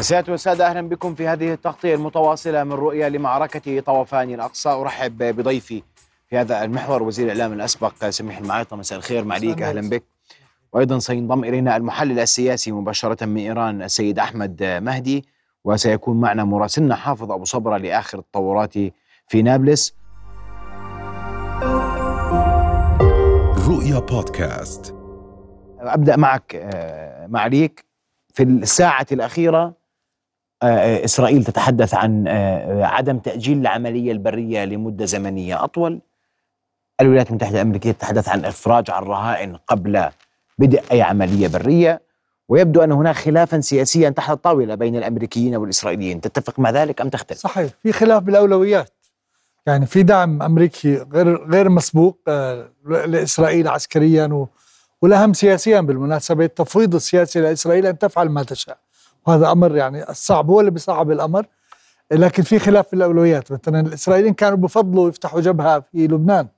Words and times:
سيادة 0.00 0.32
والسادة 0.32 0.66
أهلا 0.66 0.88
بكم 0.88 1.14
في 1.14 1.28
هذه 1.28 1.52
التغطية 1.52 1.94
المتواصلة 1.94 2.64
من 2.64 2.72
رؤية 2.72 3.08
لمعركة 3.08 3.80
طوفان 3.80 4.34
الأقصى. 4.34 4.68
أرحب 4.68 5.18
بضيفي 5.18 5.82
في 6.28 6.38
هذا 6.38 6.64
المحور 6.64 7.02
وزير 7.02 7.26
الإعلام 7.26 7.52
الأسبق 7.52 8.08
سميح 8.08 8.38
المعيطة. 8.38 8.76
مساء 8.76 8.98
الخير 8.98 9.24
معليك 9.24 9.62
أهلا 9.62 9.90
بك. 9.90 10.02
وأيضا 10.72 10.98
سينضم 10.98 11.44
إلينا 11.44 11.76
المحلل 11.76 12.18
السياسي 12.20 12.72
مباشرة 12.72 13.26
من 13.26 13.36
إيران 13.36 13.82
السيد 13.82 14.18
أحمد 14.18 14.62
مهدي 14.82 15.24
وسيكون 15.64 16.20
معنا 16.20 16.44
مراسلنا 16.44 16.94
حافظ 16.94 17.32
أبو 17.32 17.44
صبرة 17.44 17.76
لآخر 17.76 18.18
التطورات 18.18 18.74
في 19.28 19.42
نابلس. 19.42 19.94
رؤيا 23.68 23.98
بودكاست. 23.98 24.94
أبدأ 25.80 26.16
معك 26.16 26.54
آه، 26.54 27.26
معليك 27.26 27.84
في 28.34 28.42
الساعة 28.42 29.06
الأخيرة 29.12 29.85
إسرائيل 30.62 31.44
تتحدث 31.44 31.94
عن 31.94 32.24
آه، 32.28 32.84
عدم 32.84 33.18
تأجيل 33.18 33.58
العملية 33.58 34.12
البرية 34.12 34.64
لمدة 34.64 35.04
زمنية 35.04 35.64
أطول. 35.64 36.00
الولايات 37.00 37.30
المتحدة 37.30 37.56
الأمريكية 37.56 37.92
تتحدث 37.92 38.28
عن 38.28 38.44
إفراج 38.44 38.90
عن 38.90 39.02
الرهائن 39.02 39.56
قبل 39.56 40.08
بدء 40.58 40.82
أي 40.92 41.02
عملية 41.02 41.48
برية. 41.48 42.02
ويبدو 42.48 42.84
أن 42.84 42.92
هناك 42.92 43.14
خلافا 43.14 43.60
سياسيا 43.60 44.10
تحت 44.10 44.30
الطاولة 44.30 44.74
بين 44.74 44.96
الأمريكيين 44.96 45.56
والإسرائيليين. 45.56 46.20
تتفق 46.20 46.58
مع 46.58 46.70
ذلك 46.70 47.00
أم 47.00 47.08
تختلف؟ 47.08 47.38
صحيح 47.38 47.70
في 47.82 47.92
خلاف 47.92 48.22
بالأولويات. 48.22 48.90
يعني 49.66 49.86
في 49.86 50.02
دعم 50.02 50.42
أمريكي 50.42 50.96
غير 50.96 51.50
غير 51.50 51.68
مسبوق 51.68 52.18
آه، 52.28 52.70
لإسرائيل 52.84 53.68
عسكريا 53.68 54.26
و 54.26 54.48
والأهم 55.02 55.32
سياسيا 55.32 55.80
بالمناسبة 55.80 56.44
التفويض 56.44 56.94
السياسي 56.94 57.40
لإسرائيل 57.40 57.86
أن 57.86 57.98
تفعل 57.98 58.28
ما 58.28 58.42
تشاء. 58.42 58.78
وهذا 59.26 59.52
أمر 59.52 59.76
يعني 59.76 60.10
الصعب 60.10 60.50
هو 60.50 60.60
اللي 60.60 60.70
بيصعب 60.70 61.10
الأمر. 61.10 61.46
لكن 62.10 62.42
في 62.42 62.58
خلاف 62.58 62.86
في 62.88 62.96
الأولويات. 62.96 63.52
مثلا 63.52 63.80
الإسرائيليين 63.80 64.34
كانوا 64.34 64.58
بفضلوا 64.58 65.08
يفتحوا 65.08 65.40
جبهة 65.40 65.80
في 65.80 66.06
لبنان. 66.06 66.48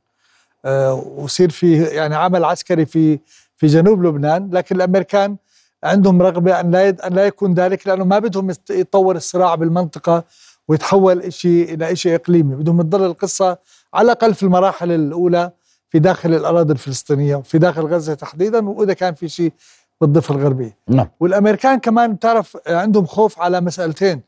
آه، 0.64 0.94
ويصير 0.94 1.50
في 1.50 1.84
يعني 1.84 2.14
عمل 2.14 2.44
عسكري 2.44 2.86
في 2.86 3.19
في 3.56 3.66
جنوب 3.66 4.05
لبنان. 4.05 4.50
لكن 4.52 4.77
الأمريكان 4.77 5.36
عندهم 5.84 6.22
رغبة 6.22 6.60
أن 6.60 6.70
لا 6.70 6.88
أن 6.88 7.14
لا 7.14 7.27
يكون 7.27 7.55
ذلك 7.55 7.86
لأنه 7.86 8.05
ما 8.05 8.19
بدهم 8.19 8.50
يتطور 8.50 9.16
الصراع 9.16 9.55
بالمنطقة 9.55 10.25
ويتحول 10.69 11.32
شيء 11.32 11.75
إلى 11.75 11.97
شيء 11.97 12.14
إقليمي. 12.14 12.55
بدهم 12.56 12.82
تضل 12.82 13.05
القصة 13.05 13.58
على 13.94 14.05
الأقل 14.06 14.34
في 14.34 14.42
المراحل 14.42 14.92
الأولى 14.92 15.53
في 15.91 15.98
داخل 15.98 16.34
الأراضي 16.34 16.72
الفلسطينية 16.72 17.36
وفي 17.36 17.58
داخل 17.58 17.82
غزة 17.82 18.14
تحديدا 18.14 18.69
وإذا 18.69 18.92
كان 18.92 19.14
في 19.14 19.28
شيء 19.28 19.53
بالضفه 20.00 20.34
الغربيه 20.34 20.77
نعم. 20.88 21.08
والأمريكان 21.20 21.78
كمان 21.78 22.14
بتعرف 22.14 22.56
عندهم 22.66 23.06
خوف 23.06 23.41
على 23.41 23.60
مسألتين. 23.60 24.20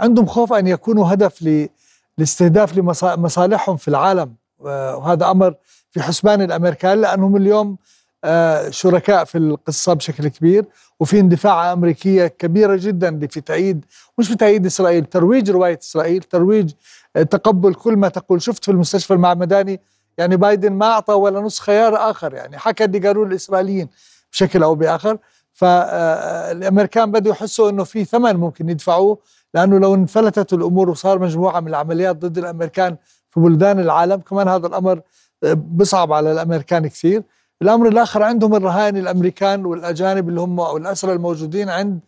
عندهم 0.00 0.26
خوف 0.26 0.52
أن 0.52 0.66
يكونوا 0.66 1.12
هدف 1.12 1.68
لاستهداف 2.18 2.76
لمصالحهم 2.76 3.76
في 3.76 3.88
العالم. 3.88 4.34
وهذا 4.58 5.30
أمر 5.30 5.54
في 5.90 6.02
حسبان 6.02 6.42
الأمريكان 6.42 7.00
لأنهم 7.00 7.36
اليوم 7.36 7.76
آه، 8.24 8.70
شركاء 8.70 9.24
في 9.24 9.38
القصة 9.38 9.92
بشكل 9.94 10.28
كبير 10.28 10.64
وفي 11.00 11.20
اندفاع 11.20 11.72
أمريكية 11.72 12.26
كبيرة 12.26 12.76
جدا 12.76 13.26
في 13.26 13.40
تأييد 13.40 13.84
مش 14.18 14.28
في 14.28 14.34
تأييد 14.34 14.66
إسرائيل 14.66 15.04
ترويج 15.04 15.50
رواية 15.50 15.78
إسرائيل 15.82 16.22
ترويج 16.22 16.72
آه، 17.16 17.22
تقبل 17.22 17.74
كل 17.74 17.96
ما 17.96 18.08
تقول. 18.08 18.42
شفت 18.42 18.64
في 18.64 18.70
المستشفى 18.70 19.14
المعمداني 19.14 19.80
يعني 20.18 20.36
بايدن 20.36 20.72
ما 20.72 20.86
أعطى 20.86 21.12
ولا 21.12 21.40
نص 21.40 21.60
خيار 21.60 22.10
آخر 22.10 22.34
يعني 22.34 22.58
حكى 22.58 22.84
اللي 22.84 22.98
قالوه 22.98 23.26
الإسرائيليين. 23.26 23.88
بشكل 24.32 24.62
أو 24.62 24.74
بآخر. 24.74 25.18
فالامريكان 25.52 27.02
آه، 27.02 27.12
بدوا 27.12 27.32
يحسوا 27.32 27.70
إنه 27.70 27.84
في 27.84 28.04
ثمن 28.04 28.36
ممكن 28.36 28.68
يدفعوه 28.68 29.18
لأنه 29.54 29.78
لو 29.78 29.94
انفلتت 29.94 30.52
الأمور 30.52 30.90
وصار 30.90 31.18
مجموعة 31.18 31.60
من 31.60 31.68
العمليات 31.68 32.16
ضد 32.16 32.38
الأمريكان 32.38 32.96
في 33.30 33.40
بلدان 33.40 33.80
العالم 33.80 34.16
كمان 34.16 34.48
هذا 34.48 34.66
الأمر 34.66 35.00
بصعب 35.56 36.12
على 36.12 36.32
الأمريكان 36.32 36.86
كثير. 36.86 37.22
الأمر 37.62 37.88
الآخر 37.88 38.22
عندهم 38.22 38.54
الرهائن 38.54 38.96
الأمريكان 38.96 39.64
والأجانب 39.66 40.28
اللي 40.28 40.40
هم 40.40 40.60
أو 40.60 40.76
الأسرى 40.76 41.12
الموجودين 41.12 41.68
عند 41.68 42.00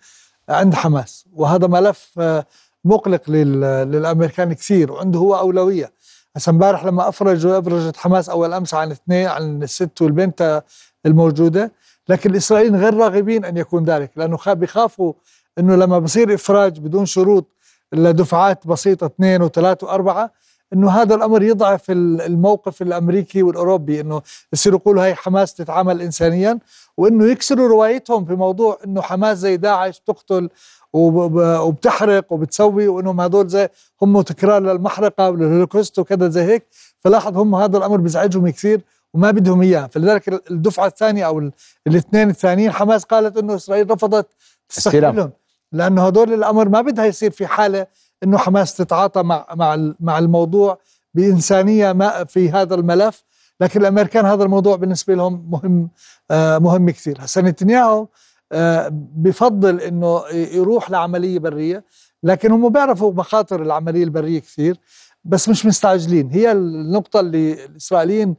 عند 0.49 0.75
حماس. 0.75 1.27
وهذا 1.35 1.67
ملف 1.67 2.11
آه، 2.19 2.47
مقلق 2.85 3.31
للأمريكان 3.31 4.53
كثير 4.53 4.93
وعنده 4.93 5.19
هو 5.19 5.39
أولوية. 5.39 5.93
هسه 6.37 6.51
امبارح 6.51 6.85
لما 6.85 7.09
أفرجوا 7.09 7.59
أفرجت 7.59 7.97
حماس 7.97 8.29
أول 8.29 8.53
أمس 8.53 8.75
عن 8.75 8.91
اثنين 8.91 9.27
عن 9.27 9.63
الست 9.63 10.03
والبنت 10.03 10.63
الموجودة 11.07 11.73
لكن 12.11 12.31
الإسرائيليين 12.31 12.77
غير 12.77 12.95
راغبين 12.95 13.45
أن 13.45 13.57
يكون 13.57 13.85
ذلك 13.85 14.11
لأنه 14.17 14.39
بيخافوا 14.47 15.13
إنه 15.59 15.77
لما 15.77 15.99
بصير 15.99 16.35
إفراج 16.35 16.79
بدون 16.79 17.07
شروط 17.07 17.47
لدفعات 17.93 18.67
بسيطة 18.67 19.07
اثنين 19.07 19.43
وثلاث 19.43 19.85
وأربعة 19.85 20.33
إنه 20.73 20.91
هذا 20.91 21.15
الأمر 21.15 21.43
يضعف 21.43 21.91
الموقف 21.91 22.83
الأمريكي 22.83 23.43
والأوروبي 23.43 24.01
إنه 24.01 24.23
يصيروا 24.53 24.79
يقولوا 24.79 25.05
هي 25.05 25.15
حماس 25.15 25.55
تتعامل 25.55 26.03
انسانيا 26.03 26.59
وإنه 26.97 27.27
يكسروا 27.27 27.69
روايتهم 27.69 28.25
في 28.25 28.35
موضوع 28.35 28.79
إنه 28.85 29.01
حماس 29.01 29.39
زي 29.39 29.57
داعش 29.57 29.99
تقتل 29.99 30.49
وبتحرق 30.93 32.33
وبتسوي 32.33 32.89
وإنهم 32.89 33.21
هذول 33.21 33.49
زي 33.49 33.69
هم 34.03 34.21
تكرار 34.21 34.63
للمحرقة 34.63 35.31
والهولوكوست 35.31 35.99
وكذا 35.99 36.29
زي 36.29 36.43
هيك 36.43 36.67
فلاحظ 37.01 37.39
هم 37.39 37.55
هذا 37.55 37.79
الأمر 37.79 37.97
بيزعجهم 37.97 38.49
كثير 38.49 38.81
وما 39.15 39.31
بدهم 39.31 39.63
إياه. 39.63 39.87
فلذلك 39.87 40.51
الدفعة 40.51 40.87
الثانية 40.87 41.27
أو 41.27 41.51
الاثنين 41.87 42.31
الثانيين 42.31 42.71
حماس 42.71 43.05
قالت 43.05 43.37
إنه 43.37 43.55
إسرائيل 43.55 43.91
رفضت 43.91 44.27
تستقبلهم. 44.69 45.31
لأنه 45.73 46.07
هذول 46.09 46.33
الأمر 46.33 46.69
ما 46.69 46.81
بدها 46.81 47.05
يصير 47.05 47.31
في 47.31 47.47
حالة 47.47 47.87
إنه 48.23 48.39
حماس 48.39 48.77
تتعاطى 48.77 49.23
مع 49.23 49.47
مع 49.55 49.93
مع 50.01 50.19
الموضوع 50.19 50.79
بإنسانية 51.15 51.93
ما 51.93 52.25
في 52.25 52.51
هذا 52.51 52.75
الملف. 52.75 53.25
لكن 53.61 53.81
الأمريكان 53.81 54.27
هذا 54.27 54.43
الموضوع 54.45 54.77
بالنسبة 54.77 55.15
لهم 55.15 55.51
مهم 55.51 55.91
آه 56.31 56.59
مهم 56.59 56.91
كثير. 56.91 57.17
هسه 57.21 57.41
نتنياهو 57.41 58.07
آه 58.53 58.89
بفضل 58.93 59.81
إنه 59.81 60.23
يروح 60.33 60.91
لعملية 60.91 61.39
برية 61.39 61.85
لكن 62.23 62.53
هم 62.53 62.69
بيعرفوا 62.69 63.13
مخاطر 63.13 63.63
العملية 63.63 64.05
البرية 64.05 64.39
كثير 64.39 64.77
بس 65.25 65.49
مش 65.49 65.67
مستعجلين. 65.67 66.31
هي 66.31 66.53
النقطة 66.53 67.21
اللي 67.21 67.65
الإسرائيليين 67.65 68.37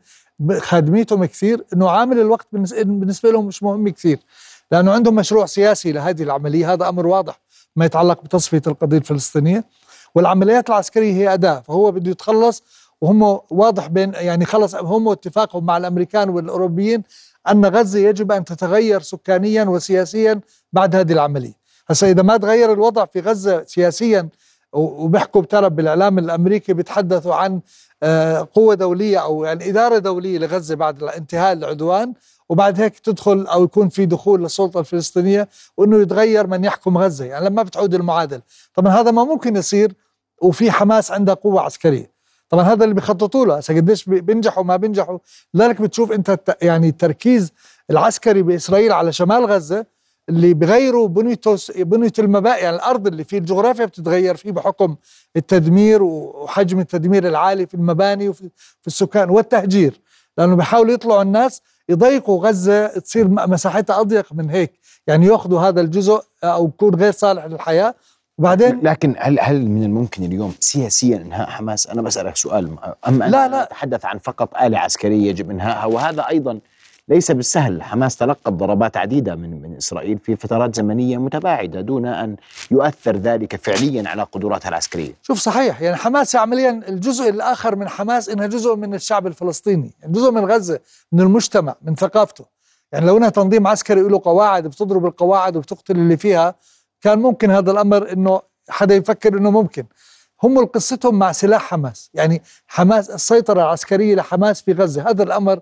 خادميتهم 0.60 1.26
كثير 1.26 1.66
إنه 1.74 1.90
عامل 1.90 2.20
الوقت 2.20 2.48
بالنسبة 2.52 3.32
لهم 3.32 3.46
مش 3.46 3.64
مهم 3.64 3.90
كثير 3.90 4.20
لأنه 4.72 4.92
عندهم 4.92 5.16
مشروع 5.16 5.46
سياسي 5.46 5.92
لهذه 5.92 6.24
العملية 6.24 6.74
هذا 6.74 6.90
أمر 6.90 7.08
واضح 7.08 7.40
ما 7.76 7.86
يتعلق 7.86 8.24
بتصفية 8.24 8.62
القضية 8.68 8.98
الفلسطينية 8.98 9.64
والعمليات 10.16 10.70
العسكرية 10.70 11.14
هي 11.14 11.34
أداة 11.34 11.60
فهو 11.60 11.92
بده 11.92 12.12
يتخلص 12.12 12.64
وهم 13.02 13.40
واضح 13.50 13.88
بين 13.88 14.14
يعني 14.14 14.46
خلص 14.46 14.76
هم 14.76 15.10
اتفاقهم 15.10 15.66
مع 15.66 15.78
الأمريكان 15.78 16.30
والأوروبيين 16.30 17.04
أن 17.50 17.66
غزة 17.66 18.00
يجب 18.00 18.32
أن 18.32 18.46
تتغير 18.46 19.02
سكانيا 19.02 19.64
وسياسيا 19.64 20.40
بعد 20.74 20.96
هذه 20.96 21.12
العملية. 21.14 21.54
هسه 21.90 22.12
إذا 22.12 22.22
ما 22.22 22.38
تغير 22.38 22.74
الوضع 22.74 23.06
في 23.06 23.20
غزة 23.20 23.64
سياسيا 23.64 24.30
وبيحكوا 24.74 25.42
بترى 25.42 25.70
بالإعلام 25.70 26.20
الأمريكي 26.20 26.74
بيتحدثوا 26.74 27.36
عن 27.36 27.62
آه، 28.04 28.48
قوة 28.54 28.76
دولية 28.76 29.18
أو 29.18 29.44
يعني 29.44 29.70
إدارة 29.70 29.98
دولية 29.98 30.40
لغزة 30.40 30.76
بعد 30.76 31.04
انتهاء 31.04 31.54
العدوان 31.54 32.14
وبعد 32.50 32.82
هيك 32.82 33.00
تدخل 33.00 33.48
أو 33.48 33.64
يكون 33.64 33.90
في 33.90 34.06
دخول 34.06 34.42
للسلطة 34.42 34.80
الفلسطينية 34.80 35.50
وإنه 35.78 36.02
يتغير 36.02 36.48
من 36.48 36.64
يحكم 36.64 36.98
غزة 36.98 37.26
يعني 37.26 37.46
لما 37.46 37.64
بتعود 37.64 37.94
المعادله 37.94 38.42
طبعا 38.74 38.94
هذا 38.94 39.12
ما 39.12 39.24
ممكن 39.24 39.56
يصير 39.56 39.94
وفي 40.42 40.72
حماس 40.72 41.12
عندها 41.12 41.34
قوة 41.34 41.62
عسكرية. 41.62 42.12
طبعا 42.50 42.64
هذا 42.64 42.84
اللي 42.84 42.96
بيخططوا 42.96 43.46
له. 43.46 43.56
قديش 43.70 44.10
بينجحوا 44.10 44.64
ما 44.64 44.76
بينجحوا؟ 44.76 45.18
لذلك 45.54 45.82
بتشوف 45.82 46.12
أنت 46.12 46.56
يعني 46.62 46.90
التركيز 46.90 47.52
العسكري 47.90 48.42
بإسرائيل 48.42 48.92
على 48.92 49.14
شمال 49.14 49.46
غزة 49.46 49.86
اللي 50.32 50.54
بغيروا 50.54 51.08
بنيته 51.08 51.58
بنيه 51.78 52.12
المباني 52.20 52.62
يعني 52.62 52.76
الأرض 52.76 53.08
اللي 53.08 53.24
فيه 53.24 53.38
الجغرافيا 53.38 53.86
بتتغير 53.86 54.36
فيه 54.36 54.52
بحكم 54.52 54.96
التدمير 55.36 56.04
وحجم 56.04 56.80
التدمير 56.80 57.28
العالي 57.28 57.66
في 57.66 57.74
المباني 57.74 58.30
وفي 58.30 58.50
السكان 58.88 59.30
والتهجير 59.30 60.02
لأنه 60.38 60.56
بيحاولوا 60.56 60.94
يطلعوا 60.94 61.22
الناس 61.22 61.62
يضيقوا 61.90 62.48
غزة 62.48 62.88
تصير 62.88 63.28
مساحتها 63.28 64.00
أضيق 64.00 64.34
من 64.34 64.50
هيك 64.50 64.72
يعني 65.08 65.26
يأخذوا 65.26 65.60
هذا 65.60 65.82
الجزء 65.82 66.22
أو 66.44 66.68
يكون 66.68 66.96
غير 66.96 67.12
صالح 67.12 67.46
للحياة. 67.46 67.96
وبعدين 68.38 68.80
لكن 68.84 69.16
هل 69.18 69.40
هل 69.40 69.70
من 69.70 69.84
الممكن 69.84 70.24
اليوم 70.24 70.54
سياسيا 70.60 71.18
إنهاء 71.18 71.50
حماس؟ 71.50 71.88
أنا 71.88 72.02
بسألك 72.02 72.36
سؤال 72.36 72.76
اما 73.08 73.26
لا 73.26 73.48
لا. 73.48 73.64
نتحدث 73.64 74.06
عن 74.06 74.18
فقط 74.20 74.58
آلة 74.58 74.78
عسكرية 74.78 75.30
يجب 75.30 75.52
انهائها 75.52 75.86
وهذا 75.86 76.28
أيضا 76.30 76.60
ليس 77.08 77.32
بالسهل. 77.32 77.84
حماس 77.84 78.16
تلقت 78.16 78.50
ضربات 78.50 78.98
عديدة 78.98 79.36
من, 79.36 79.62
من 79.62 79.76
إسرائيل 79.78 80.20
في 80.20 80.36
فترات 80.36 80.76
زمنية 80.76 81.18
متباعدة 81.18 81.82
دون 81.82 82.06
أن 82.06 82.36
يؤثر 82.72 83.16
ذلك 83.16 83.56
فعليا 83.56 84.10
على 84.10 84.24
قدراتها 84.24 84.70
العسكرية. 84.70 85.14
شوف 85.22 85.40
صحيح 85.40 85.82
يعني 85.82 85.96
حماس 85.96 86.36
عمليا 86.36 86.82
الجزء 86.88 87.30
الآخر 87.30 87.76
من 87.76 87.90
حماس 87.90 88.30
إنها 88.30 88.48
جزء 88.48 88.76
من 88.76 88.94
الشعب 88.94 89.28
الفلسطيني 89.28 89.92
يعني 90.02 90.14
جزء 90.14 90.32
من 90.32 90.52
غزة 90.52 90.80
من 91.12 91.22
المجتمع 91.22 91.76
من 91.82 91.96
ثقافته. 91.96 92.46
يعني 92.92 93.06
لو 93.06 93.18
إنها 93.18 93.30
تنظيم 93.30 93.68
عسكري 93.68 94.02
له 94.02 94.22
قواعد 94.24 94.68
بتضرب 94.68 95.06
القواعد 95.06 95.56
وبتقتل 95.56 95.96
اللي 95.96 96.18
فيها 96.18 96.56
كان 97.02 97.20
ممكن 97.20 97.52
هذا 97.52 97.72
الأمر 97.72 98.12
إنه 98.12 98.42
حدا 98.70 98.96
يفكر 98.96 99.38
إنه 99.38 99.52
ممكن. 99.52 99.86
هم 100.44 100.66
قصتهم 100.66 101.20
مع 101.20 101.32
سلاح 101.32 101.62
حماس. 101.62 102.10
يعني 102.14 102.42
حماس 102.68 103.10
السيطرة 103.10 103.62
العسكرية 103.62 104.16
لحماس 104.16 104.62
في 104.62 104.74
غزة 104.74 105.10
هذا 105.10 105.24
الأمر 105.24 105.60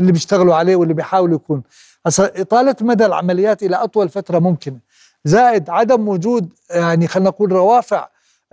اللي 0.00 0.12
بيشتغلوا 0.12 0.54
عليه 0.54 0.76
واللي 0.76 0.94
بيحاولوا 0.94 1.34
يكون. 1.36 1.62
إطالة 2.18 2.76
مدى 2.80 3.06
العمليات 3.06 3.62
إلى 3.62 3.76
أطول 3.76 4.08
فترة 4.08 4.38
ممكنة. 4.38 4.78
زائد 5.24 5.70
عدم 5.70 6.08
وجود 6.08 6.48
يعني 6.70 7.06
خلينا 7.08 7.28
نقول 7.30 7.52
روافع 7.52 8.08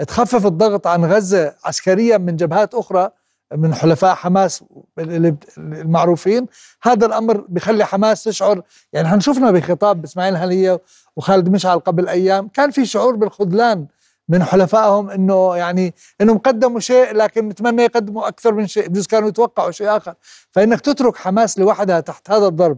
تخفف 0.08 0.46
الضغط 0.46 0.88
عن 0.88 1.06
غزة 1.06 1.56
عسكريا 1.66 2.18
من 2.18 2.36
جبهات 2.36 2.74
أخرى 2.74 3.10
من 3.56 3.74
حلفاء 3.74 4.16
حماس 4.16 4.64
المعروفين. 5.58 6.48
هذا 6.84 7.06
الأمر 7.06 7.46
بخلي 7.50 7.86
حماس 7.86 8.24
تشعر 8.24 8.62
يعني 8.94 9.08
إحنا 9.08 9.20
شفنا 9.20 9.52
بخطاب 9.52 10.04
إسماعيل 10.04 10.36
هنيه 10.36 10.82
وخالد 11.16 11.50
مشعل 11.50 11.80
قبل 11.80 12.08
أيام 12.08 12.48
كان 12.48 12.72
في 12.72 12.86
شعور 12.86 13.16
بالخذلان 13.16 13.86
من 14.30 14.44
حلفائهم 14.44 15.10
إنه 15.10 15.56
يعني 15.56 15.94
إنهم 16.22 16.38
قدموا 16.38 16.80
شيء 16.80 17.14
لكن 17.14 17.50
نتمنى 17.50 17.84
يقدموا 17.84 18.28
أكثر 18.28 18.54
من 18.54 18.68
شيء 18.68 18.88
بجوز 18.88 19.08
كانوا 19.08 19.30
يتوقعوا 19.30 19.72
شيء 19.72 19.98
آخر. 19.98 20.14
فإنك 20.52 20.82
تترك 20.82 21.18
حماس 21.18 21.60
لوحدها 21.60 22.00
تحت 22.00 22.32
هذا 22.32 22.48
الضرب 22.48 22.78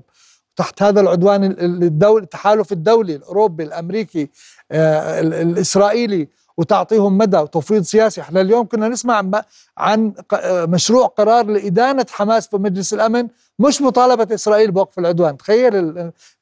تحت 0.56 0.84
هذا 0.84 1.02
العدوان 1.02 1.44
الدولي 1.60 2.24
التحالف 2.24 2.72
الدولي 2.72 3.16
الأوروبي 3.16 3.64
الأمريكي 3.64 4.30
آه 4.72 5.20
الإسرائيلي 5.20 6.28
وتعطيهم 6.58 7.18
مدى 7.18 7.38
وتفويض 7.38 7.84
سياسي. 7.84 8.22
إحنا 8.22 8.42
اليوم 8.42 8.68
كنا 8.68 8.88
نسمع 8.88 9.44
عن 9.78 10.14
مشروع 10.46 11.08
قرار 11.08 11.46
لإدانة 11.46 12.06
حماس 12.12 12.48
في 12.48 12.58
مجلس 12.58 12.94
الأمن 12.94 13.28
مش 13.60 13.82
مطالبة 13.82 14.36
إسرائيل 14.36 14.72
بوقف 14.72 15.00
العدوان. 15.00 15.38
تخيل 15.38 15.74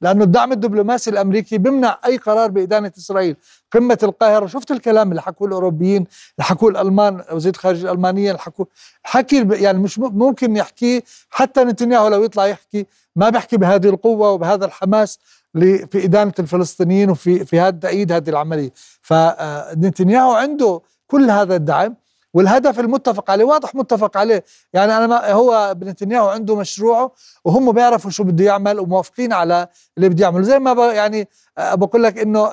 لأنه 0.01 0.23
الدعم 0.23 0.51
الدبلوماسي 0.51 1.09
الأمريكي 1.09 1.57
بيمنع 1.57 1.99
أي 2.05 2.17
قرار 2.17 2.51
بإدانة 2.51 2.91
إسرائيل. 2.97 3.35
قمة 3.71 3.97
القاهرة 4.03 4.45
شفت 4.47 4.71
الكلام 4.71 5.09
اللي 5.09 5.21
حكوه 5.21 5.47
الأوروبيين 5.47 5.97
اللي 6.01 6.43
حكوه 6.45 6.69
الألمان 6.69 7.23
وزير 7.31 7.53
الخارجية 7.53 7.83
الألمانية 7.83 8.31
اللي 8.31 8.39
حكوه. 8.41 8.67
حكي 9.03 9.47
يعني 9.51 9.79
مش 9.79 9.99
ممكن 9.99 10.55
يحكي 10.55 11.03
حتى 11.29 11.63
نتنياهو 11.63 12.07
لو 12.07 12.23
يطلع 12.23 12.45
يحكي 12.45 12.85
ما 13.15 13.29
بيحكي 13.29 13.57
بهذه 13.57 13.89
القوة 13.89 14.31
وبهذا 14.31 14.65
الحماس 14.65 15.19
في 15.53 16.05
إدانة 16.05 16.33
الفلسطينيين 16.39 17.09
وفي 17.09 17.45
في 17.45 17.59
هذا 17.59 17.77
تأييد 17.79 18.11
هذه 18.11 18.29
العملية. 18.29 18.71
فنتنياهو 19.01 20.31
عنده 20.31 20.81
كل 21.07 21.31
هذا 21.31 21.55
الدعم. 21.55 21.95
والهدف 22.37 22.79
المتفق 22.79 23.31
عليه 23.31 23.45
واضح 23.45 23.75
متفق 23.75 24.17
عليه. 24.17 24.43
يعني 24.73 24.97
أنا 24.97 25.07
ما 25.07 25.31
هو 25.31 25.75
نتنياهو 25.83 26.27
عنده 26.27 26.55
مشروعه 26.55 27.11
وهم 27.45 27.71
بيعرفوا 27.71 28.11
شو 28.11 28.23
بده 28.23 28.45
يعمل 28.45 28.79
وموافقين 28.79 29.33
على 29.33 29.67
اللي 29.97 30.09
بده 30.09 30.23
يعمله. 30.23 30.43
زي 30.43 30.59
ما 30.59 30.93
يعني 30.93 31.27
بقول 31.57 32.03
لك 32.03 32.17
إنه 32.17 32.51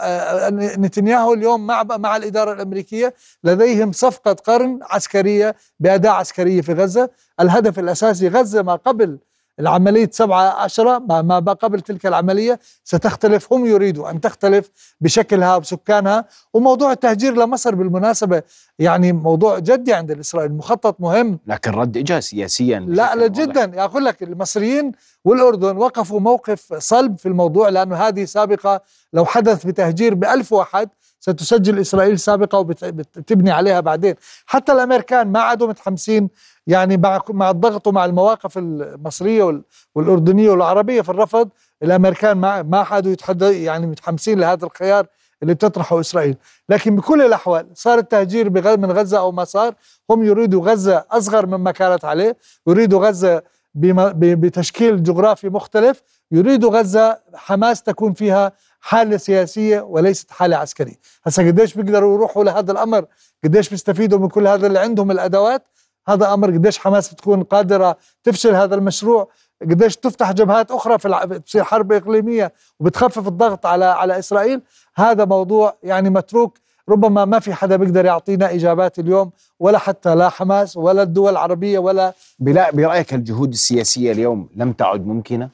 نتنياهو 0.77 1.35
اليوم 1.35 1.67
مع 1.67 1.83
مع 1.83 2.17
الإدارة 2.17 2.53
الأمريكية 2.53 3.15
لديهم 3.45 3.93
صفقة 3.93 4.33
قرن 4.33 4.79
عسكرية 4.83 5.57
باداء 5.81 6.13
عسكرية 6.13 6.61
في 6.61 6.73
غزة. 6.73 7.11
الهدف 7.41 7.79
الأساسي 7.79 8.29
غزة 8.29 8.63
ما 8.63 8.75
قبل 8.75 9.19
العملية 9.61 10.11
سبعة 10.13 10.63
عشرة 10.63 10.99
ما 10.99 11.39
قبل 11.39 11.81
تلك 11.81 12.07
العملية 12.07 12.61
ستختلف 12.85 13.53
هم 13.53 13.67
يريدوا 13.67 14.11
أن 14.11 14.21
تختلف 14.21 14.71
بشكلها 15.01 15.57
وسكانها 15.57 16.25
وموضوع 16.55 16.93
التهجير 16.93 17.33
لمصر 17.35 17.75
بالمناسبة 17.75 18.43
يعني 18.79 19.13
موضوع 19.13 19.59
جدي 19.59 19.95
عند 19.95 20.11
الإسرائيل 20.11 20.53
مخطط 20.53 21.01
مهم. 21.01 21.39
لكن 21.47 21.71
رد 21.71 21.97
إجا 21.97 22.21
سياسيا 22.21 22.79
لا 22.81 23.15
لا 23.15 23.27
جدا. 23.27 23.85
أقول 23.85 24.05
لك 24.05 24.23
المصريين 24.23 24.93
والأردن 25.25 25.77
وقفوا 25.77 26.21
موقف 26.21 26.75
صلب 26.79 27.19
في 27.19 27.27
الموضوع 27.27 27.69
لأنه 27.69 27.97
هذه 27.97 28.25
سابقة 28.25 28.81
لو 29.13 29.25
حدث 29.25 29.67
بتهجير 29.67 30.15
بألف 30.15 30.53
واحد 30.53 30.89
ستسجل 31.21 31.79
إسرائيل 31.79 32.19
سابقة 32.19 32.59
وبتبني 32.59 33.51
عليها 33.51 33.81
بعدين. 33.81 34.15
حتى 34.47 34.73
الأمريكان 34.73 35.33
ما 35.33 35.41
عادوا 35.41 35.69
متحمسين 35.69 36.29
يعني 36.67 36.97
مع 36.97 37.21
مع 37.29 37.51
الضغط 37.51 37.87
ومع 37.87 38.05
المواقف 38.05 38.59
المصرية 38.59 39.63
والأردنية 39.95 40.51
والعربية 40.51 41.01
في 41.01 41.09
الرفض 41.09 41.49
الأمريكان 41.83 42.37
ما 42.37 42.63
ما 42.63 43.03
يتحدث 43.05 43.55
يعني 43.55 43.87
متحمسين 43.87 44.41
لهذا 44.41 44.67
الخيار 44.67 45.07
اللي 45.43 45.55
بتطرحه 45.55 46.01
إسرائيل، 46.01 46.37
لكن 46.69 46.97
بكل 46.97 47.23
الأحوال 47.23 47.67
صار 47.75 47.99
التهجير 47.99 48.51
من 48.77 48.93
غزة 48.93 49.19
أو 49.19 49.33
ما 49.33 49.45
صار 49.45 49.75
هم 50.11 50.25
يريدوا 50.25 50.71
غزة 50.71 51.05
أصغر 51.11 51.47
مما 51.47 51.71
كانت 51.71 52.05
عليه، 52.05 52.37
يريدوا 52.67 53.07
غزة 53.09 53.43
بتشكيل 53.75 55.03
جغرافي 55.03 55.49
مختلف، 55.49 56.03
يريدوا 56.31 56.79
غزة 56.79 57.19
حماس 57.35 57.83
تكون 57.83 58.13
فيها 58.13 58.53
حالة 58.81 59.17
سياسية 59.17 59.81
وليست 59.81 60.31
حالة 60.31 60.57
عسكرية، 60.57 60.99
هسا 61.27 61.43
قديش 61.43 61.75
بيقدروا 61.75 62.15
يروحوا 62.15 62.45
لهذا 62.45 62.73
الأمر؟ 62.73 63.07
قديش 63.45 63.69
بيستفيدوا 63.69 64.19
من 64.19 64.29
كل 64.29 64.47
هذا 64.47 64.67
اللي 64.67 64.79
عندهم 64.79 65.11
الأدوات؟ 65.11 65.67
هذا 66.09 66.35
أمر 66.35 66.51
قديش 66.51 66.79
حماس 66.79 67.15
بتكون 67.15 67.43
قادرة 67.43 67.97
تفشل 68.25 68.55
هذا 68.55 68.75
المشروع 68.75 69.29
قديش 69.63 69.97
تفتح 69.97 70.33
جبهات 70.33 70.71
أخرى 70.71 70.99
في 70.99 71.27
بتصير 71.27 71.65
حرب 71.65 71.93
إقليمية 71.93 72.53
وبتخفف 72.81 73.29
الضغط 73.29 73.67
على 73.67 73.85
على 73.85 74.19
إسرائيل 74.19 74.63
هذا 74.95 75.25
موضوع 75.25 75.77
يعني 75.83 76.11
متروك 76.11 76.59
ربما 76.89 77.25
ما 77.25 77.39
في 77.39 77.55
حدا 77.55 77.77
بيقدر 77.77 78.05
يعطينا 78.05 78.55
إجابات 78.55 78.99
اليوم 78.99 79.31
ولا 79.61 79.79
حتى 79.79 80.15
لا 80.15 80.29
حماس 80.29 80.77
ولا 80.77 81.03
الدول 81.03 81.33
العربية 81.33 81.79
ولا 81.79 82.13
بلا 82.39 82.71
برأيك 82.71 83.15
الجهود 83.15 83.53
السياسية 83.53 84.13
اليوم 84.13 84.49
لم 84.57 84.73
تعد 84.73 85.07
ممكنة؟ 85.07 85.51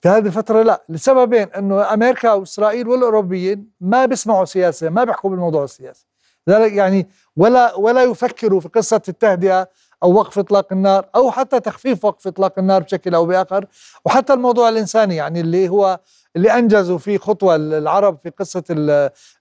في 0.00 0.08
هذه 0.08 0.26
الفترة 0.26 0.62
لا. 0.62 0.82
لسببين 0.88 1.48
إنه 1.56 1.94
أمريكا 1.94 2.32
وإسرائيل 2.32 2.88
والأوروبيين 2.88 3.70
ما 3.80 4.06
بيسمعوا 4.06 4.44
سياسة 4.44 4.88
ما 4.90 5.04
بيحكوا 5.04 5.30
بالموضوع 5.30 5.64
السياسي. 5.64 6.06
ذلك 6.48 6.72
يعني 6.72 7.08
ولا 7.36 7.74
ولا 7.74 8.02
يفكروا 8.02 8.60
في 8.60 8.68
قصة 8.68 9.02
التهدئة 9.08 9.68
أو 10.02 10.12
وقف 10.12 10.38
إطلاق 10.38 10.72
النار 10.72 11.06
أو 11.14 11.30
حتى 11.30 11.60
تخفيف 11.60 12.04
وقف 12.04 12.26
إطلاق 12.26 12.58
النار 12.58 12.82
بشكل 12.82 13.14
أو 13.14 13.26
بآخر. 13.26 13.66
وحتى 14.04 14.32
الموضوع 14.32 14.68
الإنساني 14.68 15.16
يعني 15.16 15.40
اللي 15.40 15.68
هو 15.68 16.00
اللي 16.38 16.58
أنجزوا 16.58 16.98
فيه 16.98 17.18
خطوة 17.18 17.56
العرب 17.56 18.18
في 18.22 18.30
قصة 18.30 18.64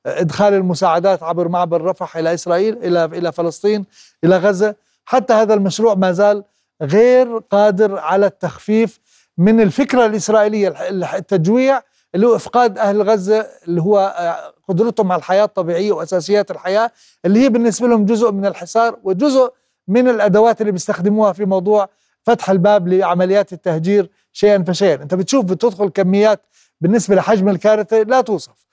إدخال 0.06 0.54
المساعدات 0.54 1.24
عبر 1.24 1.48
معبر 1.48 1.82
رفح 1.82 2.18
إلى 2.18 2.34
إسرائيل 2.34 2.78
إلى 2.78 3.06
إلى 3.06 3.32
فلسطين 3.32 3.86
إلى 4.24 4.38
غزة. 4.38 4.76
حتى 5.06 5.34
هذا 5.34 5.54
المشروع 5.54 5.96
ما 5.96 6.12
زال 6.12 6.44
غير 6.82 7.38
قادر 7.38 8.00
على 8.00 8.26
التخفيف 8.26 9.00
من 9.38 9.62
الفكرة 9.62 10.06
الإسرائيلية. 10.06 10.68
التجويع 10.90 11.82
اللي 12.16 12.28
هو 12.28 12.36
إفقاد 12.36 12.78
أهل 12.78 13.02
غزة 13.02 13.48
اللي 13.68 13.82
هو 13.82 14.16
آه، 14.18 14.54
قدرتهم 14.70 15.12
على 15.12 15.20
الحياة 15.20 15.44
الطبيعية 15.44 15.92
وأساسيات 15.92 16.52
الحياة 16.52 16.92
اللي 17.26 17.40
هي 17.40 17.50
بالنسبة 17.50 17.88
لهم 17.88 18.06
جزء 18.06 18.32
من 18.32 18.46
الحصار 18.46 18.98
وجزء 19.04 19.54
من 19.88 20.08
الأدوات 20.10 20.62
اللي 20.62 20.72
بيستخدموها 20.72 21.34
في 21.34 21.46
موضوع 21.46 21.90
فتح 22.24 22.50
الباب 22.50 22.88
لعمليات 22.88 23.54
التهجير 23.54 24.10
شيئا 24.34 24.64
فشيئا. 24.64 24.96
أنت 24.96 25.16
بتشوف 25.16 25.46
بتدخل 25.46 25.90
كميات 25.90 26.42
بالنسبة 26.82 27.16
لحجم 27.16 27.50
الكارثة 27.50 28.02
لا 28.02 28.22
توصف. 28.22 28.68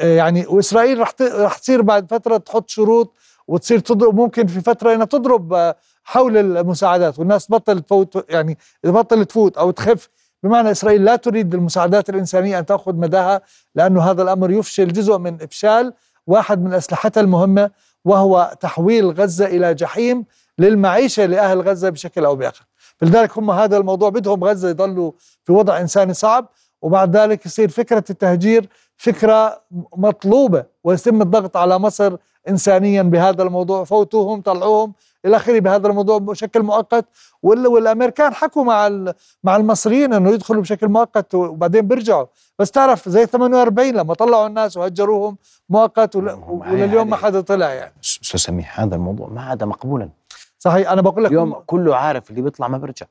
آه، 0.00 0.16
يعني 0.16 0.46
وإسرائيل 0.46 1.00
رح 1.00 1.12
رح 1.20 1.58
تصير 1.58 1.82
بعد 1.82 2.10
فترة 2.10 2.36
تحط 2.36 2.70
شروط 2.70 3.14
وتصير 3.48 3.78
تضرب 3.78 4.14
ممكن 4.14 4.46
في 4.46 4.60
فترة 4.60 4.94
إنها 4.94 5.06
تضرب 5.06 5.52
آه، 5.52 5.76
حول 6.04 6.36
المساعدات 6.36 7.18
والناس 7.18 7.46
تبطل 7.46 7.80
تفوت 7.80 8.24
يعني 8.30 8.58
تبطل 8.82 9.24
تفوت 9.24 9.56
أو 9.58 9.70
تخف 9.70 10.08
بمعنى 10.42 10.70
إسرائيل 10.70 11.04
لا 11.04 11.16
تريد 11.16 11.54
المساعدات 11.54 12.10
الإنسانية 12.10 12.58
أن 12.58 12.66
تأخذ 12.66 12.94
مداها 12.94 13.40
لأنه 13.74 14.10
هذا 14.10 14.22
الأمر 14.22 14.50
يفشل 14.50 14.92
جزء 14.92 15.18
من 15.18 15.42
إفشال 15.42 15.92
واحد 16.26 16.62
من 16.62 16.74
أسلحتها 16.74 17.20
المهمة 17.20 17.70
وهو 18.04 18.56
تحويل 18.60 19.10
غزة 19.10 19.46
إلى 19.46 19.74
جحيم 19.74 20.24
للمعيشة 20.58 21.26
لأهل 21.26 21.60
غزة 21.60 21.88
بشكل 21.88 22.24
أو 22.24 22.36
بآخر. 22.36 22.64
فلذلك 22.96 23.38
هم 23.38 23.50
هذا 23.50 23.76
الموضوع 23.76 24.08
بدهم 24.08 24.44
غزة 24.44 24.68
يضلوا 24.68 25.12
في 25.44 25.52
وضع 25.52 25.80
إنساني 25.80 26.14
صعب. 26.14 26.48
وبعد 26.82 27.16
ذلك 27.16 27.46
يصير 27.46 27.68
فكرة 27.68 28.04
التهجير 28.10 28.68
فكرة 28.96 29.62
مطلوبة 29.96 30.64
ويتم 30.84 31.22
الضغط 31.22 31.56
على 31.56 31.78
مصر 31.78 32.16
إنسانيا 32.48 33.02
بهذا 33.02 33.42
الموضوع 33.42 33.84
فوتوهم 33.84 34.40
طلعوهم 34.40 34.92
إلى 35.24 35.36
آخره 35.36 35.58
بهذا 35.58 35.88
الموضوع 35.88 36.18
بشكل 36.18 36.62
مؤقت. 36.62 37.04
والأمريكان 37.42 38.34
حكوا 38.34 38.64
مع 38.64 39.12
مع 39.44 39.56
المصريين 39.56 40.12
إنه 40.12 40.30
يدخلوا 40.30 40.62
بشكل 40.62 40.88
مؤقت 40.88 41.34
وبعدين 41.34 41.88
بيرجعوا. 41.88 42.26
بس 42.58 42.70
تعرف 42.70 43.08
زي 43.08 43.26
48 43.26 43.94
لما 43.94 44.14
طلعوا 44.14 44.46
الناس 44.46 44.76
وهجروهم 44.76 45.36
مؤقت 45.68 46.16
ولليوم 46.16 47.10
ما 47.10 47.16
حدا 47.16 47.40
طلع 47.40 47.72
يعني. 47.72 47.94
أستاذ 48.04 48.40
سميح 48.40 48.80
هذا 48.80 48.94
الموضوع 48.94 49.28
ما 49.28 49.42
عاد 49.42 49.64
مقبولا. 49.64 50.10
صحيح 50.58 50.90
أنا 50.90 51.02
بقول 51.02 51.24
لك 51.24 51.30
اليوم 51.30 51.52
كله 51.66 51.96
عارف 51.96 52.30
اللي 52.30 52.42
بيطلع 52.42 52.68
ما 52.68 52.78
بيرجع. 52.78 53.06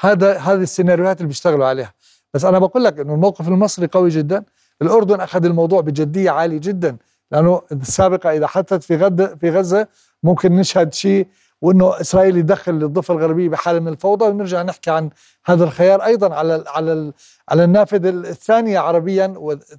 هذا 0.00 0.38
هذه 0.38 0.62
السيناريوهات 0.62 1.16
اللي 1.16 1.28
بيشتغلوا 1.28 1.66
عليها. 1.66 1.92
بس 2.34 2.44
أنا 2.44 2.58
بقول 2.58 2.84
لك 2.84 2.98
إنه 2.98 3.14
الموقف 3.14 3.48
المصري 3.48 3.86
قوي 3.86 4.08
جدا. 4.08 4.44
الأردن 4.82 5.20
أخذ 5.20 5.44
الموضوع 5.44 5.80
بجدية 5.80 6.30
عالية 6.30 6.58
جدا. 6.58 6.96
لأنه 7.30 7.62
السابقة 7.72 8.30
إذا 8.30 8.46
حدثت 8.46 8.82
في 8.82 8.96
غزه 8.96 9.34
في 9.40 9.50
غزة 9.50 9.88
ممكن 10.22 10.56
نشهد 10.56 10.94
شيء 10.94 11.26
وإنه 11.62 12.00
إسرائيل 12.00 12.36
يدخل 12.36 12.72
الضفه 12.72 13.14
الغربية 13.14 13.48
بحالة 13.48 13.80
من 13.80 13.88
الفوضى. 13.88 14.24
ونرجع 14.24 14.62
نحكي 14.62 14.90
عن 14.90 15.10
هذا 15.46 15.64
الخيار 15.64 16.04
أيضا 16.04 16.34
على 16.34 16.64
على 16.66 17.12
على 17.48 17.64
النافذة 17.64 18.08
الثانية 18.08 18.78
عربيا 18.78 19.34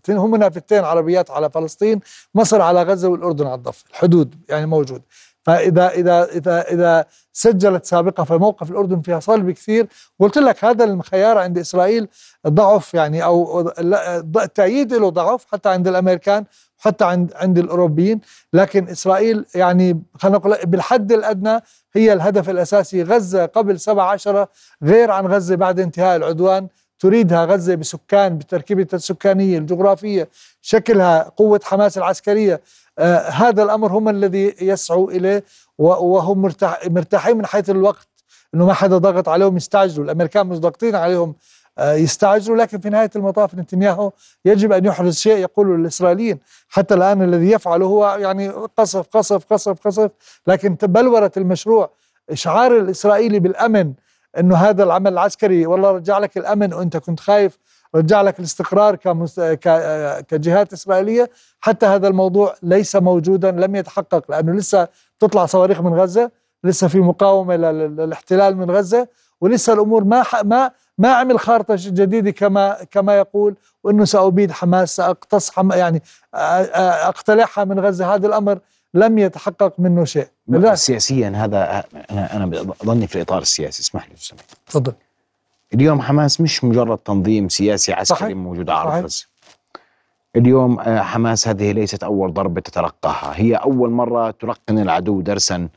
هم 0.09 0.35
نافذتين 0.35 0.83
عربيات 0.83 1.31
على 1.31 1.49
فلسطين. 1.49 1.99
مصر 2.35 2.61
على 2.61 2.83
غزة 2.83 3.07
والأردن 3.07 3.45
على 3.45 3.55
الضفة. 3.55 3.85
الحدود 3.89 4.35
يعني 4.49 4.65
موجود. 4.65 5.01
فإذا 5.45 5.89
إذا 5.89 6.23
إذا 6.23 6.61
إذا 6.61 7.05
سجلت 7.33 7.85
سابقة 7.85 8.23
فموقف 8.23 8.71
الأردن 8.71 9.01
فيها 9.01 9.19
صلب 9.19 9.51
كثير 9.51 9.87
قلت 10.19 10.37
لك 10.37 10.65
هذا 10.65 10.83
الخيار 10.83 11.37
عند 11.37 11.57
إسرائيل 11.57 12.07
ضعف 12.47 12.93
يعني 12.93 13.23
أو 13.23 13.59
التأييد 14.37 14.93
له 14.93 15.09
ضعف 15.09 15.45
حتى 15.51 15.69
عند 15.69 15.87
الأمريكان 15.87 16.45
حتى 16.77 17.05
عند 17.05 17.33
عند 17.35 17.57
الأوروبيين. 17.57 18.21
لكن 18.53 18.87
إسرائيل 18.87 19.45
يعني 19.55 20.01
خلينا 20.19 20.37
نقول 20.37 20.57
بالحد 20.65 21.11
الأدنى 21.11 21.59
هي 21.93 22.13
الهدف 22.13 22.49
الأساسي 22.49 23.03
غزة 23.03 23.45
قبل 23.45 23.79
17 23.79 24.47
غير 24.83 25.11
عن 25.11 25.27
غزة 25.27 25.55
بعد 25.55 25.79
انتهاء 25.79 26.15
العدوان. 26.15 26.67
تريدها 26.99 27.45
غزة 27.45 27.75
بسكان 27.75 28.37
بتركيبتها 28.37 28.97
السكانية 28.97 29.57
الجغرافية 29.57 30.29
شكلها 30.61 31.31
قوة 31.37 31.59
حماس 31.63 31.97
العسكرية 31.97 32.61
آه 32.99 33.29
هذا 33.29 33.63
الأمر 33.63 33.91
هم 33.91 34.09
الذي 34.09 34.55
يسعوا 34.61 35.11
إليه 35.11 35.43
وهم 35.77 36.41
مرتاح 36.41 36.79
مرتاحين 36.87 37.37
من 37.37 37.45
حيث 37.45 37.69
الوقت 37.69 38.07
إنه 38.53 38.65
ما 38.65 38.73
حدا 38.73 38.97
ضغط 38.97 39.29
عليهم 39.29 39.57
يستعجلوا. 39.57 40.05
الأمريكان 40.05 40.47
مش 40.47 40.59
ضاغطين 40.59 40.95
عليهم 40.95 41.35
آه 41.77 41.93
يستعجلوا 41.93 42.57
لكن 42.57 42.79
في 42.79 42.89
نهاية 42.89 43.09
المطاف 43.15 43.55
نتنياهو 43.55 44.11
يجب 44.45 44.71
أن 44.71 44.85
يحرز 44.85 45.15
شيء 45.17 45.37
يقوله 45.37 45.75
الإسرائيليين. 45.75 46.39
حتى 46.69 46.93
الآن 46.93 47.21
الذي 47.21 47.51
يفعله 47.51 47.85
هو 47.85 48.17
يعني 48.19 48.49
قصف 48.49 49.07
قصف 49.13 49.45
قصف 49.53 49.87
قصف 49.87 50.11
لكن 50.47 50.75
بلوره 50.81 51.31
المشروع 51.37 51.89
إشعار 52.29 52.77
الإسرائيلي 52.77 53.39
بالأمن 53.39 53.93
إنه 54.39 54.55
هذا 54.55 54.83
العمل 54.83 55.13
العسكري 55.13 55.65
والله 55.65 55.91
رجع 55.91 56.17
لك 56.17 56.37
الأمن 56.37 56.73
وأنت 56.73 56.97
كنت 56.97 57.19
خايف 57.19 57.57
رجع 57.95 58.21
لك 58.21 58.39
الاستقرار 58.39 58.95
كمس... 58.95 59.39
ك... 59.39 59.69
كجهات 60.27 60.73
إسرائيلية 60.73 61.29
حتى 61.59 61.85
هذا 61.85 62.07
الموضوع 62.07 62.55
ليس 62.63 62.95
موجودا 62.95 63.51
لم 63.51 63.75
يتحقق 63.75 64.31
لأنه 64.31 64.53
لسه 64.53 64.87
تطلع 65.19 65.45
صواريخ 65.45 65.81
من 65.81 65.93
غزة 65.93 66.31
لسه 66.63 66.87
في 66.87 66.99
مقاومة 66.99 67.55
للاحتلال 67.55 68.57
من 68.57 68.71
غزة 68.71 69.07
ولسه 69.41 69.73
الأمور 69.73 70.03
ما 70.03 70.23
ح... 70.23 70.43
ما 70.43 70.71
ما 70.97 71.13
عمل 71.13 71.39
خارطة 71.39 71.75
جديدة 71.79 72.31
كما 72.31 72.77
كما 72.91 73.17
يقول 73.17 73.55
وإنه 73.83 74.05
سأبيد 74.05 74.51
حماس 74.51 74.95
سأقتص 74.95 75.51
حم... 75.51 75.71
يعني 75.71 76.01
اقتلعها 76.33 77.63
من 77.63 77.79
غزة. 77.79 78.15
هذا 78.15 78.27
الأمر 78.27 78.59
لم 78.95 79.17
يتحقق 79.17 79.73
منه 79.79 80.05
شيء. 80.05 80.27
سياسيا 80.73 81.29
هذا 81.35 81.83
أنا 82.11 82.35
أنا 82.35 82.45
بظني 82.45 83.07
في 83.07 83.15
الإطار 83.15 83.41
السياسي. 83.41 83.81
اسمح 83.81 84.09
لي 84.09 84.15
تفضل. 84.67 84.93
اليوم 85.73 86.01
حماس 86.01 86.41
مش 86.41 86.63
مجرد 86.63 86.97
تنظيم 86.97 87.49
سياسي 87.49 87.93
عسكري 87.93 88.19
صحيح. 88.19 88.37
موجود 88.37 88.69
على 88.69 89.01
غزه 89.01 89.25
اليوم 90.35 90.79
حماس 90.81 91.47
هذه 91.47 91.71
ليست 91.71 92.03
أول 92.03 92.33
ضربة 92.33 92.61
تتلقاها 92.61 93.33
هي 93.35 93.55
أول 93.55 93.89
مرة 93.89 94.31
تلقن 94.31 94.79
العدو 94.79 95.21
درسا 95.21 95.67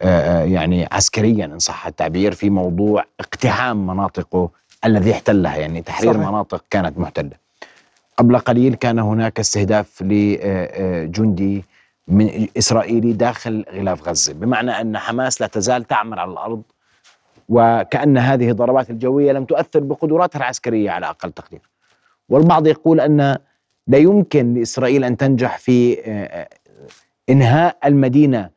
يعني 0.00 0.88
عسكريا 0.92 1.44
إن 1.44 1.58
صح 1.58 1.86
التعبير 1.86 2.34
في 2.34 2.50
موضوع 2.50 3.04
اقتحام 3.20 3.86
مناطقه 3.86 4.50
الذي 4.84 5.12
احتلها. 5.12 5.56
يعني 5.56 5.82
تحرير 5.82 6.12
صحيح. 6.12 6.28
مناطق 6.28 6.64
كانت 6.70 6.98
محتلة. 6.98 7.44
قبل 8.16 8.38
قليل 8.38 8.74
كان 8.74 8.98
هناك 8.98 9.40
استهداف 9.40 10.02
لجندي 10.02 11.64
من 12.08 12.48
إسرائيلي 12.58 13.12
داخل 13.12 13.64
غلاف 13.72 14.08
غزة 14.08 14.32
بمعنى 14.32 14.70
أن 14.70 14.98
حماس 14.98 15.40
لا 15.40 15.46
تزال 15.46 15.84
تعمل 15.84 16.18
على 16.18 16.32
الأرض 16.32 16.62
وكأن 17.48 18.18
هذه 18.18 18.50
الضربات 18.50 18.90
الجوية 18.90 19.32
لم 19.32 19.44
تؤثر 19.44 19.80
بقدراتها 19.80 20.38
العسكرية 20.38 20.90
على 20.90 21.06
أقل 21.06 21.32
تقدير. 21.32 21.60
والبعض 22.28 22.66
يقول 22.66 23.00
أن 23.00 23.38
لا 23.86 23.98
يمكن 23.98 24.54
لإسرائيل 24.54 25.04
أن 25.04 25.16
تنجح 25.16 25.58
في 25.58 26.00
آه، 26.04 26.48
إنهاء 27.28 27.76
المدينة 27.84 28.50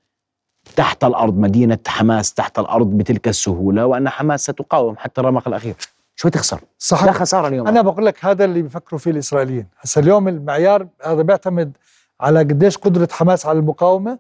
تحت 0.76 1.04
الأرض 1.04 1.38
مدينة 1.38 1.80
حماس 1.88 2.34
تحت 2.34 2.60
الأرض 2.60 2.88
بتلك 2.88 3.28
السهولة 3.28 3.86
وأن 3.86 4.10
حماس 4.10 4.44
ستقاوم 4.44 4.98
حتى 4.98 5.22
الرمق 5.22 5.48
الأخير. 5.48 5.76
شو 6.16 6.30
تخسر 6.30 6.60
صحيح. 6.78 7.06
لا 7.06 7.12
خسارة 7.12 7.48
اليوم. 7.48 7.68
أنا 7.68 7.82
بقول 7.82 8.06
لك 8.06 8.26
هذا 8.26 8.46
اللي 8.46 8.62
بيفكروا 8.62 9.00
فيه 9.00 9.12
الإسرائيليين. 9.12 9.68
هسا 9.80 10.02
اليوم 10.02 10.28
المعيار 10.28 10.88
هذا 11.06 11.22
بيعتمد 11.22 11.78
على 12.22 12.40
قديش 12.40 12.78
قدرة 12.78 13.08
حماس 13.12 13.46
على 13.46 13.60
المقاومة. 13.60 14.20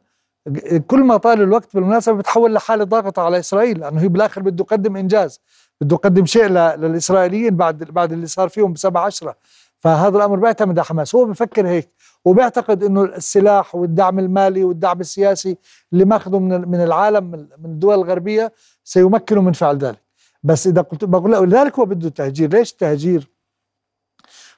كل 0.88 1.00
ما 1.04 1.18
طال 1.18 1.42
الوقت 1.42 1.76
بالمناسبة 1.76 2.16
بتحول 2.16 2.54
لحالة 2.54 2.84
ضاغطة 2.84 3.22
على 3.22 3.40
إسرائيل 3.40 3.80
لأنه 3.80 4.02
هي 4.02 4.08
بالآخر 4.08 4.42
بده 4.42 4.66
يقدم 4.70 4.98
إنجاز 4.98 5.42
بده 5.82 5.96
يقدم 5.96 6.26
شيء 6.26 6.48
للإسرائيليين 6.48 7.56
بعد 7.56 7.78
بعد 7.84 8.12
اللي 8.12 8.28
صار 8.28 8.50
فيهم 8.50 8.74
بسبعة 8.74 9.06
عشرة. 9.06 9.36
فهذا 9.80 10.18
الأمر 10.18 10.36
بيعتمد 10.36 10.80
على 10.80 10.86
حماس. 10.86 11.16
هو 11.16 11.26
بفكر 11.26 11.68
هيك 11.68 11.90
وبيعتقد 12.26 12.84
إنه 12.84 13.04
السلاح 13.04 13.76
والدعم 13.76 14.20
المالي 14.20 14.64
والدعم 14.64 15.00
السياسي 15.00 15.58
اللي 15.94 16.06
ماخذه 16.06 16.40
من 16.40 16.70
من 16.70 16.84
العالم 16.84 17.32
من 17.32 17.66
الدول 17.66 17.96
الغربية 17.96 18.54
سيمكنه 18.84 19.42
من 19.42 19.52
فعل 19.54 19.78
ذلك. 19.78 20.02
بس 20.44 20.68
إذا 20.68 20.82
قلت 20.82 21.06
بقول 21.06 21.50
لذلك 21.50 21.80
هو 21.80 21.86
بده 21.86 22.10
تهجير 22.10 22.50
ليش 22.50 22.72
التهجير؟ 22.72 23.30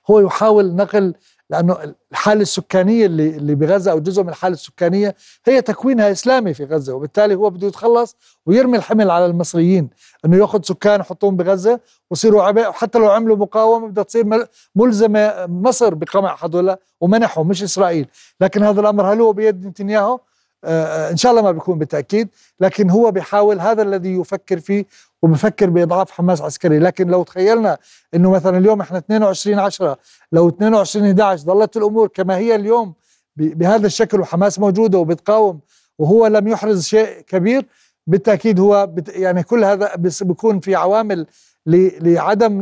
هو 0.10 0.20
يحاول 0.20 0.76
نقل 0.76 1.14
لأنه 1.50 1.96
الحالة 2.12 2.42
السكانية 2.42 3.06
اللي 3.06 3.30
اللي 3.30 3.56
بغزة 3.56 3.92
أو 3.92 4.00
جزء 4.00 4.24
من 4.24 4.30
الحالة 4.30 4.54
السكانية 4.54 5.16
هي 5.46 5.62
تكوينها 5.62 6.12
إسلامي 6.12 6.54
في 6.54 6.66
غزة 6.66 6.94
وبالتالي 6.94 7.36
هو 7.36 7.50
بده 7.50 7.68
يتخلص 7.68 8.16
ويرمي 8.46 8.78
الحمل 8.78 9.12
على 9.12 9.26
المصريين 9.26 9.90
إنه 10.26 10.38
يأخذ 10.38 10.62
سكان 10.64 11.00
يحطهم 11.00 11.36
بغزة 11.36 11.80
ويصيروا 12.10 12.44
عبء 12.44 12.70
وحتى 12.70 13.00
لو 13.00 13.10
عملوا 13.12 13.36
مقاومة 13.36 13.88
بدها 13.88 14.04
تصير 14.04 14.48
ملزمة 14.76 15.46
مصر 15.48 15.94
بقمع 15.94 16.38
هذول 16.44 16.76
ومنحهم 17.02 17.48
مش 17.48 17.64
إسرائيل. 17.64 18.08
لكن 18.42 18.64
هذا 18.64 18.82
الأمر 18.82 19.14
هل 19.14 19.22
هو 19.22 19.34
بيد 19.34 19.66
نتنياهو؟ 19.66 20.20
آه، 20.64 20.86
آه، 20.86 21.12
إن 21.12 21.18
شاء 21.18 21.32
الله 21.32 21.42
ما 21.42 21.52
بيكون 21.52 21.80
بالتأكيد 21.80 22.30
لكن 22.60 22.90
هو 22.90 23.12
بيحاول 23.12 23.60
هذا 23.60 23.82
الذي 23.82 24.14
يفكر 24.14 24.60
فيه 24.60 24.86
وبفكر 25.22 25.70
بإضعاف 25.70 26.12
حماس 26.12 26.42
عسكري. 26.42 26.80
لكن 26.80 27.08
لو 27.08 27.24
تخيلنا 27.24 27.78
إنه 28.14 28.32
مثلا 28.32 28.58
اليوم 28.58 28.82
إحنا 28.82 28.98
22 28.98 29.60
10 29.60 29.98
لو 30.32 30.50
22 30.50 31.06
11 31.06 31.44
ظلت 31.44 31.78
الأمور 31.78 32.08
كما 32.08 32.38
هي 32.38 32.56
اليوم 32.56 32.94
بهذا 33.36 33.88
الشكل 33.88 34.20
وحماس 34.20 34.60
موجودة 34.60 34.98
وبتقاوم 34.98 35.60
وهو 36.00 36.28
لم 36.28 36.48
يحرز 36.48 36.84
شيء 36.84 37.22
كبير 37.22 37.66
بالتأكيد 38.08 38.60
هو 38.60 38.90
يعني 39.08 39.44
كل 39.44 39.64
هذا 39.64 39.96
بيكون 40.22 40.60
في 40.60 40.76
عوامل 40.76 41.26
لعدم 41.66 42.62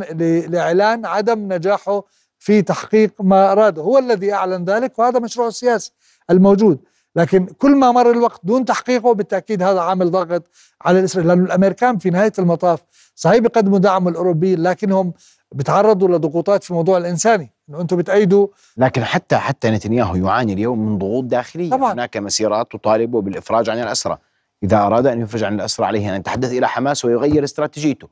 لإعلان 0.49 1.05
عدم 1.05 1.53
نجاحه 1.53 2.03
في 2.39 2.61
تحقيق 2.61 3.11
ما 3.19 3.51
أراده. 3.51 3.81
هو 3.81 3.97
الذي 3.97 4.33
أعلن 4.33 4.65
ذلك 4.65 4.99
وهذا 4.99 5.19
مشروع 5.19 5.47
السياسي 5.47 5.91
الموجود. 6.29 6.79
لكن 7.17 7.45
كل 7.45 7.75
ما 7.75 7.91
مر 7.91 8.11
الوقت 8.11 8.39
دون 8.43 8.65
تحقيقه 8.65 9.13
بالتأكيد 9.13 9.63
هذا 9.63 9.79
عامل 9.79 10.11
ضغط 10.11 10.43
على 10.81 10.99
الإسرائيل 10.99 11.27
لأنه 11.29 11.43
الأمريكان 11.45 11.97
في 11.97 12.09
نهاية 12.09 12.33
المطاف 12.39 12.79
صحيح 13.15 13.37
بيقدموا 13.37 13.79
دعم 13.79 14.07
الأوروبيين 14.07 14.63
لكنهم 14.63 15.13
بيتعرضوا 15.51 16.07
لضغوطات 16.07 16.63
في 16.63 16.73
موضوع 16.73 16.97
الإنساني. 16.97 17.53
إنه 17.69 17.81
أنتم 17.81 17.97
بتأيدوا. 17.97 18.47
لكن 18.77 19.03
حتى 19.03 19.35
حتى 19.35 19.69
نتنياهو 19.69 20.15
يعاني 20.15 20.53
اليوم 20.53 20.79
من 20.79 20.97
ضغوط 20.97 21.23
داخلية. 21.23 21.69
طبعا. 21.69 21.93
هناك 21.93 22.17
مسيرات 22.17 22.71
تطالبه 22.71 23.21
بالإفراج 23.21 23.69
عن 23.69 23.79
الأسرى. 23.79 24.17
إذا 24.63 24.77
أراد 24.77 25.07
أن 25.07 25.21
يفرج 25.21 25.43
عن 25.43 25.55
الأسرى 25.55 25.85
عليه 25.85 26.09
أن 26.15 26.19
يتحدث 26.19 26.51
إلى 26.51 26.67
حماس 26.67 27.05
ويغير 27.05 27.43
استراتيجيته. 27.43 28.07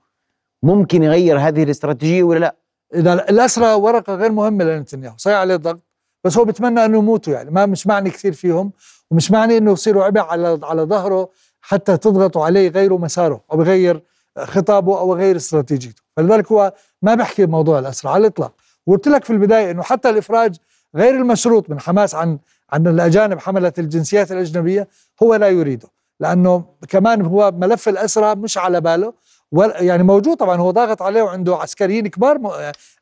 ممكن 0.63 1.03
يغير 1.03 1.39
هذه 1.39 1.63
الاستراتيجية 1.63 2.23
ولا 2.23 2.39
لا؟ 2.39 2.55
إذا 2.95 3.13
الأسرى 3.13 3.73
ورقة 3.73 4.15
غير 4.15 4.31
مهمة 4.31 4.63
لنتنياهو 4.63 5.17
صحيح 5.17 5.37
عليه 5.37 5.55
الضغط 5.55 5.81
بس 6.23 6.37
هو 6.37 6.45
بتمنى 6.45 6.85
انه 6.85 6.97
يموتوا 6.97 7.33
يعني. 7.33 7.51
ما 7.51 7.65
مش 7.65 7.87
معني 7.87 8.09
كثير 8.09 8.33
فيهم. 8.33 8.71
ومش 9.11 9.31
معني 9.31 9.57
إنه 9.57 9.71
يصيروا 9.71 10.03
عبء 10.03 10.19
على 10.19 10.59
على 10.63 10.81
ظهره 10.81 11.29
حتى 11.61 11.97
تضغطوا 11.97 12.45
عليه 12.45 12.65
يغيروا 12.65 12.99
مساره 12.99 13.41
أو 13.51 13.61
يغير 13.61 14.03
خطابه 14.37 14.99
أو 14.99 15.15
يغير 15.15 15.35
استراتيجيته. 15.35 16.01
فلذلك 16.17 16.51
هو 16.51 16.73
ما 17.01 17.15
بحكي 17.15 17.45
بموضوع 17.45 17.79
الاسرى 17.79 18.11
على 18.11 18.21
الإطلاق. 18.21 18.53
وقلت 18.87 19.07
لك 19.07 19.23
في 19.23 19.33
البداية 19.33 19.71
إنه 19.71 19.83
حتى 19.83 20.09
الإفراج 20.09 20.55
غير 20.95 21.15
المشروط 21.15 21.69
من 21.69 21.79
حماس 21.79 22.15
عن 22.15 22.39
عن 22.69 22.87
الأجانب 22.87 23.39
حملة 23.39 23.73
الجنسيات 23.77 24.31
الأجنبية 24.31 24.87
هو 25.23 25.35
لا 25.35 25.49
يريده. 25.49 25.87
لأنه 26.19 26.65
كمان 26.89 27.21
هو 27.21 27.51
ملف 27.51 27.89
الاسرى 27.89 28.35
مش 28.35 28.57
على 28.57 28.81
باله. 28.81 29.13
يعني 29.75 30.03
موجود 30.03 30.37
طبعا 30.37 30.57
هو 30.57 30.71
ضاغط 30.71 31.01
عليه 31.01 31.21
وعنده 31.21 31.55
عسكريين 31.55 32.07
كبار 32.07 32.39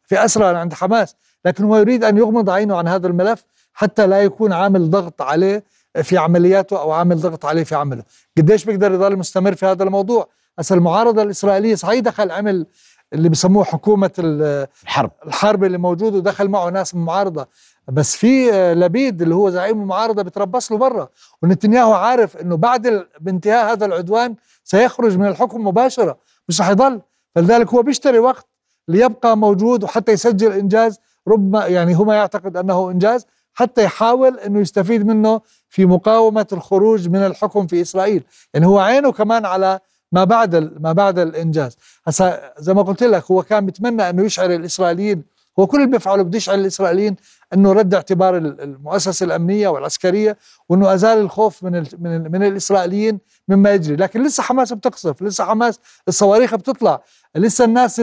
في 0.04 0.26
اسرى 0.26 0.46
عند 0.46 0.74
حماس. 0.74 1.16
لكن 1.46 1.64
هو 1.64 1.78
يريد 1.78 2.04
أن 2.04 2.18
يغمض 2.18 2.50
عينه 2.50 2.78
عن 2.78 2.88
هذا 2.88 3.08
الملف 3.08 3.46
حتى 3.74 4.08
لا 4.08 4.24
يكون 4.24 4.54
عامل 4.54 4.90
ضغط 4.90 5.22
عليه 5.22 5.64
في 6.02 6.18
عملياته 6.18 6.80
أو 6.80 6.92
عامل 6.92 7.18
ضغط 7.18 7.46
عليه 7.46 7.64
في 7.64 7.76
عمله. 7.76 8.04
قديش 8.38 8.66
بيقدر 8.66 8.92
يضل 8.92 9.18
مستمر 9.18 9.56
في 9.56 9.66
هذا 9.66 9.84
الموضوع؟ 9.84 10.28
هسه 10.60 10.76
المعارضة 10.76 11.22
الإسرائيلية 11.22 11.76
صحيح 11.76 12.00
دخل 12.00 12.32
عمل 12.32 12.66
اللي 13.14 13.30
بسموه 13.30 13.64
حكومة 13.64 14.12
الحرب. 14.20 15.12
الحرب 15.26 15.64
اللي 15.64 15.78
موجود 15.78 16.16
ودخل 16.16 16.48
معه 16.48 16.70
ناس 16.70 16.96
من 16.96 17.02
المعارضة. 17.02 17.48
بس 17.88 18.16
في 18.16 18.54
آه، 18.54 18.74
لبيد 18.74 19.22
اللي 19.22 19.36
هو 19.36 19.50
زعيم 19.50 19.82
المعارضة 19.82 20.22
بتربص 20.22 20.72
له 20.72 20.78
برا. 20.78 21.10
ونتنياهو 21.42 21.94
عارف 21.94 22.38
إنه 22.38 22.58
بعد 22.58 23.06
بانتهاء 23.20 23.74
هذا 23.74 23.86
العدوان 23.86 24.36
سيخرج 24.64 25.18
من 25.18 25.28
الحكم 25.28 25.68
مباشرة. 25.68 26.18
مش 26.50 26.62
رح 26.62 26.70
يضل. 26.70 27.02
فلذلك 27.36 27.74
هو 27.74 27.82
بيشتري 27.82 28.20
وقت 28.20 28.48
ليبقى 28.88 29.38
موجود 29.38 29.84
وحتى 29.84 30.12
يسجل 30.12 30.52
إنجاز. 30.52 31.00
ربما 31.28 31.66
يعني 31.66 31.98
هو 31.98 32.04
ما 32.04 32.16
يعتقد 32.16 32.58
أنه 32.58 32.92
إنجاز. 32.92 33.26
حتى 33.54 33.84
يحاول 33.84 34.40
إنه 34.40 34.60
يستفيد 34.60 35.06
منه 35.08 35.42
في 35.74 35.86
مقاومة 35.86 36.48
الخروج 36.54 37.10
من 37.10 37.20
الحكم 37.26 37.68
في 37.68 37.82
إسرائيل. 37.82 38.24
يعني 38.54 38.66
هو 38.66 38.80
عينه 38.80 39.12
كمان 39.12 39.46
على 39.46 39.80
ما 40.12 40.24
بعد 40.24 40.80
ما 40.82 40.92
بعد 40.94 41.20
الإنجاز. 41.20 41.78
هسا 42.08 42.54
زي 42.58 42.74
ما 42.74 42.82
قلت 42.82 43.04
لك 43.04 43.32
هو 43.32 43.44
كان 43.44 43.66
بيتمنى 43.66 44.10
أنه 44.10 44.24
يشعر 44.24 44.52
الإسرائيليين 44.52 45.24
هو 45.60 45.68
كل 45.68 45.78
اللي 45.82 45.92
بيفعله 45.92 46.24
بده 46.24 46.38
يشعر 46.38 46.56
الإسرائيليين 46.56 47.16
إنه 47.54 47.72
رد 47.74 47.94
اعتبار 47.94 48.38
ال- 48.38 48.62
المؤسسة 48.62 49.24
الأمنية 49.24 49.68
والعسكرية 49.68 50.38
وإنه 50.70 50.94
أزال 50.94 51.18
الخوف 51.18 51.64
من 51.64 51.76
ال 51.76 51.88
من, 52.00 52.16
ال 52.16 52.32
من 52.32 52.44
الإسرائيليين 52.44 53.20
مما 53.48 53.72
يجري 53.72 53.96
لكن 53.96 54.24
لسه 54.24 54.44
حماس 54.44 54.74
بتقصف 54.74 55.22
لسه 55.24 55.46
حماس 55.46 55.80
الصواريخ 56.08 56.56
بتطلع 56.56 57.02
لسه 57.36 57.66
الناس 57.66 58.00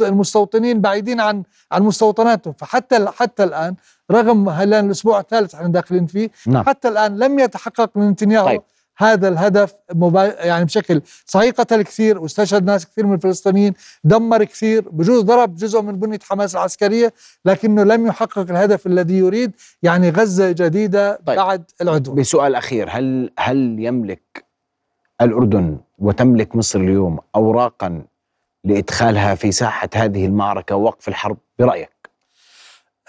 المستوطنين 0.00 0.80
بعيدين 0.80 1.20
عن 1.20 1.42
عن 1.72 1.82
مستوطناتهم 1.82 2.54
فحتى 2.58 3.06
حتى 3.16 3.44
الآن 3.44 3.74
رغم 4.10 4.48
هلا 4.48 4.80
الأسبوع 4.80 5.20
الثالث 5.20 5.54
إحنا 5.54 5.68
داخلين 5.68 6.06
فيه 6.06 6.30
نعم. 6.46 6.64
حتى 6.64 6.88
الآن 6.88 7.18
لم 7.18 7.38
يتحقق 7.38 7.90
من 7.94 8.08
نتنياهو 8.08 8.46
طيب. 8.46 8.62
هذا 9.00 9.28
الهدف 9.28 9.74
مبا... 9.94 10.44
يعني 10.46 10.64
بشكل 10.64 11.02
صحيح 11.26 11.54
قتل 11.54 11.82
كثير 11.82 12.18
واستشهد 12.18 12.64
ناس 12.64 12.86
كثير 12.86 13.06
من 13.06 13.14
الفلسطينيين 13.14 13.74
دمر 14.04 14.44
كثير 14.44 14.88
بجوز 14.88 15.22
ضرب 15.22 15.56
جزء 15.56 15.82
من 15.82 15.98
بنية 15.98 16.18
حماس 16.22 16.54
العسكرية 16.54 17.12
لكنه 17.44 17.82
لم 17.82 18.06
يحقق 18.06 18.38
الهدف 18.38 18.86
الذي 18.86 19.18
يريد 19.18 19.52
يعني 19.82 20.10
غزة 20.10 20.50
جديدة 20.50 21.18
طيب. 21.26 21.36
بعد 21.36 21.64
العدوان 21.82 22.16
بسؤال 22.16 22.54
أخير 22.54 22.88
هل 22.90 23.30
هل 23.38 23.76
يملك 23.78 24.44
الأردن 25.20 25.78
وتملك 25.98 26.56
مصر 26.56 26.80
اليوم 26.80 27.18
اوراقا 27.36 28.02
لإدخالها 28.64 29.34
في 29.34 29.52
ساحة 29.52 29.88
هذه 29.94 30.26
المعركة 30.26 30.76
ووقف 30.76 31.08
الحرب 31.08 31.36
برأيك؟ 31.58 32.10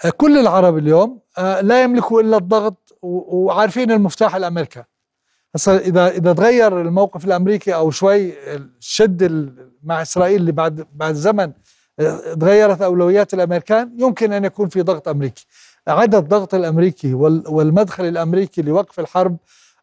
آه، 0.04 0.10
كل 0.10 0.38
العرب 0.38 0.78
اليوم 0.78 1.18
آه، 1.38 1.60
لا 1.60 1.82
يملكوا 1.82 2.20
إلا 2.20 2.36
الضغط 2.36 2.98
وعارفين 3.02 3.90
المفتاح 3.90 4.34
الأمريكا 4.34 4.84
هسا 5.54 5.78
إذا 5.78 6.08
إذا 6.08 6.32
تغير 6.32 6.80
الموقف 6.80 7.24
الأمريكي 7.24 7.74
أو 7.74 7.90
شوي 7.90 8.32
الشد 8.56 9.22
ال- 9.22 9.70
مع 9.82 10.02
إسرائيل 10.02 10.40
اللي 10.40 10.52
بعد 10.52 10.86
بعد 10.94 11.14
زمن 11.14 11.52
آه، 12.00 12.34
تغيرت 12.34 12.82
أولويات 12.82 13.34
الأمريكان 13.34 13.92
يمكن 13.98 14.32
أن 14.32 14.44
يكون 14.44 14.68
في 14.68 14.82
ضغط 14.82 15.08
أمريكي. 15.08 15.46
عدد 15.88 16.14
الضغط 16.14 16.54
الأمريكي 16.54 17.14
وال- 17.14 17.44
والمدخل 17.48 18.04
الأمريكي 18.04 18.62
لوقف 18.62 19.00
الحرب 19.00 19.36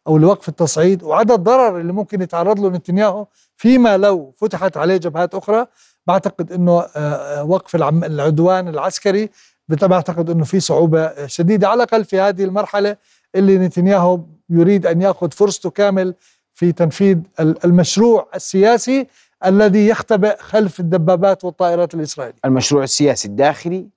أو 0.07 0.17
لوقف 0.17 0.49
التصعيد 0.49 1.03
وعدد 1.03 1.31
الضرر 1.31 1.79
اللي 1.79 1.93
ممكن 1.93 2.21
يتعرض 2.21 2.59
له 2.59 2.69
نتنياهو 2.69 3.25
فيما 3.57 3.97
لو 3.97 4.33
فتحت 4.37 4.77
عليه 4.77 4.97
جبهات 4.97 5.35
أخرى 5.35 5.65
بعتقد 6.07 6.51
إنه 6.51 6.79
آه، 6.79 6.87
آه، 6.95 7.43
وقف 7.43 7.75
العدوان 7.75 8.67
العسكري 8.67 9.29
بعتقد 9.67 10.29
إنه 10.29 10.43
في 10.43 10.59
صعوبة 10.59 11.25
شديدة 11.27 11.67
على 11.67 11.83
الأقل 11.83 12.05
في 12.05 12.19
هذه 12.19 12.43
المرحلة 12.43 12.97
اللي 13.35 13.57
نتنياهو 13.57 14.19
يريد 14.49 14.85
أن 14.85 15.01
يأخذ 15.01 15.31
فرصته 15.31 15.69
كامل 15.69 16.15
في 16.53 16.71
تنفيذ 16.71 17.17
ال- 17.39 17.65
المشروع 17.65 18.27
السياسي 18.35 19.07
الذي 19.45 19.87
يختبئ 19.87 20.37
خلف 20.37 20.79
الدبابات 20.79 21.43
والطائرات 21.45 21.93
الإسرائيلية. 21.93 22.39
المشروع 22.45 22.83
السياسي 22.83 23.27
الداخلي 23.27 23.87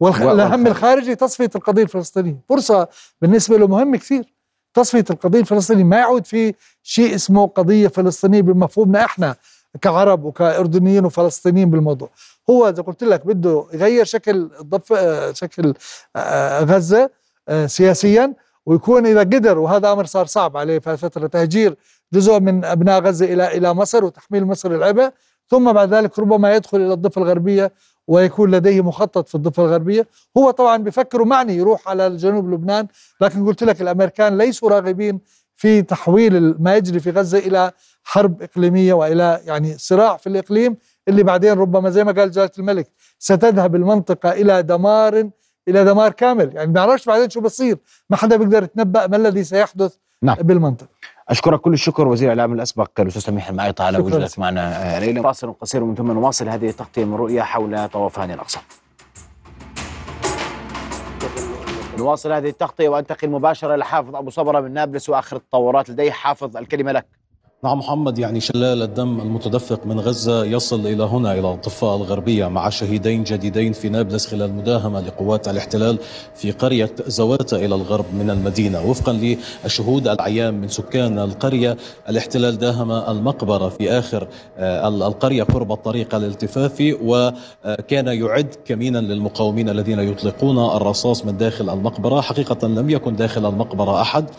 والأهم 0.00 0.26
والخارجي. 0.66 0.68
الخارجي 0.70 1.14
تصفية 1.14 1.50
القضية 1.54 1.82
الفلسطينية. 1.82 2.36
فرصة 2.48 2.88
بالنسبة 3.20 3.56
له 3.58 3.66
مهم 3.66 3.96
كثير. 3.96 4.32
تصفية 4.74 5.04
القضية 5.10 5.40
الفلسطينية 5.40 5.84
ما 5.84 5.96
يعود 5.96 6.26
في 6.26 6.54
شيء 6.82 7.14
اسمه 7.14 7.46
قضية 7.46 7.88
فلسطينية 7.88 8.42
بمفهومنا 8.42 9.04
إحنا 9.04 9.36
كعرب 9.80 10.24
وكأردنيين 10.24 11.04
وفلسطينيين 11.04 11.70
بالموضوع. 11.70 12.10
هو 12.50 12.72
زي 12.76 12.82
قلت 12.82 13.04
لك 13.04 13.26
بده 13.26 13.66
يغير 13.72 14.04
شكل 14.04 14.50
الضف 14.60 14.92
آه، 14.92 15.32
شكل 15.32 15.74
آه، 16.16 16.60
غزة 16.64 17.10
آه، 17.48 17.66
سياسيا 17.66 18.34
ويكون 18.66 19.06
إذا 19.06 19.20
قدر 19.20 19.58
وهذا 19.58 19.92
أمر 19.92 20.04
صار 20.04 20.26
صعب 20.26 20.56
عليه 20.56 20.78
في 20.78 20.96
فترة 20.96 21.26
تهجير 21.26 21.76
جزء 22.12 22.40
من 22.40 22.64
أبناء 22.64 23.00
غزة 23.02 23.32
إلى 23.32 23.56
إلى 23.56 23.74
مصر 23.74 24.04
وتحميل 24.04 24.44
مصر 24.46 24.70
العبء 24.70 25.10
ثم 25.48 25.72
بعد 25.72 25.94
ذلك 25.94 26.18
ربما 26.18 26.54
يدخل 26.54 26.80
إلى 26.80 26.92
الضفة 26.92 27.22
الغربية 27.22 27.72
ويكون 28.06 28.50
لديه 28.50 28.80
مخطط 28.80 29.28
في 29.28 29.34
الضفة 29.34 29.64
الغربية. 29.64 30.06
هو 30.38 30.50
طبعا 30.50 30.76
بفكر 30.76 31.24
معني 31.24 31.56
يروح 31.56 31.88
على 31.88 32.16
جنوب 32.16 32.50
لبنان 32.50 32.86
لكن 33.20 33.46
قلت 33.46 33.64
لك 33.64 33.82
الأمريكان 33.82 34.38
ليسوا 34.38 34.70
راغبين 34.70 35.20
في 35.56 35.82
تحويل 35.82 36.54
ما 36.62 36.76
يجري 36.76 37.00
في 37.00 37.10
غزة 37.10 37.38
إلى 37.38 37.70
حرب 38.04 38.42
إقليمية 38.42 38.94
وإلى 38.94 39.40
يعني 39.44 39.78
صراع 39.78 40.16
في 40.16 40.26
الإقليم 40.26 40.76
اللي 41.08 41.22
بعدين 41.22 41.52
ربما 41.52 41.90
زي 41.90 42.04
ما 42.04 42.12
قال 42.12 42.30
جلالة 42.30 42.50
الملك 42.58 42.86
ستذهب 43.18 43.76
المنطقة 43.76 44.32
إلى 44.32 44.62
دمار 44.62 45.30
إلى 45.68 45.84
دمار 45.84 46.12
كامل. 46.12 46.50
يعني 46.54 46.66
ما 46.66 46.72
بنعرفش 46.72 47.06
بعدين 47.06 47.30
شو 47.30 47.40
بصير. 47.40 47.78
ما 48.10 48.16
حدا 48.16 48.36
بيقدر 48.36 48.62
يتنبأ 48.62 49.06
ما 49.06 49.16
الذي 49.16 49.44
سيحدث 49.44 49.96
نعم. 50.22 50.36
بالمنطقة 50.36 50.88
أشكرك 51.28 51.60
كل 51.60 51.72
الشكر 51.72 52.08
وزير 52.08 52.32
الإعلام 52.32 52.52
الأسبق 52.52 53.00
الأستاذ 53.00 53.22
سميح 53.22 53.48
المعيطه 53.48 53.84
على. 53.84 53.98
وجودك 53.98 54.38
معنا 54.38 54.96
آه، 54.96 54.98
ليلى 54.98 55.22
فاصل 55.22 55.52
قصير 55.52 55.82
ومن 55.82 55.94
ثم 55.94 56.12
نواصل 56.12 56.48
هذه 56.48 56.68
التغطية 56.68 57.04
من 57.04 57.14
رؤيا 57.14 57.42
حول 57.42 57.88
طوفان 57.88 58.30
الأقصى. 58.30 58.58
نواصل 61.98 62.32
هذه 62.32 62.48
التغطية 62.48 62.88
وأنتقل 62.88 63.30
مباشرة 63.30 63.76
لحافظ 63.76 64.16
أبو 64.16 64.30
صبرة 64.30 64.60
من 64.60 64.72
نابلس 64.72 65.08
وآخر 65.08 65.36
التطورات 65.36 65.90
لديه. 65.90 66.10
حافظ 66.10 66.56
الكلمة 66.56 66.92
لك. 66.92 67.21
نعم 67.64 67.78
محمد 67.78 68.18
يعني 68.18 68.40
شلال 68.40 68.82
الدم 68.82 69.20
المتدفق 69.20 69.86
من 69.86 70.00
غزة 70.00 70.44
يصل 70.44 70.86
إلى 70.86 71.02
هنا 71.02 71.32
إلى 71.38 71.52
الضفة 71.52 71.96
الغربية 71.96 72.46
مع 72.46 72.68
شهيدين 72.68 73.24
جديدين 73.24 73.72
في 73.72 73.88
نابلس 73.88 74.26
خلال 74.26 74.54
مداهمة 74.54 75.00
لقوات 75.00 75.48
الاحتلال 75.48 75.98
في 76.34 76.50
قرية 76.50 76.90
زواتا 77.06 77.56
إلى 77.56 77.74
الغرب 77.74 78.04
من 78.14 78.30
المدينة. 78.30 78.90
وفقا 78.90 79.36
للشهود 79.64 80.08
العيان 80.08 80.54
من 80.54 80.68
سكان 80.68 81.18
القرية 81.18 81.76
الاحتلال 82.08 82.58
داهم 82.58 82.92
المقبرة 82.92 83.68
في 83.68 83.90
آخر 83.90 84.28
آه، 84.58 84.88
القرية 84.88 85.42
قرب 85.42 85.72
الطريق 85.72 86.14
الالتفافي 86.14 86.92
وكان 87.02 88.06
يعد 88.06 88.54
كمينا 88.64 88.98
للمقاومين 88.98 89.68
الذين 89.68 89.98
يطلقون 89.98 90.58
الرصاص 90.76 91.24
من 91.24 91.36
داخل 91.36 91.70
المقبرة. 91.70 92.20
حقيقة 92.20 92.68
لم 92.68 92.90
يكن 92.90 93.16
داخل 93.16 93.46
المقبرة 93.46 94.00
أحد. 94.00 94.30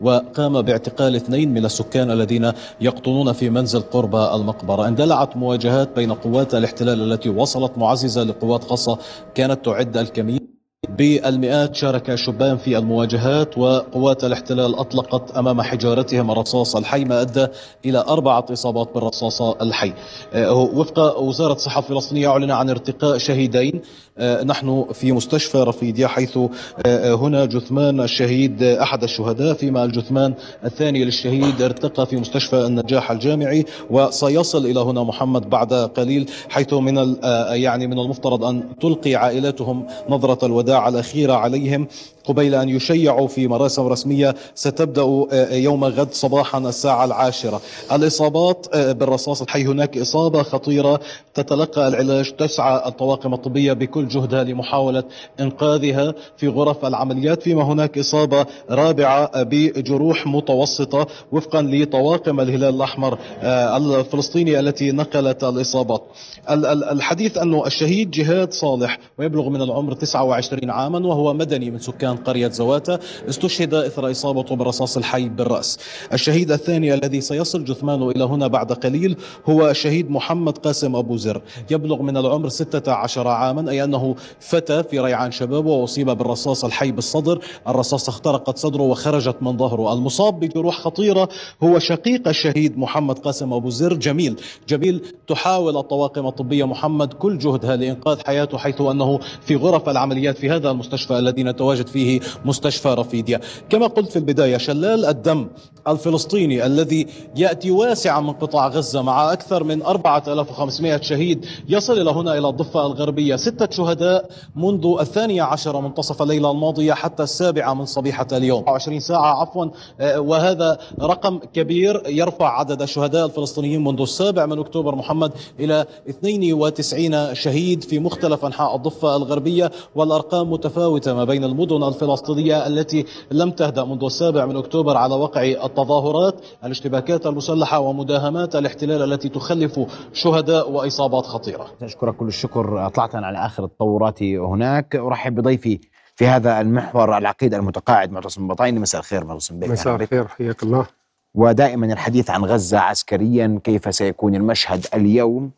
وقام 0.00 0.62
باعتقال 0.62 1.16
اثنين 1.16 1.54
من 1.54 1.64
السكان 1.64 2.10
الذين 2.10 2.52
يقطنون 2.80 3.32
في 3.32 3.50
منزل 3.50 3.80
قرب 3.80 4.16
المقبرة. 4.16 4.88
اندلعت 4.88 5.36
مواجهات 5.36 5.88
بين 5.96 6.12
قوات 6.12 6.54
الاحتلال 6.54 7.12
التي 7.12 7.28
وصلت 7.28 7.78
معززة 7.78 8.22
لقوات 8.22 8.64
خاصة 8.64 8.98
كانت 9.34 9.64
تعد 9.64 9.96
الكمين 9.96 10.43
بالمئات 10.88 11.74
شارك 11.74 12.14
شبان 12.14 12.56
في 12.56 12.78
المواجهات 12.78 13.58
وقوات 13.58 14.24
الاحتلال 14.24 14.78
أطلقت 14.78 15.30
أمام 15.36 15.62
حجارتهم 15.62 16.30
الرصاص 16.30 16.76
الحي 16.76 17.04
ما 17.04 17.20
أدى 17.20 17.46
إلى 17.84 18.04
أربعة 18.08 18.46
إصابات 18.52 18.94
بالرصاص 18.94 19.42
الحي. 19.42 19.92
آه، 20.34 20.52
وفق 20.52 21.18
وزارة 21.18 21.52
الصحة 21.52 21.80
الفلسطينية 21.80 22.28
أعلن 22.28 22.50
عن 22.50 22.70
ارتقاء 22.70 23.18
شهيدين. 23.18 23.80
آه، 24.18 24.42
نحن 24.44 24.86
في 24.92 25.12
مستشفى 25.12 25.58
رفيديا 25.58 26.06
حيث 26.06 26.38
آه، 26.86 27.14
هنا 27.14 27.44
جثمان 27.44 28.00
الشهيد 28.00 28.62
أحد 28.62 29.02
الشهداء 29.02 29.54
فيما 29.54 29.84
الجثمان 29.84 30.34
الثاني 30.64 31.04
للشهيد 31.04 31.62
ارتقى 31.62 32.06
في 32.06 32.16
مستشفى 32.16 32.56
النجاح 32.66 33.10
الجامعي. 33.10 33.64
وسيصل 33.90 34.66
إلى 34.66 34.80
هنا 34.80 35.02
محمد 35.02 35.50
بعد 35.50 35.72
قليل 35.72 36.30
حيث 36.48 36.72
من 36.74 37.16
يعني 37.50 37.86
من 37.86 37.98
المفترض 37.98 38.44
أن 38.44 38.62
تلقي 38.80 39.14
عائلاتهم 39.14 39.86
نظرة 40.08 40.46
الوداع. 40.46 40.73
الأخيرة 40.88 41.32
عليهم. 41.32 41.88
قبيل 42.24 42.54
أن 42.54 42.68
يشيعوا 42.68 43.28
في 43.28 43.48
مراسم 43.48 43.86
رسمية 43.86 44.34
ستبدأ 44.54 45.02
آه، 45.32 45.54
يوم 45.54 45.84
غد 45.84 46.12
صباحا 46.12 46.58
الساعة 46.58 47.04
العاشرة. 47.04 47.60
الإصابات 47.92 48.66
آه، 48.74 48.92
بالرصاص 48.92 49.42
الحي 49.42 49.64
هناك 49.64 49.98
إصابة 49.98 50.42
خطيرة. 50.42 51.00
تتلقى 51.34 51.88
العلاج 51.88 52.30
تسعى 52.32 52.88
الطواقم 52.88 53.34
الطبية 53.34 53.72
بكل 53.72 54.08
جهدها 54.08 54.44
لمحاولة 54.44 55.04
إنقاذها 55.40 56.14
في 56.36 56.48
غرف 56.48 56.84
العمليات. 56.84 57.42
فيما 57.42 57.62
هناك 57.62 57.98
إصابة 57.98 58.46
رابعة 58.70 59.42
بجروح 59.42 60.26
متوسطة 60.26 61.06
وفقا 61.32 61.62
لطواقم 61.62 62.40
الهلال 62.40 62.74
الأحمر 62.74 63.18
آه، 63.42 63.76
الفلسطيني 63.76 64.60
التي 64.60 64.92
نقلت 64.92 65.44
الإصابات. 65.44 66.02
ال- 66.50 66.66
ال- 66.66 66.84
الحديث 66.84 67.38
أنه 67.38 67.66
الشهيد 67.66 68.10
جهاد 68.10 68.52
صالح 68.52 68.98
ويبلغ 69.18 69.48
من 69.48 69.62
العمر 69.62 69.92
29 69.94 70.63
عاما 70.70 70.98
وهو 70.98 71.34
مدني 71.34 71.70
من 71.70 71.78
سكان 71.78 72.16
قرية 72.16 72.48
زواتا 72.48 72.98
استشهد 73.28 73.74
إثر 73.74 74.10
إصابته 74.10 74.56
بالرصاص 74.56 74.96
الحي 74.96 75.28
بالرأس. 75.28 75.78
الشهيد 76.12 76.52
الثاني 76.52 76.94
الذي 76.94 77.20
سيصل 77.20 77.64
جثمانه 77.64 78.10
إلى 78.10 78.24
هنا 78.24 78.46
بعد 78.46 78.72
قليل 78.72 79.16
هو 79.46 79.70
الشهيد 79.70 80.10
محمد 80.10 80.58
قاسم 80.58 80.96
أبو 80.96 81.16
زر. 81.16 81.42
يبلغ 81.70 82.02
من 82.02 82.16
العمر 82.16 82.48
16 82.48 83.28
عاما 83.28 83.70
أي 83.70 83.84
أنه 83.84 84.14
فتى 84.40 84.82
في 84.82 85.00
ريعان 85.00 85.32
شبابه 85.32 85.70
وأصيب 85.70 86.10
بالرصاص 86.10 86.64
الحي 86.64 86.92
بالصدر. 86.92 87.38
الرصاص 87.68 88.08
اخترقت 88.08 88.58
صدره 88.58 88.82
وخرجت 88.82 89.36
من 89.40 89.56
ظهره. 89.56 89.92
المصاب 89.92 90.40
بجروح 90.40 90.78
خطيرة 90.78 91.28
هو 91.62 91.78
شقيق 91.78 92.28
الشهيد 92.28 92.78
محمد 92.78 93.18
قاسم 93.18 93.52
أبو 93.52 93.70
زر. 93.70 93.94
جميل 93.94 94.40
جميل. 94.68 95.02
تحاول 95.26 95.76
الطواقم 95.76 96.26
الطبية 96.26 96.64
محمد 96.64 97.12
كل 97.12 97.38
جهدها 97.38 97.76
لإنقاذ 97.76 98.20
حياته 98.26 98.58
حيث 98.58 98.80
أنه 98.80 99.20
في 99.46 99.56
غرف 99.56 99.88
العمليات 99.88 100.38
في 100.38 100.43
هذا 100.50 100.70
المستشفى 100.70 101.18
الذي 101.18 101.42
نتواجد 101.42 101.86
فيه 101.86 102.20
مستشفى 102.44 102.88
رفيديا. 102.88 103.40
كما 103.70 103.86
قلت 103.86 104.10
في 104.10 104.16
البداية 104.16 104.56
شلال 104.56 105.04
الدم 105.04 105.48
الفلسطيني 105.88 106.66
الذي 106.66 107.06
يأتي 107.36 107.70
واسعا 107.70 108.20
من 108.20 108.32
قطاع 108.32 108.68
غزة 108.68 109.02
مع 109.02 109.32
أكثر 109.32 109.64
من 109.64 109.82
4500 109.82 111.00
شهيد 111.00 111.46
يصل 111.68 112.00
إلى 112.00 112.10
هنا 112.10 112.38
إلى 112.38 112.48
الضفة 112.48 112.86
الغربية. 112.86 113.36
ستة 113.36 113.68
شهداء 113.70 114.30
منذ 114.56 114.96
الثانية 115.00 115.42
عشر 115.42 115.80
منتصف 115.80 116.22
الليلة 116.22 116.50
الماضية 116.50 116.92
حتى 116.92 117.22
السابعة 117.22 117.74
من 117.74 117.84
صبيحة 117.84 118.26
اليوم. 118.32 118.64
20 118.68 119.00
ساعة 119.00 119.40
عفوا. 119.40 119.66
آه، 120.00 120.20
وهذا 120.20 120.78
رقم 121.00 121.38
كبير 121.52 122.02
يرفع 122.06 122.58
عدد 122.58 122.82
الشهداء 122.82 123.26
الفلسطينيين 123.26 123.84
منذ 123.84 124.00
السابع 124.00 124.46
من 124.46 124.58
أكتوبر 124.58 124.94
محمد 124.94 125.32
إلى 125.60 125.86
92 126.08 127.34
شهيد 127.34 127.84
في 127.84 127.98
مختلف 127.98 128.44
أنحاء 128.44 128.76
الضفة 128.76 129.16
الغربية 129.16 129.70
والأرقام 129.94 130.33
متفاوتة 130.42 131.14
ما 131.14 131.24
بين 131.24 131.44
المدن 131.44 131.82
الفلسطينية 131.82 132.66
التي 132.66 133.04
لم 133.30 133.50
تهدأ 133.50 133.84
منذ 133.84 134.04
السابع 134.04 134.46
من 134.46 134.56
أكتوبر 134.56 134.96
على 134.96 135.14
وقع 135.14 135.42
التظاهرات 135.42 136.40
الاشتباكات 136.64 137.26
المسلحة 137.26 137.78
ومداهمات 137.78 138.56
الاحتلال 138.56 139.12
التي 139.12 139.28
تخلف 139.28 139.80
شهداء 140.12 140.70
وإصابات 140.70 141.26
خطيرة. 141.26 141.66
أشكرك 141.82 142.16
كل 142.16 142.26
الشكر. 142.26 142.86
أطلعتنا 142.86 143.26
على 143.26 143.38
آخر 143.38 143.64
التطورات 143.64 144.22
هناك. 144.22 144.96
أرحب 144.96 145.34
بضيفي 145.34 145.80
في 146.16 146.26
هذا 146.26 146.60
المحور 146.60 147.18
العقيد 147.18 147.54
المتقاعد 147.54 148.12
معتصم 148.12 148.48
بطايني 148.48 148.80
مساء 148.80 149.00
الخير 149.00 149.24
معتصم 149.24 149.58
بك 149.58 149.70
مساء 149.70 149.96
الخير. 149.96 150.28
حياك 150.28 150.62
الله. 150.62 150.86
ودائما 151.34 151.86
الحديث 151.86 152.30
عن 152.30 152.44
غزة 152.44 152.78
عسكريا 152.78 153.60
كيف 153.64 153.94
سيكون 153.94 154.34
المشهد 154.34 154.86
اليوم؟ 154.94 155.50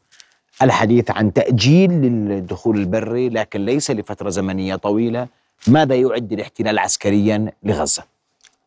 الحديث 0.63 1.11
عن 1.11 1.33
تأجيل 1.33 1.91
للدخول 1.91 2.77
البري 2.77 3.29
لكن 3.29 3.65
ليس 3.65 3.91
لفترة 3.91 4.29
زمنية 4.31 4.77
طويلة. 4.77 5.29
ماذا 5.69 5.95
يعد 5.95 6.33
الاحتلال 6.33 6.79
عسكريا 6.79 7.53
لغزة؟ 7.63 8.03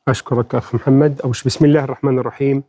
أشكرك 0.08 0.56
أخ 0.56 0.76
محمد. 0.76 1.22
أوش 1.22 1.44
بسم 1.44 1.66
الله 1.66 1.84
الرحمن 1.84 2.20
الرحيم. 2.20 2.64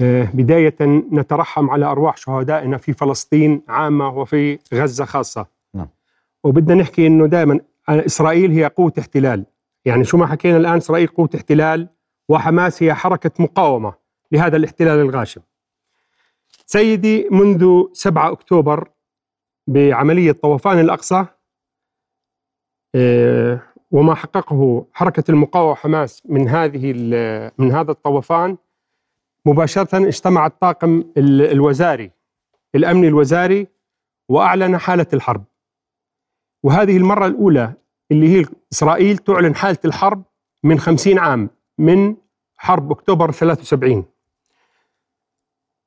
آه، 0.00 0.28
بداية 0.34 0.74
نترحم 1.12 1.70
على 1.70 1.86
أرواح 1.86 2.16
شهدائنا 2.16 2.76
في 2.76 2.92
فلسطين 2.92 3.62
عامة 3.68 4.08
وفي 4.08 4.58
غزة 4.74 5.04
خاصة. 5.04 5.46
نعم. 5.74 5.88
وبدنا 6.44 6.74
نحكي 6.74 7.06
أنه 7.06 7.26
دائما 7.26 7.60
إسرائيل 7.88 8.50
هي 8.50 8.64
قوة 8.64 8.92
احتلال. 8.98 9.44
يعني 9.84 10.04
شو 10.04 10.16
ما 10.16 10.26
حكينا 10.26 10.56
الآن 10.56 10.76
إسرائيل 10.76 11.06
قوة 11.06 11.30
احتلال 11.34 11.88
وحماس 12.28 12.82
هي 12.82 12.94
حركة 12.94 13.30
مقاومة 13.38 13.92
لهذا 14.32 14.56
الاحتلال 14.56 15.00
الغاشم. 15.00 15.40
سيدي 16.72 17.28
منذ 17.30 17.84
7 17.92 18.32
أكتوبر 18.32 18.90
بعملية 19.66 20.32
طوفان 20.32 20.78
الأقصى 20.78 21.26
آه، 22.94 23.60
وما 23.90 24.14
حققه 24.14 24.86
حركة 24.92 25.24
المقاومة 25.30 25.74
حماس 25.74 26.22
من 26.26 26.48
هذه 26.48 26.92
من 27.58 27.72
هذا 27.72 27.90
الطوفان 27.90 28.56
مباشرة 29.46 30.08
اجتمع 30.08 30.46
الطاقم 30.46 31.04
الوزاري 31.18 32.10
الأمني 32.74 33.08
الوزاري 33.08 33.66
وأعلن 34.28 34.78
حالة 34.78 35.06
الحرب. 35.12 35.44
وهذه 36.62 36.96
المرة 36.96 37.26
الأولى 37.26 37.72
اللي 38.10 38.28
هي 38.28 38.44
إسرائيل 38.72 39.18
تعلن 39.18 39.54
حالة 39.54 39.78
الحرب 39.84 40.22
من 40.64 40.78
خمسين 40.78 41.18
عام 41.18 41.50
من 41.78 42.16
حرب 42.56 42.92
أكتوبر 42.92 43.30
73 43.30 44.11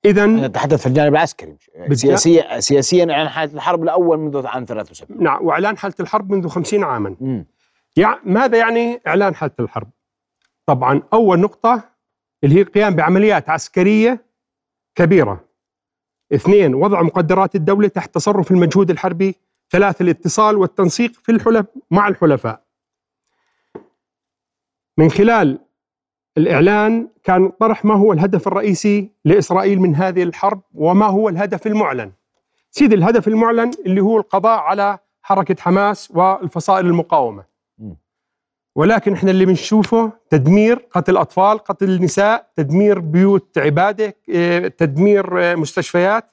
إذا 0.05 0.25
نتحدث 0.25 0.81
في 0.81 0.87
الجانب 0.87 1.13
العسكري 1.13 1.57
سياسيا 1.91 2.59
سياسيا 2.59 3.03
إعلان 3.11 3.29
حالة 3.29 3.53
الحرب 3.53 3.83
الأول 3.83 4.17
منذ 4.17 4.47
عام 4.47 4.65
73 4.65 5.23
نعم 5.23 5.45
وإعلان 5.45 5.77
حالة 5.77 5.95
الحرب 5.99 6.31
منذ 6.31 6.47
50 6.47 6.83
عاما. 6.83 7.15
يعني 7.97 8.19
ماذا 8.23 8.57
يعني 8.57 9.01
إعلان 9.07 9.35
حالة 9.35 9.53
الحرب؟ 9.59 9.89
طبعا 10.65 11.01
أول 11.13 11.39
نقطة 11.39 11.89
اللي 12.43 12.55
هي 12.55 12.61
القيام 12.61 12.95
بعمليات 12.95 13.49
عسكرية 13.49 14.25
كبيرة. 14.95 15.45
اثنين 16.33 16.75
وضع 16.75 17.01
مقدرات 17.01 17.55
الدولة 17.55 17.87
تحت 17.87 18.15
تصرف 18.15 18.51
المجهود 18.51 18.89
الحربي. 18.89 19.35
ثلاثة 19.69 20.03
الاتصال 20.03 20.57
والتنسيق 20.57 21.11
في 21.23 21.31
الحلف 21.31 21.65
مع 21.91 22.07
الحلفاء. 22.07 22.63
من 24.97 25.09
خلال 25.09 25.59
الإعلان 26.37 27.07
كان 27.23 27.49
طرح 27.49 27.85
ما 27.85 27.95
هو 27.95 28.13
الهدف 28.13 28.47
الرئيسي 28.47 29.11
لإسرائيل 29.25 29.79
من 29.79 29.95
هذه 29.95 30.23
الحرب 30.23 30.61
وما 30.73 31.05
هو 31.05 31.29
الهدف 31.29 31.67
المعلن. 31.67 32.11
سيدي 32.71 32.95
الهدف 32.95 33.27
المعلن 33.27 33.71
اللي 33.85 34.01
هو 34.01 34.17
القضاء 34.17 34.59
على 34.59 34.97
حركة 35.21 35.55
حماس 35.59 36.11
والفصائل 36.11 36.85
المقاومة. 36.85 37.43
ولكن 38.75 39.13
إحنا 39.13 39.31
اللي 39.31 39.45
بنشوفه 39.45 40.11
تدمير 40.29 40.87
قتل 40.91 41.17
أطفال 41.17 41.57
قتل 41.57 41.89
النساء 41.89 42.47
تدمير 42.55 42.99
بيوت 42.99 43.57
عبادة 43.57 44.15
آه، 44.35 44.67
تدمير 44.67 45.43
آه، 45.43 45.55
مستشفيات. 45.55 46.31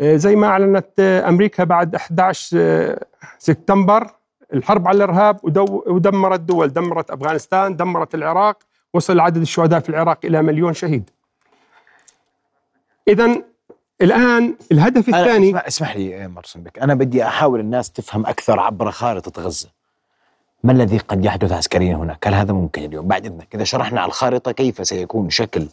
آه، 0.00 0.16
زي 0.16 0.36
ما 0.36 0.46
أعلنت 0.46 1.00
أمريكا 1.28 1.64
بعد 1.64 1.94
11 1.94 2.98
سبتمبر 3.38 4.06
الحرب 4.54 4.88
على 4.88 4.96
الإرهاب 4.96 5.40
ودمرت 5.86 6.40
دول 6.40 6.72
دمرت 6.72 7.10
أفغانستان 7.10 7.76
دمرت 7.76 8.14
العراق. 8.14 8.58
وصل 8.94 9.20
عدد 9.20 9.40
الشهداء 9.40 9.80
في 9.80 9.88
العراق 9.88 10.18
إلى 10.24 10.42
مليون 10.42 10.74
شهيد. 10.74 11.10
اذا 13.08 13.42
الآن 14.02 14.54
الهدف 14.72 15.08
الثاني 15.08 15.48
اسمح, 15.48 15.66
اسمح 15.66 15.96
لي 15.96 16.28
مرسم 16.28 16.62
بك. 16.62 16.78
أنا 16.78 16.94
بدي 16.94 17.24
أحاول 17.24 17.60
الناس 17.60 17.90
تفهم 17.90 18.26
أكثر 18.26 18.60
عبر 18.60 18.90
خارطة 18.90 19.42
غزة. 19.42 19.68
ما 20.64 20.72
الذي 20.72 20.98
قد 20.98 21.24
يحدث 21.24 21.52
عسكريا 21.52 21.96
هناك؟ 21.96 22.26
هل 22.26 22.34
هذا 22.34 22.52
ممكن 22.52 22.84
اليوم؟ 22.84 23.08
بعد 23.08 23.26
إذنك 23.26 23.54
إذا 23.54 23.64
شرحنا 23.64 24.00
على 24.00 24.08
الخارطة 24.08 24.52
كيف 24.52 24.86
سيكون 24.86 25.30
شكل 25.30 25.68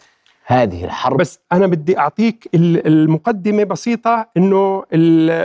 هذه 0.46 0.86
الحرب؟ 0.86 1.18
بس 1.18 1.40
أنا 1.52 1.68
بدي 1.68 1.98
أعطيك 1.98 2.50
المقدمة 2.56 3.64
بسيطة 3.64 4.28
أنه 4.38 4.86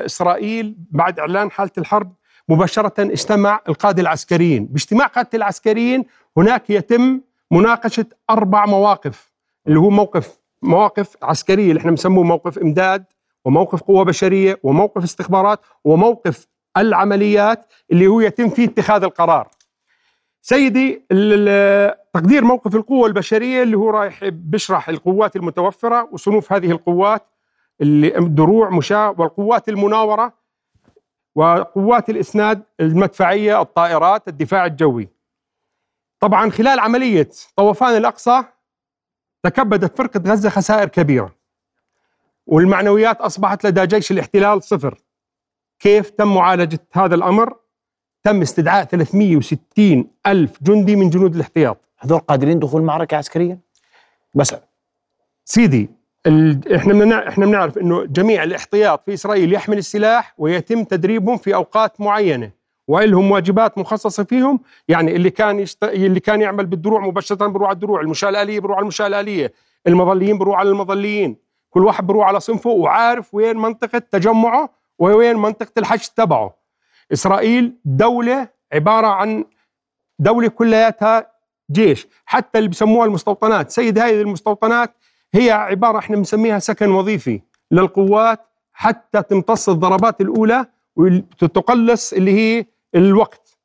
إسرائيل 0.06 0.74
بعد 0.90 1.18
إعلان 1.18 1.50
حالة 1.50 1.70
الحرب 1.78 2.12
مباشرة 2.48 2.94
اجتمع 2.98 3.60
القادة 3.68 4.02
العسكريين. 4.02 4.64
باجتماع 4.66 5.06
قادة 5.06 5.30
العسكريين 5.34 6.04
هناك 6.36 6.70
يتم 6.70 7.20
مناقشة 7.50 8.06
أربع 8.30 8.66
مواقف 8.66 9.32
اللي 9.66 9.78
هو 9.78 9.90
موقف 9.90 10.40
مواقف 10.62 11.16
عسكرية 11.22 11.68
اللي 11.68 11.80
إحنا 11.80 11.90
بنسموه 11.90 12.24
موقف 12.24 12.58
إمداد 12.58 13.04
وموقف 13.44 13.82
قوة 13.82 14.04
بشرية 14.04 14.60
وموقف 14.62 15.02
استخبارات 15.02 15.60
وموقف 15.84 16.46
العمليات 16.76 17.66
اللي 17.92 18.06
هو 18.06 18.20
يتم 18.20 18.48
فيه 18.48 18.64
اتخاذ 18.64 19.02
القرار. 19.04 19.48
سيدي 20.42 21.02
تقدير 22.14 22.44
موقف 22.44 22.74
القوة 22.74 23.06
البشرية 23.06 23.62
اللي 23.62 23.76
هو 23.76 23.90
رايح 23.90 24.24
بيشرح 24.24 24.88
القوات 24.88 25.36
المتوفرة 25.36 26.08
وصنوف 26.12 26.52
هذه 26.52 26.70
القوات 26.70 27.22
اللي 27.80 28.10
دروع 28.20 28.70
مشاة 28.70 29.14
والقوات 29.18 29.68
المناورة 29.68 30.32
وقوات 31.34 32.10
الإسناد 32.10 32.62
المدفعية 32.80 33.60
الطائرات 33.62 34.28
الدفاع 34.28 34.66
الجوي. 34.66 35.08
طبعا 36.20 36.50
خلال 36.50 36.78
عملية 36.78 37.28
طوفان 37.56 37.96
الأقصى 37.96 38.44
تكبدت 39.42 39.98
فرقة 39.98 40.20
غزة 40.26 40.48
خسائر 40.50 40.88
كبيرة 40.88 41.34
والمعنويات 42.46 43.20
أصبحت 43.20 43.64
لدى 43.66 43.86
جيش 43.86 44.10
الاحتلال 44.10 44.62
صفر. 44.62 45.00
كيف 45.78 46.10
تم 46.10 46.34
معالجة 46.34 46.80
هذا 46.92 47.14
الأمر؟ 47.14 47.56
تم 48.22 48.42
استدعاء 48.42 48.84
360 48.84 50.10
ألف 50.26 50.62
جندي 50.62 50.96
من 50.96 51.10
جنود 51.10 51.34
الاحتياط. 51.34 51.80
هذول 51.98 52.18
قادرين 52.18 52.58
دخول 52.58 52.82
معركة 52.82 53.16
عسكرية؟ 53.16 53.58
بس 54.34 54.54
سيدي 55.44 55.90
إحنا 56.76 56.92
بدنا 56.92 57.28
إحنا 57.28 57.46
بنعرف 57.46 57.78
إنه 57.78 58.04
جميع 58.04 58.42
الاحتياط 58.42 59.04
في 59.04 59.14
إسرائيل 59.14 59.52
يحمل 59.52 59.78
السلاح 59.78 60.34
ويتم 60.38 60.84
تدريبهم 60.84 61.36
في 61.36 61.54
أوقات 61.54 62.00
معينة. 62.00 62.50
ولهم 62.88 63.30
واجبات 63.30 63.78
مخصصة 63.78 64.24
فيهم 64.24 64.60
يعني 64.88 65.16
اللي 65.16 65.30
كان 65.30 65.60
يشت... 65.60 65.84
اللي 65.84 66.20
كان 66.20 66.40
يعمل 66.40 66.66
بالدروع 66.66 67.00
مباشرة 67.00 67.46
بروح 67.46 67.68
على 67.68 67.74
الدروع 67.74 68.00
المشاه 68.00 68.28
الاليه 68.28 68.60
بروح 68.60 68.76
على 68.76 68.82
المشاه 68.82 69.06
الاليه 69.06 69.52
المظليين 69.86 70.38
بروح 70.38 70.58
على 70.58 70.68
المظليين 70.68 71.36
كل 71.70 71.84
واحد 71.84 72.06
بروح 72.06 72.26
على 72.28 72.40
صنفه 72.40 72.70
وعارف 72.70 73.34
وين 73.34 73.56
منطقة 73.56 73.98
تجمعه 73.98 74.70
وين 74.98 75.36
منطقة 75.36 75.72
الحشد 75.78 76.12
تبعه. 76.16 76.54
إسرائيل 77.12 77.74
دولة 77.84 78.48
عبارة 78.72 79.06
عن 79.06 79.44
دولة 80.18 80.48
كلياتها 80.48 81.26
جيش 81.70 82.06
حتى 82.24 82.58
اللي 82.58 82.68
بسموها 82.70 83.06
المستوطنات 83.06 83.70
سيد 83.70 83.98
هذه 83.98 84.20
المستوطنات 84.20 84.94
هي 85.34 85.50
عبارة 85.50 85.98
إحنا 85.98 86.16
بنسميها 86.16 86.58
سكن 86.58 86.90
وظيفي 86.90 87.40
للقوات 87.70 88.40
حتى 88.72 89.22
تمتص 89.22 89.68
الضربات 89.68 90.20
الأولى 90.20 90.66
وتقلص 90.96 92.12
اللي 92.12 92.32
هي 92.32 92.66
الوقت 92.94 93.58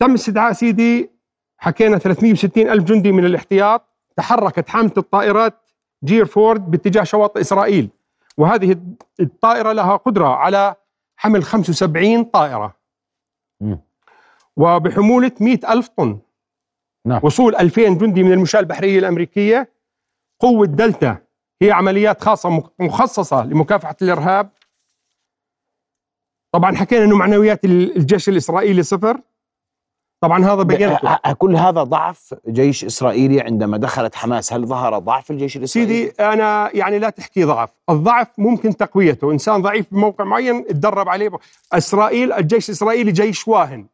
تم 0.00 0.14
استدعاء 0.14 0.52
سيدي 0.52 1.10
حكينا 1.58 1.98
360 1.98 2.68
ألف 2.68 2.84
جندي 2.84 3.12
من 3.12 3.24
الاحتياط 3.24 3.82
تحركت 4.16 4.68
حاملة 4.68 4.92
الطائرات 4.96 5.70
جير 6.04 6.24
فورد 6.26 6.70
باتجاه 6.70 7.02
شواطئ 7.02 7.40
إسرائيل 7.40 7.88
وهذه 8.36 8.76
الطائرة 9.20 9.72
لها 9.72 9.96
قدرة 9.96 10.26
على 10.28 10.74
حمل 11.16 11.42
75 11.44 12.24
طائرة. 12.24 12.76
وبحمولة 14.56 15.32
100 15.40 15.58
ألف 15.72 15.88
طن 15.88 16.18
نعم. 17.06 17.20
وصول 17.22 17.56
2000 17.56 17.82
جندي 17.88 18.22
من 18.22 18.32
المشاة 18.32 18.60
البحرية 18.60 18.98
الأمريكية 18.98 19.70
قوة 20.40 20.66
دلتا 20.66 21.18
هي 21.62 21.72
عمليات 21.72 22.20
خاصة 22.20 22.48
مخ- 22.50 22.70
مخصصة 22.78 23.44
لمكافحة 23.44 23.96
الإرهاب 24.02 24.50
طبعا 26.56 26.76
حكينا 26.76 27.04
أنه 27.04 27.16
معنويات 27.16 27.64
ال- 27.64 27.96
الجيش 27.96 28.28
الإسرائيلي 28.28 28.82
صفر. 28.82 29.20
طبعا 30.22 30.44
هذا 30.44 30.62
بينته 30.62 31.32
كل 31.32 31.56
هذا 31.56 31.82
ضعف 31.82 32.34
جيش 32.48 32.84
إسرائيلي 32.84 33.40
عندما 33.40 33.76
دخلت 33.76 34.14
حماس؟ 34.14 34.52
هل 34.52 34.66
ظهر 34.66 34.98
ضعف 34.98 35.30
الجيش 35.30 35.56
الإسرائيلي؟ 35.56 35.94
سيدي 35.94 36.10
أنا 36.22 36.70
يعني 36.76 36.98
لا 36.98 37.10
تحكي 37.10 37.44
ضعف، 37.44 37.70
الضعف 37.90 38.28
ممكن 38.38 38.76
تقويته، 38.76 39.32
إنسان 39.32 39.62
ضعيف 39.62 39.86
بموقع 39.92 40.24
معين 40.24 40.56
اتدرب 40.56 41.08
عليه. 41.08 41.30
إسرائيل 41.72 42.32
الجيش 42.32 42.68
الإسرائيلي 42.68 43.12
جيش 43.12 43.48
واهن. 43.48 43.86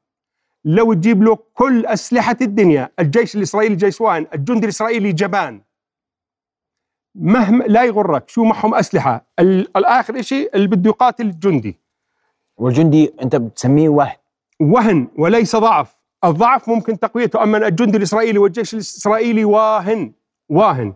لو 0.64 0.92
تجيب 0.92 1.22
له 1.22 1.38
كل 1.55 1.87
أسلحة 1.87 2.37
الدنيا، 2.40 2.90
الجيش 2.98 3.37
الإسرائيلي 3.37 3.75
جيش 3.77 4.01
واهن، 4.01 4.27
الجندي 4.35 4.64
الإسرائيلي 4.64 5.12
جبان. 5.12 5.61
مهما 7.14 7.64
لا 7.64 7.85
يغرك 7.85 8.29
شو 8.29 8.44
معهم 8.44 8.75
أسلحة، 8.75 9.27
ال- 9.38 9.77
الآخر 9.77 10.22
شيء 10.22 10.51
اللي 10.55 10.66
بده 10.66 10.90
يقاتل 10.90 11.27
الجندي. 11.27 11.81
والجندي 12.62 13.14
أنت 13.22 13.37
بتسميه 13.37 13.88
وهن. 13.88 14.16
وهن 14.61 15.09
وليس 15.18 15.57
ضعف. 15.57 15.96
الضعف 16.25 16.68
ممكن 16.68 16.98
تقويته 16.98 17.42
أما 17.42 17.59
الجندي 17.68 17.98
الإسرائيلي 17.98 18.38
والجيش 18.38 18.75
الإسرائيلي 18.75 19.44
واهن 19.44 20.12
واهن. 20.48 20.94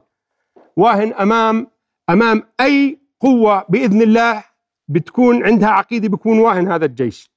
واهن 0.77 1.13
أمام 1.13 1.67
أمام 2.11 2.43
أي 2.61 2.99
قوة 3.21 3.65
بإذن 3.69 4.03
الله 4.03 4.45
بتكون 4.89 5.45
عندها 5.47 5.69
عقيدة 5.69 6.09
بيكون 6.09 6.39
واهن 6.39 6.73
هذا 6.73 6.85
الجيش. 6.85 7.31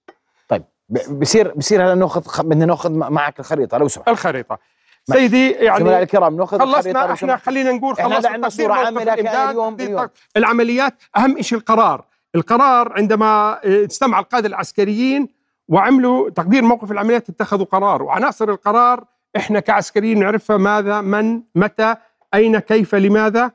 طيب 0.47 0.63
بصير 1.09 1.53
بصير 1.55 1.83
هلا 1.85 1.95
ناخذ 1.95 2.43
بدنا 2.43 2.65
ناخذ 2.65 2.91
معك 2.91 3.39
الخريطة 3.39 3.77
لو 3.77 3.87
سمحت. 3.87 4.09
الخريطة. 4.09 4.59
سيدي 5.03 5.49
زملائي 5.53 5.65
يعني 5.65 6.03
الكرام 6.03 6.35
ناخذ 6.35 6.59
خلصنا 6.59 7.13
إحنا. 7.13 7.37
خلينا 7.37 7.71
نقول 7.71 7.95
خلصنا 7.95 8.29
عندنا 8.29 9.11
لكن 9.11 9.27
اليوم- 9.27 9.75
تقدير 9.75 9.87
اليوم. 9.87 10.09
العمليات. 10.37 10.93
أهم 11.17 11.41
شيء 11.41 11.57
القرار. 11.57 12.05
القرار 12.35 12.93
عندما 12.93 13.59
استمع 13.85 14.19
القادة 14.19 14.47
العسكريين 14.47 15.27
وعملوا 15.67 16.29
تقدير 16.29 16.61
موقف 16.63 16.91
العمليات 16.91 17.29
اتخذوا 17.29 17.65
قرار 17.65 18.03
وعناصر 18.03 18.49
القرار 18.49 19.05
إحنا 19.37 19.59
كعسكريين 19.59 20.19
نعرفها 20.19 20.57
ماذا 20.57 21.01
من 21.01 21.41
متى 21.55 21.95
أين 22.33 22.59
كيف 22.59 22.95
لماذا 22.95 23.51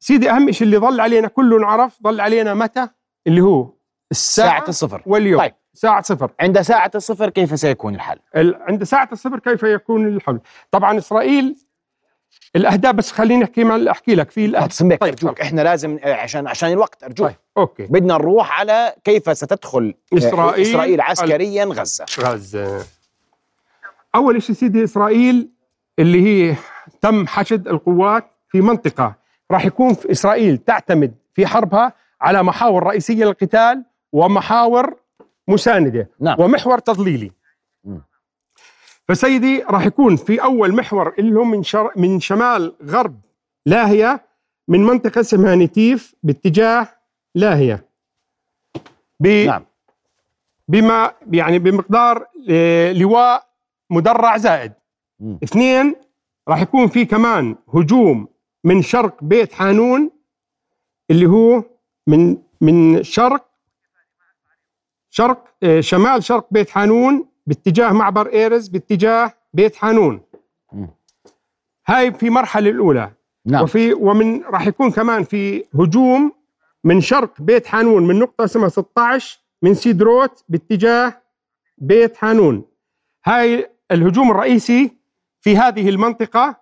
سيدي 0.00 0.30
أهم 0.30 0.50
شيء 0.52 0.66
اللي 0.66 0.78
ظل 0.78 1.00
علينا 1.00 1.28
كله 1.28 1.58
نعرف 1.58 2.02
ظل 2.02 2.20
علينا 2.20 2.54
متى 2.54 2.88
اللي 3.26 3.40
هو 3.40 3.72
الساعة 4.10 4.48
ساعة 4.58 4.68
الصفر 4.68 5.02
واليوم 5.06 5.40
طيب. 5.40 5.54
ساعة 5.74 6.02
صفر 6.02 6.32
عند 6.40 6.60
ساعة 6.60 6.90
الصفر 6.94 7.30
كيف 7.30 7.58
سيكون 7.58 7.94
الحل؟ 7.94 8.18
ال- 8.36 8.54
عند 8.62 8.84
ساعة 8.84 9.08
الصفر 9.12 9.38
كيف 9.38 9.62
يكون 9.62 10.06
الحل؟ 10.08 10.40
طبعا 10.70 10.98
إسرائيل 10.98 11.56
الأهداف 12.56 12.94
بس 12.94 13.12
خليني 13.12 13.44
أحكي 13.44 13.64
ما 13.64 13.90
أحكي 13.90 14.14
لك 14.14 14.30
في 14.30 14.44
الأهداف. 14.44 14.72
سمك 14.72 15.00
طيب، 15.00 15.12
ارجوك 15.12 15.40
إحنا 15.40 15.60
لازم 15.60 15.98
آه، 16.04 16.14
عشان 16.14 16.46
عشان 16.48 16.72
الوقت 16.72 17.04
أرجوك. 17.04 17.26
طيب 17.28 17.36
أوكي. 17.56 17.86
بدنا 17.86 18.14
نروح 18.14 18.60
على 18.60 18.94
كيف 19.04 19.38
ستدخل 19.38 19.94
آه، 20.12 20.16
إسرائيل- 20.18 20.60
إسرائيل 20.60 21.00
عسكريا 21.00 21.64
غزة. 21.64 22.04
غزة. 22.20 22.84
أول 24.14 24.42
شيء 24.42 24.56
سيدي 24.56 24.84
إسرائيل 24.84 25.48
اللي 25.98 26.22
هي 26.50 26.56
تم 27.00 27.26
حشد 27.26 27.68
القوات 27.68 28.24
في 28.48 28.60
منطقة 28.60 29.14
راح 29.50 29.64
يكون 29.64 29.94
في 29.94 30.10
إسرائيل 30.12 30.58
تعتمد 30.58 31.14
في 31.34 31.46
حربها 31.46 31.92
على 32.20 32.42
محاور 32.42 32.82
رئيسية 32.82 33.24
للقتال 33.24 33.84
ومحاور 34.12 34.96
مساندة 35.48 36.08
نعم. 36.20 36.40
ومحور 36.40 36.78
تضليلي. 36.78 37.32
مم. 37.84 38.02
فسيدي 39.08 39.62
راح 39.62 39.86
يكون 39.86 40.16
في 40.16 40.42
أول 40.42 40.74
محور 40.74 41.14
اللي 41.18 41.38
هو 41.38 41.44
من 41.44 41.62
شر 41.62 41.92
من 41.96 42.20
شمال 42.20 42.74
غرب 42.84 43.20
لاهية 43.66 44.26
من 44.68 44.80
منطقة 44.80 45.20
اسمها 45.20 45.54
نتيف 45.54 46.14
باتجاه 46.22 46.88
لاهية. 47.34 47.86
ب... 49.20 49.26
نعم. 49.26 49.64
بما 50.68 51.12
يعني 51.32 51.58
بمقدار 51.58 52.26
آه، 52.50 52.92
لواء 52.92 53.46
مدرع 53.90 54.36
زائد. 54.36 54.72
مم. 55.20 55.38
اثنين 55.44 55.94
راح 56.48 56.62
يكون 56.62 56.88
في 56.88 57.04
كمان 57.04 57.56
هجوم 57.74 58.28
من 58.64 58.82
شرق 58.82 59.24
بيت 59.24 59.52
حانون 59.52 60.10
اللي 61.10 61.26
هو 61.26 61.64
من 62.06 62.36
من 62.60 63.02
شرق 63.02 63.48
شرق 65.10 65.44
آه، 65.62 65.80
شمال 65.80 66.24
شرق 66.24 66.46
بيت 66.50 66.70
حانون 66.70 67.28
باتجاه 67.46 67.92
معبر 67.92 68.32
إيرز 68.32 68.68
باتجاه 68.68 69.32
بيت 69.52 69.76
حانون. 69.76 70.20
هاي 71.86 72.12
في 72.12 72.30
مرحلة 72.30 72.70
الأولى. 72.70 73.12
نعم. 73.46 73.62
وفي 73.62 73.92
ومن 73.92 74.42
راح 74.42 74.66
يكون 74.66 74.90
كمان 74.90 75.24
في 75.24 75.64
هجوم 75.74 76.32
من 76.84 77.00
شرق 77.00 77.42
بيت 77.42 77.66
حانون 77.66 78.06
من 78.06 78.18
نقطة 78.18 78.44
اسمها 78.44 78.68
16 78.68 79.40
من 79.62 79.74
سيدروت 79.74 80.44
باتجاه 80.48 81.22
بيت 81.78 82.16
حانون. 82.16 82.64
هاي 83.24 83.70
الهجوم 83.90 84.30
الرئيسي 84.30 84.96
في 85.40 85.56
هذه 85.56 85.88
المنطقة 85.88 86.56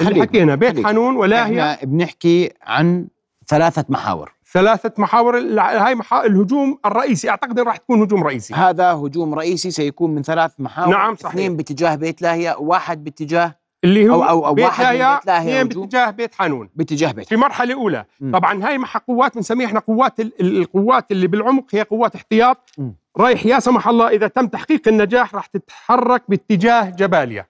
اللي 0.00 0.22
حكينا 0.22 0.54
بيت 0.54 0.72
خليك. 0.72 0.86
حانون 0.86 1.16
ولاهية 1.16 1.72
إحنا 1.72 1.84
بنحكي 1.84 2.52
عن 2.62 3.08
ثلاثة 3.46 3.84
محاور. 3.88 4.32
ثلاثة 4.52 4.92
محاور 4.98 5.38
هاي 5.60 5.94
محا... 5.94 6.24
الهجوم 6.26 6.78
الرئيسي 6.86 7.30
أعتقد 7.30 7.60
راح 7.60 7.76
تكون 7.76 8.02
هجوم 8.02 8.24
رئيسي 8.24 8.54
هذا 8.54 8.92
هجوم 8.92 9.34
رئيسي 9.34 9.70
سيكون 9.70 10.14
من 10.14 10.22
ثلاث 10.22 10.52
محاور 10.58 10.90
نعم، 10.90 11.16
صحيح. 11.16 11.32
اثنين 11.34 11.56
باتجاه 11.56 11.94
بيت 11.94 12.22
لاهية 12.22 12.56
واحد 12.58 13.04
باتجاه 13.04 13.60
اللي 13.84 14.08
هو 14.10 14.24
أو- 14.24 14.28
أو- 14.28 14.46
أو 14.46 14.54
بيت 14.54 14.64
واحد 14.64 14.86
من 14.86 15.00
لاهية 15.26 15.62
بيت 15.62 15.72
هجوم. 15.72 15.82
باتجاه 15.82 16.10
بيت 16.10 16.34
حانون 16.34 16.68
باتجاه 16.74 17.12
بيت 17.12 17.28
في 17.28 17.36
مرحلة 17.36 17.74
أولى 17.74 18.04
مم. 18.20 18.32
طبعا 18.38 18.66
هاي 18.68 18.78
مع 18.78 18.88
قوات 19.08 19.34
بنسميها 19.34 19.66
إحنا 19.66 19.80
قوات 19.80 20.20
ال- 20.20 20.32
ال- 20.40 20.56
القوات 20.60 21.12
اللي 21.12 21.26
بالعمق 21.26 21.64
هي 21.72 21.82
قوات 21.82 22.14
احتياط 22.14 22.70
مم. 22.78 22.94
رايح 23.18 23.46
يا 23.46 23.60
سمح 23.60 23.88
الله 23.88 24.08
إذا 24.08 24.26
تم 24.28 24.46
تحقيق 24.46 24.88
النجاح 24.88 25.34
راح 25.34 25.46
تتحرك 25.46 26.22
باتجاه 26.28 26.90
جباليا 26.90 27.46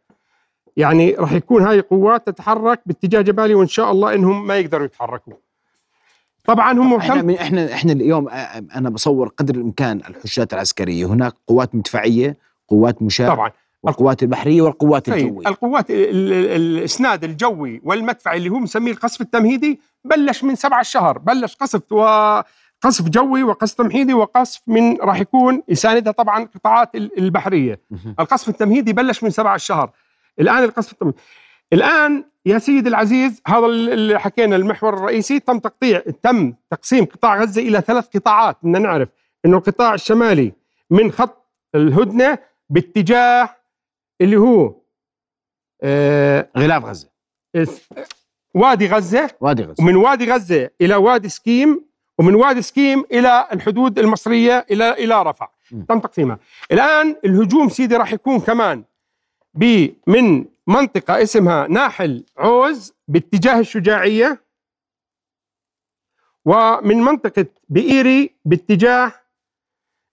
يعني 0.76 1.14
راح 1.14 1.32
يكون 1.32 1.62
هاي 1.62 1.80
قوات 1.80 2.26
تتحرك 2.26 2.80
باتجاه 2.86 3.20
جباليا 3.20 3.56
وإن 3.56 3.66
شاء 3.66 3.90
الله 3.90 4.14
إنهم 4.14 4.46
ما 4.46 4.56
يقدروا 4.56 4.84
يتحركوا 4.86 5.32
طبعا 6.54 6.72
هم 6.72 6.94
إحنا 6.94 7.22
من 7.22 7.34
إحنا 7.34 7.72
إحنا 7.72 7.92
اليوم 7.92 8.28
أنا 8.74 8.90
بصور 8.90 9.28
قدر 9.28 9.54
الإمكان 9.54 10.00
الحشات 10.08 10.54
العسكرية. 10.54 11.06
هناك 11.06 11.32
قوات 11.48 11.74
مدفعية 11.74 12.36
قوات 12.68 13.02
مشاة 13.02 13.28
طبعا. 13.28 13.50
والقوات 13.82 14.22
البحرية 14.22 14.62
والقوات 14.62 15.10
طيب 15.10 15.26
الجوية. 15.26 15.46
القوات 15.48 15.90
ال- 15.90 15.96
ال- 16.32 16.46
الإسناد 16.78 17.24
الجوي 17.24 17.80
والمدفعي 17.84 18.36
اللي 18.38 18.48
هو 18.50 18.58
مسميه 18.58 18.92
القصف 18.92 19.20
التمهيدي 19.20 19.80
بلش 20.04 20.44
من 20.44 20.54
سبعة 20.54 20.80
الشهر. 20.80 21.18
بلش 21.18 21.54
قصف 21.56 21.92
وقصف 21.92 23.08
جوي 23.08 23.42
وقصف 23.42 23.74
تمهيدي 23.74 24.14
وقصف 24.14 24.60
من 24.66 24.96
راح 24.96 25.20
يكون 25.20 25.62
يساندها 25.68 26.12
طبعا 26.12 26.48
قطاعات 26.54 26.94
ال- 26.94 27.18
البحرية. 27.18 27.80
القصف 28.20 28.48
التمهيدي 28.48 28.92
بلش 28.92 29.22
من 29.24 29.30
سبعة 29.30 29.54
الشهر. 29.54 29.90
الآن 30.40 30.64
القصف 30.64 30.92
التمهيدي 30.92 31.18
الآن 31.72 32.24
يا 32.46 32.58
سيدي 32.58 32.88
العزيز 32.88 33.42
هذا 33.46 33.66
اللي 33.66 34.20
حكينا 34.20 34.56
المحور 34.56 34.94
الرئيسي 34.94 35.40
تم 35.40 35.58
تقطيع 35.58 36.02
تم 36.22 36.54
تقسيم 36.70 37.04
قطاع 37.04 37.40
غزة 37.42 37.62
إلى 37.62 37.80
ثلاث 37.80 38.08
قطاعات 38.16 38.56
بدنا 38.62 38.78
نعرف. 38.78 39.08
إنه 39.46 39.56
القطاع 39.56 39.94
الشمالي 39.94 40.52
من 40.90 41.12
خط 41.12 41.46
الهدنة 41.74 42.38
باتجاه 42.70 43.56
اللي 44.20 44.36
هو 44.36 44.74
آه 45.82 46.48
غلاف 46.58 46.84
غزة. 46.84 47.08
وادي 48.54 48.86
غزة. 48.86 49.30
وادي 49.40 49.62
غزة. 49.62 49.74
ومن 49.84 49.96
وادي 49.96 50.32
غزة 50.32 50.70
إلى 50.80 50.96
وادي 50.96 51.28
سكيم 51.28 51.84
ومن 52.18 52.34
وادي 52.34 52.62
سكيم 52.62 53.04
إلى 53.12 53.48
الحدود 53.52 53.98
المصرية 53.98 54.66
إلى 54.70 54.90
إلى 54.92 55.22
رفح 55.22 55.52
م. 55.72 55.82
تم 55.82 55.98
تقسيمها. 55.98 56.38
الآن 56.72 57.16
الهجوم 57.24 57.68
سيدي 57.68 57.96
راح 57.96 58.12
يكون 58.12 58.40
كمان 58.40 58.84
من 60.06 60.44
منطقة 60.70 61.22
اسمها 61.22 61.66
ناحل 61.66 62.24
عوز 62.36 62.94
باتجاه 63.08 63.58
الشجاعية 63.60 64.44
ومن 66.44 66.96
منطقة 66.96 67.46
بئيري 67.68 68.36
باتجاه 68.44 69.12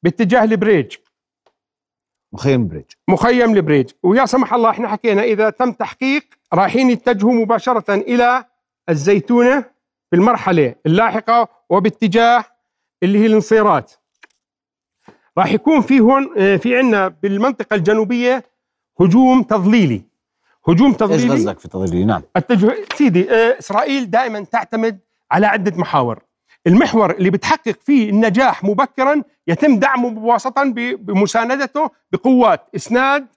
باتجاه 0.04 0.43
البريج 0.43 0.98
مخيم 2.34 2.67
بريج 2.67 2.86
مخيم 3.08 3.54
البريج 3.54 3.91
ويا 4.04 4.26
سمح 4.26 4.54
الله 4.54 4.70
إحنا 4.70 4.88
حكينا 4.88 5.24
إذا 5.24 5.50
تم 5.50 5.72
تحقيق 5.72 6.24
رايحين 6.54 6.89
يتجهوا 6.89 7.34
مباشرة 7.34 7.93
إلى 7.93 8.46
الزيتونة 8.89 9.62
في 10.10 10.15
المرحلة 10.15 10.76
اللاحقة 10.86 11.48
وباتجاه 11.70 12.46
اللي 13.04 13.20
هي 13.20 13.26
الانصيرات. 13.26 13.93
راح 15.38 15.52
يكون 15.52 15.82
في 15.82 16.00
هون 16.00 16.39
آه، 16.39 16.58
في 16.58 16.78
عندنا 16.78 17.08
بالمنطقة 17.08 17.76
الجنوبية 17.76 18.43
هجوم 19.02 19.43
تضليلي 19.43 20.02
هجوم 20.69 20.88
إيش 20.88 20.97
تضليلي 20.97 21.34
قصدك 21.34 21.60
في 21.60 21.67
تضليلي؟ 21.67 22.06
نعم. 22.06 22.21
التجه... 22.38 22.75
سيدي 22.95 23.32
آه، 23.32 23.60
إسرائيل 23.60 24.10
دائما 24.12 24.43
تعتمد 24.43 24.99
على 25.32 25.45
عدة 25.47 25.77
محاور. 25.77 26.19
المحور 26.67 27.12
اللي 27.12 27.30
بتحقق 27.30 27.75
فيه 27.86 28.10
النجاح 28.10 28.63
مبكرا 28.63 29.21
يتم 29.47 29.80
دعمه 29.80 30.10
مباشره 30.10 30.63
ب- 30.63 31.06
بمساندته 31.06 31.89
بقوات 32.12 32.62
إسناد 32.75 33.27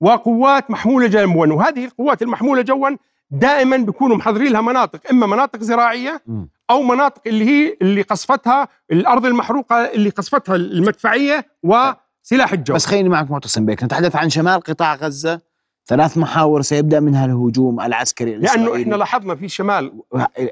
وقوات 0.00 0.70
محمولة 0.70 1.06
جوا 1.06 1.46
وهذه 1.46 1.84
القوات 1.84 2.22
المحمولة 2.22 2.62
جوا 2.62 2.88
دائما 3.30 3.76
بيكونوا 3.76 4.16
محضرين 4.16 4.52
لها 4.52 4.60
مناطق 4.60 5.00
إما 5.10 5.26
مناطق 5.26 5.60
زراعية. 5.62 6.22
أو 6.70 6.82
مناطق 6.82 7.22
اللي 7.26 7.44
هي 7.44 7.76
اللي 7.82 8.02
قصفتها 8.02 8.68
الأرض 8.92 9.26
المحروقة 9.26 9.76
اللي 9.76 10.10
قصفتها 10.10 10.56
المدفعية 10.56 11.46
وسلاح 11.62 12.52
الجو. 12.52 12.74
بس 12.74 12.86
خليني 12.86 13.08
معك 13.08 13.30
معتصم 13.30 13.66
بيك. 13.66 13.84
نتحدث 13.84 14.16
عن 14.16 14.30
شمال 14.30 14.60
قطاع 14.60 14.94
غزة. 14.94 15.40
ثلاث 15.88 16.18
محاور 16.18 16.62
سيبدأ 16.62 17.00
منها 17.00 17.24
الهجوم 17.24 17.80
العسكري 17.80 18.30
لأنه 18.30 18.54
الإسرائيلي. 18.54 18.82
إحنا 18.82 18.96
لاحظنا 18.96 19.34
في 19.34 19.48
شمال. 19.48 19.92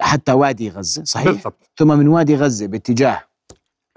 حتى 0.00 0.32
وادي 0.32 0.70
غزة 0.70 1.04
صحيح؟ 1.04 1.26
بالضبط. 1.26 1.70
ثم 1.76 1.88
من 1.98 2.08
وادي 2.08 2.36
غزة 2.36 2.66
باتجاه 2.66 3.20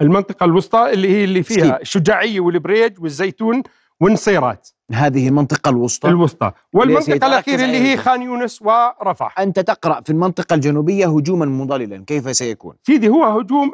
المنطقة 0.00 0.44
الوسطى 0.44 0.90
اللي 0.92 1.08
هي 1.08 1.24
اللي 1.24 1.42
فيها 1.42 1.64
سكيب. 1.64 1.80
الشجاعية 1.80 2.40
والبريج 2.40 3.02
والزيتون 3.02 3.62
والنصيرات 4.00 4.68
هذه 4.92 5.28
المنطقة 5.28 5.68
الوسطى. 5.68 6.08
الوسطى. 6.08 6.52
والمنطقة 6.72 7.00
سيتركز 7.00 7.24
الأخيرة 7.24 7.64
اللي 7.64 7.78
هي. 7.78 7.96
خان 7.96 8.22
يونس 8.22 8.62
ورفح. 8.62 9.40
أنت 9.40 9.60
تقرأ 9.60 10.00
في 10.00 10.10
المنطقة 10.10 10.54
الجنوبية 10.54 11.06
هجوما 11.06 11.46
مضللا 11.46 12.04
كيف 12.06 12.36
سيكون؟ 12.36 12.74
سيدي 12.86 13.08
هو 13.08 13.24
هجوم 13.24 13.72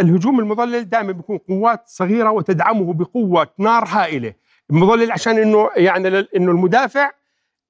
الهجوم 0.00 0.40
المضلل 0.40 0.88
دائما 0.88 1.12
بيكون 1.12 1.38
قوات 1.38 1.82
صغيرة 1.86 2.30
وتدعمه 2.30 2.92
بقوة 2.92 3.48
نار 3.58 3.84
هائلة. 3.84 4.32
المضلل 4.70 5.12
عشان 5.12 5.38
إنه 5.38 5.70
يعني 5.76 6.08
إنه 6.08 6.50
المدافع 6.50 7.10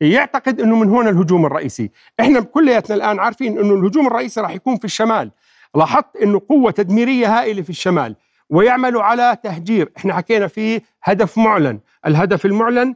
يعتقد 0.00 0.60
إنه 0.60 0.76
من 0.76 0.88
هنا 0.88 1.10
الهجوم 1.10 1.46
الرئيسي. 1.46 1.90
إحنا 2.20 2.40
كلياتنا 2.40 2.96
الآن 2.96 3.18
عارفين 3.20 3.58
إنه 3.58 3.74
الهجوم 3.74 4.06
الرئيسي 4.06 4.40
راح 4.40 4.50
يكون 4.50 4.76
في 4.76 4.84
الشمال. 4.84 5.30
لاحظت 5.74 6.16
إنه 6.22 6.42
قوة 6.48 6.70
تدميرية 6.70 7.38
هائلة 7.38 7.62
في 7.62 7.70
الشمال 7.70 8.16
ويعملوا 8.50 9.02
على 9.02 9.36
تهجير. 9.42 9.92
إحنا 9.96 10.14
حكينا 10.14 10.46
في 10.46 10.80
هدف 11.02 11.38
معلن. 11.38 11.80
الهدف 12.06 12.46
المعلن 12.46 12.94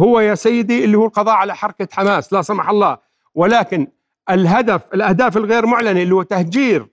هو 0.00 0.20
يا 0.20 0.34
سيدي 0.34 0.84
اللي 0.84 0.98
هو 0.98 1.06
القضاء 1.06 1.34
على 1.34 1.54
حركة 1.54 1.88
حماس 1.92 2.32
لا 2.32 2.42
سمح 2.42 2.68
الله. 2.68 2.98
ولكن 3.34 3.86
الهدف 4.30 4.82
الأهداف 4.94 5.36
الغير 5.36 5.66
معلنة 5.66 6.02
اللي 6.02 6.14
هو 6.14 6.22
تهجير 6.22 6.86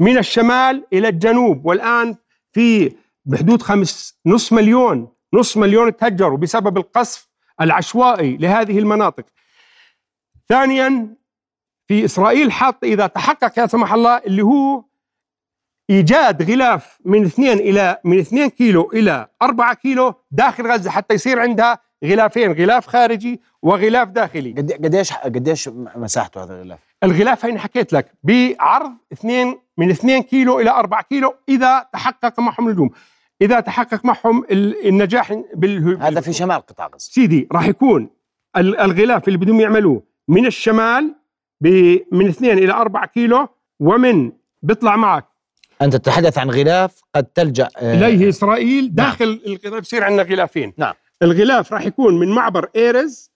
من 0.00 0.18
الشمال 0.18 0.84
إلى 0.92 1.08
الجنوب. 1.08 1.66
والآن 1.66 2.16
في 2.52 2.92
بحدود 3.24 3.62
خمس 3.62 4.18
نص 4.26 4.52
مليون 4.52 5.08
نص 5.34 5.56
مليون 5.56 5.96
تهجروا 5.96 6.38
بسبب 6.38 6.76
القصف 6.78 7.28
العشوائي 7.60 8.36
لهذه 8.36 8.78
المناطق. 8.78 9.24
ثانيا 10.48 11.14
في 11.86 12.04
إسرائيل 12.04 12.52
حاط 12.52 12.84
إذا 12.84 13.06
تحقق 13.06 13.58
يا 13.58 13.66
سمح 13.66 13.92
الله 13.92 14.16
اللي 14.18 14.42
هو 14.42 14.84
إيجاد 15.90 16.50
غلاف 16.50 16.98
من 17.04 17.24
اثنين 17.24 17.58
إلى 17.58 17.98
من 18.04 18.18
اثنين 18.18 18.48
كيلو 18.50 18.90
إلى 18.92 19.28
أربعة 19.42 19.74
كيلو 19.74 20.14
داخل 20.30 20.66
غزة 20.72 20.90
حتى 20.90 21.14
يصير 21.14 21.40
عندها 21.40 21.78
غلافين 22.04 22.52
غلاف 22.52 22.86
خارجي 22.86 23.40
وغلاف 23.62 24.08
داخلي. 24.08 24.52
قد- 24.52 24.72
قديش 24.72 25.12
قديش 25.12 25.68
مساحته 25.96 26.42
هذا 26.44 26.54
الغلاف؟ 26.54 26.78
الغلاف 27.04 27.44
هين 27.44 27.58
حكيت 27.58 27.92
لك 27.92 28.12
بعرض 28.22 28.92
اثنين 29.12 29.58
من 29.76 29.90
2 29.90 30.22
كيلو 30.22 30.60
إلى 30.60 30.70
4 30.70 31.02
كيلو 31.02 31.34
إذا 31.48 31.86
تحقق 31.92 32.40
معهم 32.40 32.68
الهجوم 32.68 32.90
إذا 33.42 33.60
تحقق 33.60 34.04
معهم 34.04 34.44
ال- 34.50 34.88
النجاح 34.88 35.32
بال 35.54 35.98
هذا 36.02 36.20
في 36.20 36.32
شمال 36.32 36.56
قطاع 36.56 36.86
غزة. 36.86 36.98
سيدي 36.98 37.48
راح 37.52 37.66
يكون 37.68 38.10
ال- 38.56 38.78
الغلاف 38.80 39.28
اللي 39.28 39.38
بدهم 39.38 39.60
يعملوه 39.60 40.02
من 40.28 40.46
الشمال 40.46 41.14
من 42.12 42.28
2 42.28 42.58
إلى 42.58 42.72
4 42.72 43.06
كيلو 43.06 43.48
ومن 43.80 44.32
بيطلع 44.62 44.96
معك. 44.96 45.24
أنت 45.82 45.96
تتحدث 45.96 46.38
عن 46.38 46.50
غلاف 46.50 47.00
قد 47.14 47.24
تلجأ 47.24 47.68
آه، 47.76 47.94
إليه 47.94 48.28
إسرائيل. 48.28 48.94
داخل 48.94 49.40
الغلاف 49.46 49.80
بصير 49.82 50.04
عندنا 50.04 50.22
غلافين. 50.22 50.72
نعم. 50.76 50.94
الغلاف 51.22 51.72
راح 51.72 51.86
يكون 51.86 52.18
من 52.18 52.28
معبر 52.28 52.68
إيرز 52.76 53.30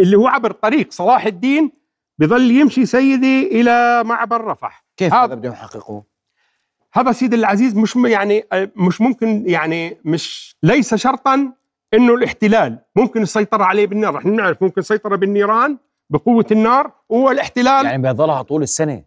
اللي 0.00 0.16
هو 0.16 0.26
عبر 0.28 0.52
طريق 0.52 0.92
صلاح 0.92 1.26
الدين 1.26 1.72
بظل 2.18 2.50
يمشي 2.50 2.86
سيدي 2.86 3.60
إلى 3.60 4.02
معبر 4.04 4.44
رفح. 4.44 4.84
كيف 4.96 5.14
هذا 5.14 5.34
بدهم 5.34 5.52
يحققوه؟ 5.52 6.04
هذا 6.92 7.12
سيدي 7.12 7.36
العزيز 7.36 7.76
مش 7.76 7.96
م- 7.96 8.06
يعني 8.06 8.44
آه، 8.52 8.70
مش 8.76 9.00
ممكن 9.00 9.44
يعني 9.46 9.96
مش 10.04 10.56
ليس 10.62 10.94
شرطا 10.94 11.52
إنه 11.94 12.14
الاحتلال 12.14 12.78
ممكن 12.96 13.22
السيطره 13.22 13.64
عليه 13.64 13.86
بالنار. 13.86 14.14
رح 14.14 14.24
نعرف 14.24 14.62
ممكن 14.62 14.80
السيطره 14.80 15.16
بالنيران 15.16 15.78
بقوة 16.10 16.46
النار 16.50 16.92
هو 17.12 17.30
الاحتلال 17.30 17.86
يعني 17.86 18.02
بيظلها 18.02 18.42
طول 18.42 18.62
السنة. 18.62 19.02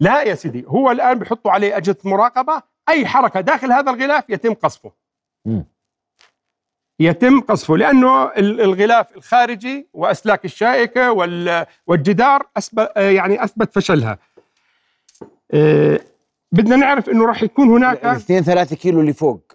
لا 0.00 0.22
يا 0.22 0.34
سيدي 0.34 0.64
هو 0.66 0.90
الآن 0.90 1.18
بيحطوا 1.18 1.50
عليه 1.50 1.76
أجهزة 1.76 1.98
مراقبة. 2.04 2.62
أي 2.88 3.06
حركة 3.06 3.40
داخل 3.40 3.72
هذا 3.72 3.90
الغلاف 3.90 4.24
يتم 4.30 4.54
قصفه. 4.54 4.92
مم. 5.44 5.64
يتم 7.00 7.40
قصفه 7.40 7.76
لأنه 7.76 8.24
ال- 8.24 8.60
الغلاف 8.60 9.16
الخارجي 9.16 9.88
وأسلاك 9.92 10.44
الشائكة 10.44 11.12
وال- 11.12 11.66
والجدار 11.86 12.46
آه، 12.78 13.00
يعني 13.10 13.44
أثبت 13.44 13.74
فشلها. 13.74 14.18
آه، 15.54 16.00
بدنا 16.52 16.76
نعرف 16.76 17.08
إنه 17.08 17.26
راح 17.26 17.42
يكون 17.42 17.68
هناك 17.68 18.04
الاثنين 18.04 18.42
ثلاثة 18.42 18.76
كيلو 18.76 19.00
اللي 19.00 19.12
فوق. 19.12 19.52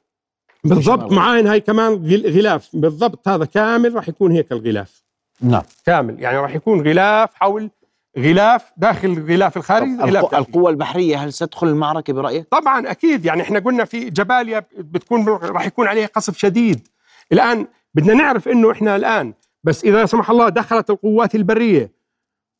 بالضبط 0.64 1.12
معاين 1.12 1.48
هاي 1.48 1.60
كمان 1.60 1.94
غل- 1.94 2.38
غلاف. 2.38 2.70
بالضبط 2.74 3.28
هذا 3.28 3.46
كامل 3.46 3.96
راح 3.96 4.10
يكون 4.10 4.32
هيك 4.32 4.52
الغلاف. 4.52 5.04
نعم. 5.42 5.62
كامل 5.86 6.20
يعني 6.20 6.38
راح 6.38 6.56
يكون 6.56 6.88
غلاف 6.88 7.30
حول 7.34 7.70
غلاف 8.18 8.72
داخل 8.78 9.08
الغلاف 9.08 9.58
الخارجي 9.58 9.96
غلاف 9.98 10.24
القو- 10.26 10.32
داخلي. 10.32 10.40
القوة 10.48 10.70
البحرية 10.70 11.18
هل 11.18 11.34
ستدخل 11.34 11.68
المعركة 11.68 12.14
برأيك؟ 12.14 12.48
طبعا 12.52 12.92
أكيد. 12.92 13.26
يعني 13.26 13.42
إحنا 13.42 13.60
قلنا 13.60 13.86
في 13.86 14.10
جباليا 14.10 14.64
بتكون 14.78 15.28
راح 15.28 15.66
يكون 15.66 15.88
عليها 15.88 16.06
قصف 16.08 16.38
شديد. 16.38 16.88
الآن 17.32 17.68
بدنا 17.94 18.14
نعرف 18.14 18.48
إنه 18.48 18.72
إحنا 18.72 18.96
الآن 18.96 19.34
بس 19.64 19.84
إذا 19.84 19.96
لا 19.98 20.06
سمح 20.06 20.30
الله 20.30 20.50
دخلت 20.50 20.90
القوات 20.90 21.36
البرية 21.36 21.92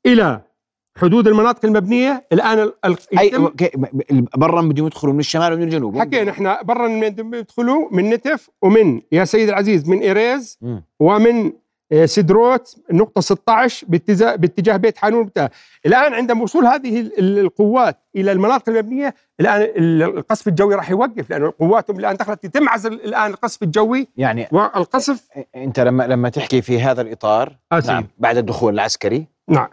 إلى 0.06 0.42
حدود 0.98 1.28
المناطق 1.28 1.66
المبنية 1.66 2.26
الآن 2.34 2.60
ال- 2.60 2.74
ال- 2.86 3.20
أي 3.20 3.32
برا 4.38 4.62
بدهم 4.62 4.88
يدخلوا 4.88 5.14
من 5.14 5.20
الشمال 5.20 5.54
ومن 5.54 5.64
الجنوب 5.64 5.98
حكينا 6.00 6.32
إحنا 6.32 6.62
برا 6.64 6.88
من 6.88 7.04
يدخلوا 7.34 7.88
من 7.92 8.10
نتف 8.10 8.50
ومن 8.62 9.02
يا 9.12 9.26
سيد 9.26 9.50
العزيز 9.50 9.90
من 9.90 10.00
إيريز 10.00 10.58
مم. 10.62 10.84
ومن 11.00 11.52
آه، 11.92 12.06
سدروت 12.06 12.76
النقطة 12.92 13.22
16 13.22 13.88
باتجاه 13.90 14.36
باتجاه 14.36 14.78
بيت 14.78 14.98
حانون 14.98 15.24
بتاع. 15.26 15.50
الآن 15.86 16.14
عندما 16.14 16.44
وصول 16.44 16.66
هذه 16.66 17.00
ال- 17.00 17.20
ال- 17.20 17.40
القوات 17.40 17.98
إلى 18.16 18.32
المناطق 18.32 18.70
المبنية 18.70 19.16
الآن 19.40 19.62
ال- 19.62 20.04
القصف 20.04 20.48
الجوي 20.48 20.76
راح 20.76 20.90
يوقف 20.92 21.30
لأنه 21.30 21.54
قواتهم 21.60 22.00
الآن 22.00 22.16
دخلت 22.16 22.46
يتم 22.46 22.70
عزل 22.70 22.94
الآن 22.94 23.32
القصف 23.32 23.64
الجوي 23.64 24.08
يعني 24.18 24.48
والقصف 24.52 25.24
أنت 25.56 25.80
لما 25.80 26.04
لما 26.08 26.30
تحكي 26.30 26.62
في 26.62 26.80
هذا 26.82 27.02
الإطار 27.02 27.56
آه. 27.72 27.84
نعم 27.88 28.06
بعد 28.18 28.38
الدخول 28.38 28.74
العسكري 28.74 29.28
نعم 29.50 29.68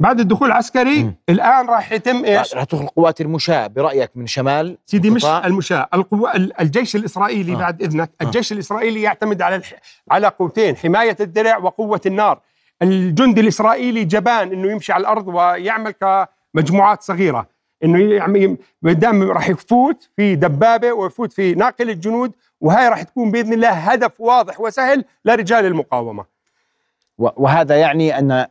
بعد 0.00 0.20
الدخول 0.20 0.48
العسكري 0.48 1.02
مم. 1.04 1.14
الآن 1.28 1.66
راح 1.66 1.92
يتم 1.92 2.24
إيش؟ 2.24 2.54
راح 2.54 2.64
تدخل 2.64 2.86
قوات 2.86 3.20
المشاة 3.20 3.66
برأيك 3.66 4.10
من 4.14 4.26
شمال 4.26 4.78
سيدي 4.86 5.10
مش؟ 5.10 5.24
المشاة 5.24 5.88
القوة 5.94 6.34
ال- 6.36 6.60
الجيش 6.60 6.96
الإسرائيلي 6.96 7.52
آه. 7.52 7.56
بعد 7.56 7.82
إذنك 7.82 8.10
آه. 8.20 8.24
الجيش 8.24 8.52
الإسرائيلي 8.52 9.02
يعتمد 9.02 9.42
على 9.42 9.56
الح... 9.56 9.74
على 10.10 10.26
قوتين 10.28 10.76
حماية 10.76 11.16
الدرع 11.20 11.58
وقوة 11.58 12.00
النار 12.06 12.40
الجندي 12.82 13.40
الإسرائيلي 13.40 14.04
جبان 14.04 14.52
إنه 14.52 14.70
يمشي 14.72 14.92
على 14.92 15.00
الأرض 15.00 15.28
ويعمل 15.28 15.90
كمجموعات 16.54 17.02
صغيرة 17.02 17.46
إنه 17.84 18.14
يعمل 18.14 18.56
قدام 18.84 19.22
راح 19.22 19.48
يفوت 19.48 20.08
في 20.16 20.34
دبابة 20.36 20.92
ويفوت 20.92 21.32
في 21.32 21.54
ناقل 21.54 21.90
الجنود 21.90 22.32
وهاي 22.60 22.88
راح 22.88 23.02
تكون 23.02 23.30
بإذن 23.30 23.52
الله 23.52 23.70
هدف 23.70 24.20
واضح 24.20 24.60
وسهل 24.60 25.04
لرجال 25.24 25.66
المقاومة 25.66 26.37
وهذا 27.18 27.76
يعني 27.76 28.18
أن 28.18 28.30
آه، 28.32 28.48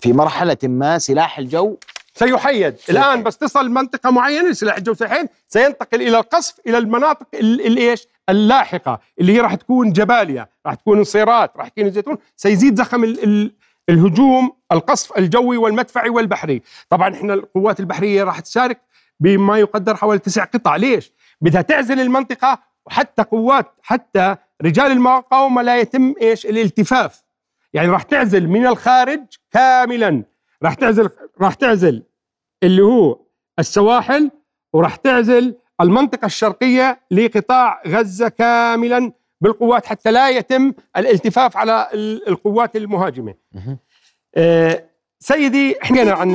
في 0.00 0.12
مرحلة 0.12 0.56
ما 0.62 0.98
سلاح 0.98 1.38
الجو 1.38 1.76
سيحيد. 2.14 2.76
الآن 2.90 3.22
بس 3.22 3.36
تصل 3.38 3.68
منطقة 3.70 4.10
معينة 4.10 4.52
سلاح 4.52 4.76
الجو 4.76 4.94
سيحيد 4.94 5.28
سينتقل 5.48 6.02
إلى 6.02 6.18
القصف 6.18 6.54
إلى 6.66 6.78
المناطق 6.78 7.26
ال- 7.34 7.66
الايش 7.66 8.06
اللاحقة 8.28 9.00
اللي 9.20 9.32
هي 9.32 9.40
راح 9.40 9.54
تكون 9.54 9.92
جباليا 9.92 10.46
راح 10.66 10.74
تكون 10.74 10.98
انصيرات 10.98 11.52
راح 11.56 11.68
تكون 11.68 11.84
الزيتون 11.86 12.18
سيزيد 12.36 12.76
زخم 12.78 13.04
ال 13.04 13.24
ال 13.24 13.52
الهجوم 13.88 14.52
القصف 14.72 15.18
الجوي 15.18 15.56
والمدفعي 15.56 16.08
والبحري. 16.10 16.62
طبعا 16.90 17.14
إحنا 17.14 17.34
القوات 17.34 17.80
البحرية 17.80 18.24
راح 18.24 18.40
تشارك 18.40 18.80
بما 19.20 19.58
يقدر 19.58 19.96
حوالي 19.96 20.18
تسع 20.18 20.44
قطع. 20.44 20.76
ليش؟ 20.76 21.12
بدها 21.40 21.62
تعزل 21.62 22.00
المنطقة 22.00 22.58
وحتى 22.86 23.22
قوات 23.22 23.72
حتى 23.82 24.36
رجال 24.62 24.92
المقاومة 24.92 25.62
لا 25.62 25.76
يتم 25.80 26.14
إيش؟ 26.22 26.46
الالتفاف. 26.46 27.22
يعني 27.76 27.88
راح 27.88 28.02
تعزل 28.02 28.48
من 28.48 28.66
الخارج 28.66 29.20
كاملا 29.50 30.22
راح 30.62 30.74
تعزل 30.74 31.10
راح 31.40 31.54
تعزل 31.54 32.02
اللي 32.62 32.82
هو 32.82 33.20
السواحل 33.58 34.30
وراح 34.72 34.96
تعزل 34.96 35.54
المنطقة 35.80 36.26
الشرقية 36.26 37.00
لقطاع 37.10 37.82
غزة 37.86 38.28
كاملا 38.28 39.12
بالقوات 39.40 39.86
حتى 39.86 40.10
لا 40.12 40.28
يتم 40.30 40.72
الالتفاف 40.96 41.56
على 41.56 41.88
ال- 41.94 42.28
القوات 42.28 42.76
المهاجمة. 42.76 43.34
آه، 44.36 44.84
سيدي 45.18 45.76
حكينا 45.82 46.12
عن 46.12 46.30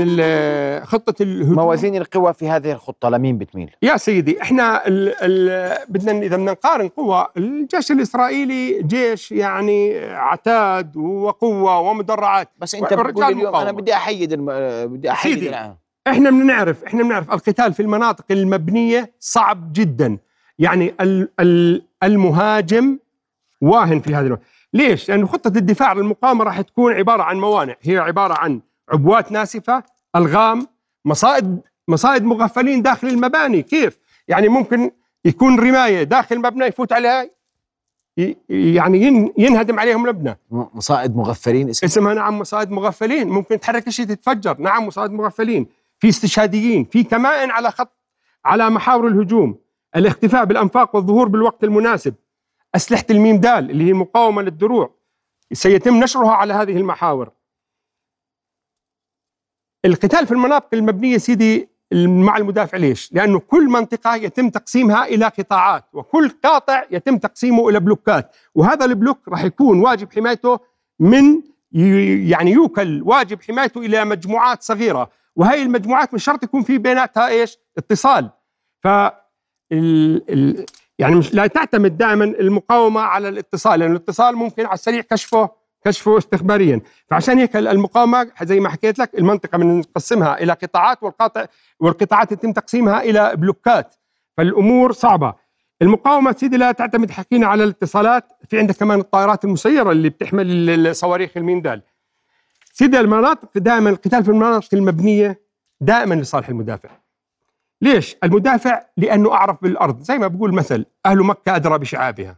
خطة 0.86 1.24
الهجوم 1.24 1.56
موازين 1.56 1.96
القوى 1.96 2.34
في 2.34 2.50
هذه 2.50 2.72
الخطة 2.72 3.10
لمين 3.10 3.38
بتميل؟ 3.38 3.72
يا 3.82 3.98
سيدي 3.98 4.42
إحنا 4.42 4.88
ال 4.88 5.14
ال 5.22 5.78
بدنا 5.90 6.12
إذا 6.12 6.36
بدنا 6.38 6.52
نقارن 6.52 6.88
قوى 6.88 7.28
الجيش 7.38 7.92
الإسرائيلي 7.92 8.82
جيش 8.84 9.32
يعني 9.32 10.00
عتاد 10.06 10.98
وقوة 10.98 11.80
ومدرعات 11.80 12.50
بس 12.58 12.76
أنت 12.76 12.84
ورجال 12.94 13.08
بتقول 13.08 13.24
اليوم 13.26 13.40
أنا 13.42 13.50
مقاومة. 13.52 13.72
بدي 13.72 13.94
أحيد 13.94 14.34
الم... 14.34 14.46
بدي 14.88 15.12
أحيد 15.12 15.34
سيدي. 15.34 15.50
الع- 15.50 15.76
إحنا 16.08 16.30
بنعرف 16.30 16.84
إحنا 16.84 17.04
بنعرف 17.04 17.32
القتال 17.32 17.74
في 17.74 17.80
المناطق 17.82 18.26
المبنية 18.32 19.12
صعب 19.20 19.74
جدا 19.74 20.18
يعني 20.60 20.94
ال 21.02 21.82
المهاجم 22.04 22.98
واهن 23.62 24.00
في 24.00 24.16
هذا 24.16 24.28
الوقت 24.28 24.42
ليش؟ 24.74 25.10
لأن 25.10 25.28
خطة 25.28 25.48
الدفاع 25.58 25.94
للمقاومة 25.94 26.44
راح 26.44 26.62
تكون 26.62 26.94
عبارة 26.94 27.24
عن 27.24 27.38
موانع 27.38 27.76
هي 27.82 27.98
عبارة 27.98 28.34
عن 28.38 28.62
عبوات 28.92 29.32
ناسفة 29.32 29.84
ألغام 30.16 30.68
مصائد 31.06 31.60
مصائد 31.88 32.24
مغفلين 32.24 32.82
داخل 32.82 33.08
المباني. 33.08 33.62
كيف؟ 33.62 34.00
يعني 34.28 34.48
ممكن 34.48 34.92
يكون 35.26 35.60
رماية 35.60 36.04
داخل 36.04 36.40
مبنى 36.40 36.66
يفوت 36.66 36.94
عليها 36.94 37.30
يعني 38.50 39.02
ين- 39.02 39.34
ينهدم 39.38 39.80
عليهم 39.80 40.06
المبنى 40.06 40.38
مصائد 40.52 41.16
مغفلين 41.16 41.70
اسم 41.70 41.86
اسمها 41.86 42.14
نعم 42.14 42.40
مصائد 42.40 42.72
مغفلين. 42.72 43.30
ممكن 43.30 43.60
تحرك 43.60 43.90
شيء 43.90 44.06
تتفجر. 44.06 44.58
نعم 44.60 44.88
مصائد 44.88 45.12
مغفلين. 45.12 45.68
في 46.00 46.10
استشهاديين 46.10 46.86
في 46.86 47.04
كمائن 47.04 47.52
على 47.52 47.72
خط 47.72 47.98
على 48.46 48.70
محاور 48.70 49.08
الهجوم. 49.08 49.58
الاختفاء 49.96 50.46
بالأنفاق 50.46 50.96
والظهور 50.96 51.28
بالوقت 51.28 51.64
المناسب. 51.64 52.14
أسلحة 52.76 53.06
الميم 53.10 53.38
دال 53.38 53.72
اللي 53.72 53.84
هي 53.84 53.92
المقاومه 53.92 54.42
للدروع. 54.42 54.94
سيتم 55.54 56.04
نشرها 56.04 56.32
على 56.32 56.54
هذه 56.54 56.78
المحاور. 56.78 57.32
القتال 59.86 60.28
في 60.28 60.32
المناطق 60.32 60.68
المبنية 60.74 61.18
سيدي 61.18 61.70
مع 61.94 62.38
المدافع 62.38 62.78
ليش؟ 62.78 63.14
لأنه 63.14 63.40
كل 63.40 63.70
منطقة 63.70 64.16
يتم 64.16 64.50
تقسيمها 64.50 65.06
إلى 65.06 65.26
قطاعات 65.26 65.86
وكل 65.94 66.30
قاطع 66.30 66.84
يتم 66.92 67.18
تقسيمه 67.18 67.70
إلى 67.70 67.80
بلوكات 67.80 68.36
وهذا 68.56 68.86
البلوك 68.86 69.28
راح 69.28 69.44
يكون 69.44 69.80
واجب 69.80 70.14
حمايته 70.14 70.60
من 71.00 71.42
يعني 72.30 72.52
يوكل 72.52 73.02
واجب 73.06 73.42
حمايته 73.42 73.82
إلى 73.82 74.06
مجموعات 74.06 74.64
صغيرة 74.64 75.10
وهي 75.36 75.64
المجموعات 75.64 76.14
مش 76.14 76.24
شرط 76.24 76.44
يكون 76.44 76.64
في 76.64 76.78
بيناتها 76.78 77.28
إيش؟ 77.28 77.58
اتصال 77.78 78.30
ف 78.84 78.88
يعني 81.00 81.16
مش 81.16 81.34
لا 81.34 81.48
تعتمد 81.48 81.98
دائما 81.98 82.24
المقاومة 82.24 83.02
على 83.02 83.30
الاتصال 83.30 83.80
لأن 83.80 83.92
الاتصال 83.92 84.36
ممكن 84.36 84.66
على 84.66 84.74
السريع 84.74 85.02
كشفه 85.02 85.50
كشفه 85.86 86.18
استخباريا. 86.18 86.82
فعشان 87.10 87.38
هيك 87.38 87.56
المقاومة 87.56 88.32
زي 88.42 88.60
ما 88.60 88.70
حكيت 88.70 89.00
لك 89.00 89.16
المنطقة 89.16 89.58
بنقسمها 89.58 90.40
إلى 90.44 90.54
قطاعات 90.54 91.04
والقاطع 91.04 91.46
والقطاعات 91.80 92.32
يتم 92.32 92.52
تقسيمها 92.54 93.02
إلى 93.02 93.36
بلوكات. 93.36 93.96
فالأمور 94.38 94.92
صعبة. 94.92 95.34
المقاومة 95.82 96.32
سيدي 96.32 96.58
لا 96.58 96.72
تعتمد 96.72 97.12
حكينا 97.12 97.48
على 97.48 97.64
الاتصالات 97.64 98.26
في 98.48 98.60
عندك 98.60 98.76
كمان 98.76 99.00
الطائرات 99.00 99.46
المسيرة 99.46 99.92
اللي 99.92 100.10
بتحمل 100.10 100.70
الصواريخ 100.88 101.32
الميندال. 101.38 101.82
سيدي 102.74 103.00
المناطق 103.00 103.58
دائما 103.58 103.90
القتال 103.90 104.24
في 104.24 104.30
المناطق 104.32 104.70
المبنية 104.74 105.42
دائما 105.82 106.16
لصالح 106.16 106.50
المدافع. 106.50 106.90
ليش؟ 107.82 108.16
المدافع 108.24 108.82
لأنه 108.98 109.34
أعرف 109.34 109.64
بالأرض. 109.64 110.02
زي 110.02 110.18
ما 110.18 110.28
بقول 110.28 110.54
مثل 110.54 110.86
أهل 111.06 111.18
مكة 111.24 111.56
أدرى 111.56 111.78
بشعابها. 111.78 112.38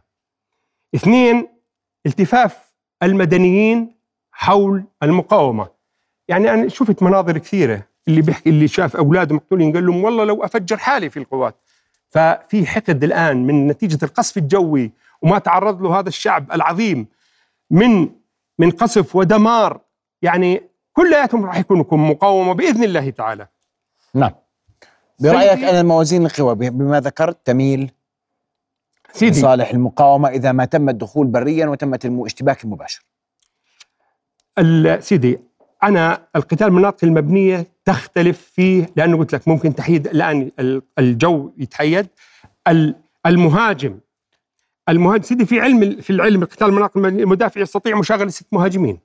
اثنين 0.94 1.48
التفاف 2.06 2.73
المدنيين 3.04 3.94
حول 4.32 4.84
المقاومة. 5.02 5.68
يعني 6.28 6.50
أنا 6.54 6.68
شفت 6.68 7.02
مناظر 7.02 7.38
كثيرة 7.38 7.82
اللي 8.08 8.22
بيحكي 8.22 8.50
اللي 8.50 8.68
شاف 8.68 8.96
اولاده 8.96 9.34
مقتولين 9.34 9.72
قال 9.72 9.86
لهم 9.86 10.04
والله 10.04 10.24
لو 10.24 10.44
أفجر 10.44 10.76
حالي 10.76 11.10
في 11.10 11.16
القوات. 11.18 11.54
ففي 12.10 12.66
حقد 12.66 13.04
الآن 13.04 13.46
من 13.46 13.66
نتيجة 13.66 14.04
القصف 14.04 14.36
الجوي 14.38 14.92
وما 15.22 15.38
تعرض 15.38 15.82
له 15.82 15.98
هذا 15.98 16.08
الشعب 16.08 16.52
العظيم 16.52 17.06
من 17.70 18.08
من 18.58 18.70
قصف 18.70 19.16
ودمار 19.16 19.80
يعني 20.22 20.62
كلياتهم 20.92 21.44
راح 21.44 21.56
يكونوا 21.58 21.84
مقاومة 21.92 22.52
بإذن 22.52 22.84
الله 22.84 23.10
تعالى. 23.10 23.46
نعم 24.14 24.30
برأيك 25.20 25.50
سيدي- 25.58 25.70
أنا 25.70 25.82
موازين 25.82 26.26
القوى 26.26 26.54
بما 26.54 27.00
ذكرت 27.00 27.38
تميل 27.46 27.90
سيدي. 29.14 29.38
لصالح 29.38 29.70
المقاومة 29.70 30.28
إذا 30.28 30.52
ما 30.52 30.64
تم 30.64 30.88
الدخول 30.88 31.26
بريا 31.26 31.66
وتمت 31.66 32.04
الاشتباك 32.06 32.64
المباشر. 32.64 33.04
ال- 34.58 35.04
سيدي 35.04 35.38
أنا 35.82 36.26
القتال 36.36 36.66
المناطق 36.66 37.04
المبنية 37.04 37.66
تختلف 37.84 38.40
فيه 38.54 38.86
لأنه 38.96 39.16
قلت 39.18 39.34
لك 39.34 39.48
ممكن 39.48 39.74
تحييد 39.74 40.06
الآن 40.06 40.50
ال- 40.58 40.82
الجو 40.98 41.52
يتحيد. 41.58 42.06
ال- 42.68 42.94
المهاجم. 43.26 43.98
المهاجم 44.88 45.22
سيدي 45.22 45.46
في 45.46 45.60
علم 45.60 46.00
في 46.00 46.10
العلم 46.10 46.42
القتال 46.42 46.66
المناطق 46.66 46.96
المبنية، 46.96 47.22
المدافع 47.22 47.60
يستطيع 47.60 47.98
مشاغلة 47.98 48.28
ست 48.28 48.46
مهاجمين 48.52 48.98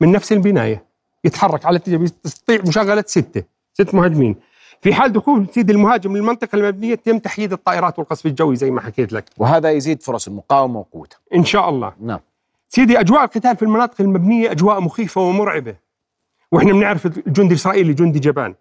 من 0.00 0.12
نفس 0.12 0.32
البناية. 0.32 0.84
يتحرك 1.24 1.66
على 1.66 1.76
اتجاه 1.76 1.98
يستطيع 2.24 2.60
مشاغلة 2.66 3.04
ستة 3.06 3.42
ست 3.74 3.94
مهاجمين. 3.94 4.36
في 4.82 4.94
حال 4.94 5.12
دخول 5.12 5.46
سيدي 5.54 5.72
المهاجم 5.72 6.16
للمنطقة 6.16 6.56
المبنية 6.56 6.92
يتم 6.92 7.18
تحييد 7.18 7.52
الطائرات 7.52 7.98
والقصف 7.98 8.26
الجوي 8.26 8.56
زي 8.56 8.70
ما 8.70 8.80
حكيت 8.80 9.12
لك. 9.12 9.24
وهذا 9.38 9.70
يزيد 9.70 10.02
فرص 10.02 10.28
المقاومة 10.28 10.78
وقوتها. 10.78 11.18
إن 11.34 11.44
شاء 11.44 11.68
الله. 11.68 11.92
نعم. 12.00 12.20
سيدي 12.68 13.00
أجواء 13.00 13.24
القتال 13.24 13.56
في 13.56 13.62
المناطق 13.62 14.00
المبنية 14.00 14.50
أجواء 14.50 14.80
مخيفة 14.80 15.20
ومرعبة. 15.20 15.74
وإحنا 16.52 16.72
بنعرف 16.72 17.06
الجندي 17.06 17.54
الاسرائيلي 17.54 17.92
جندي 17.92 18.18
جبان. 18.18 18.54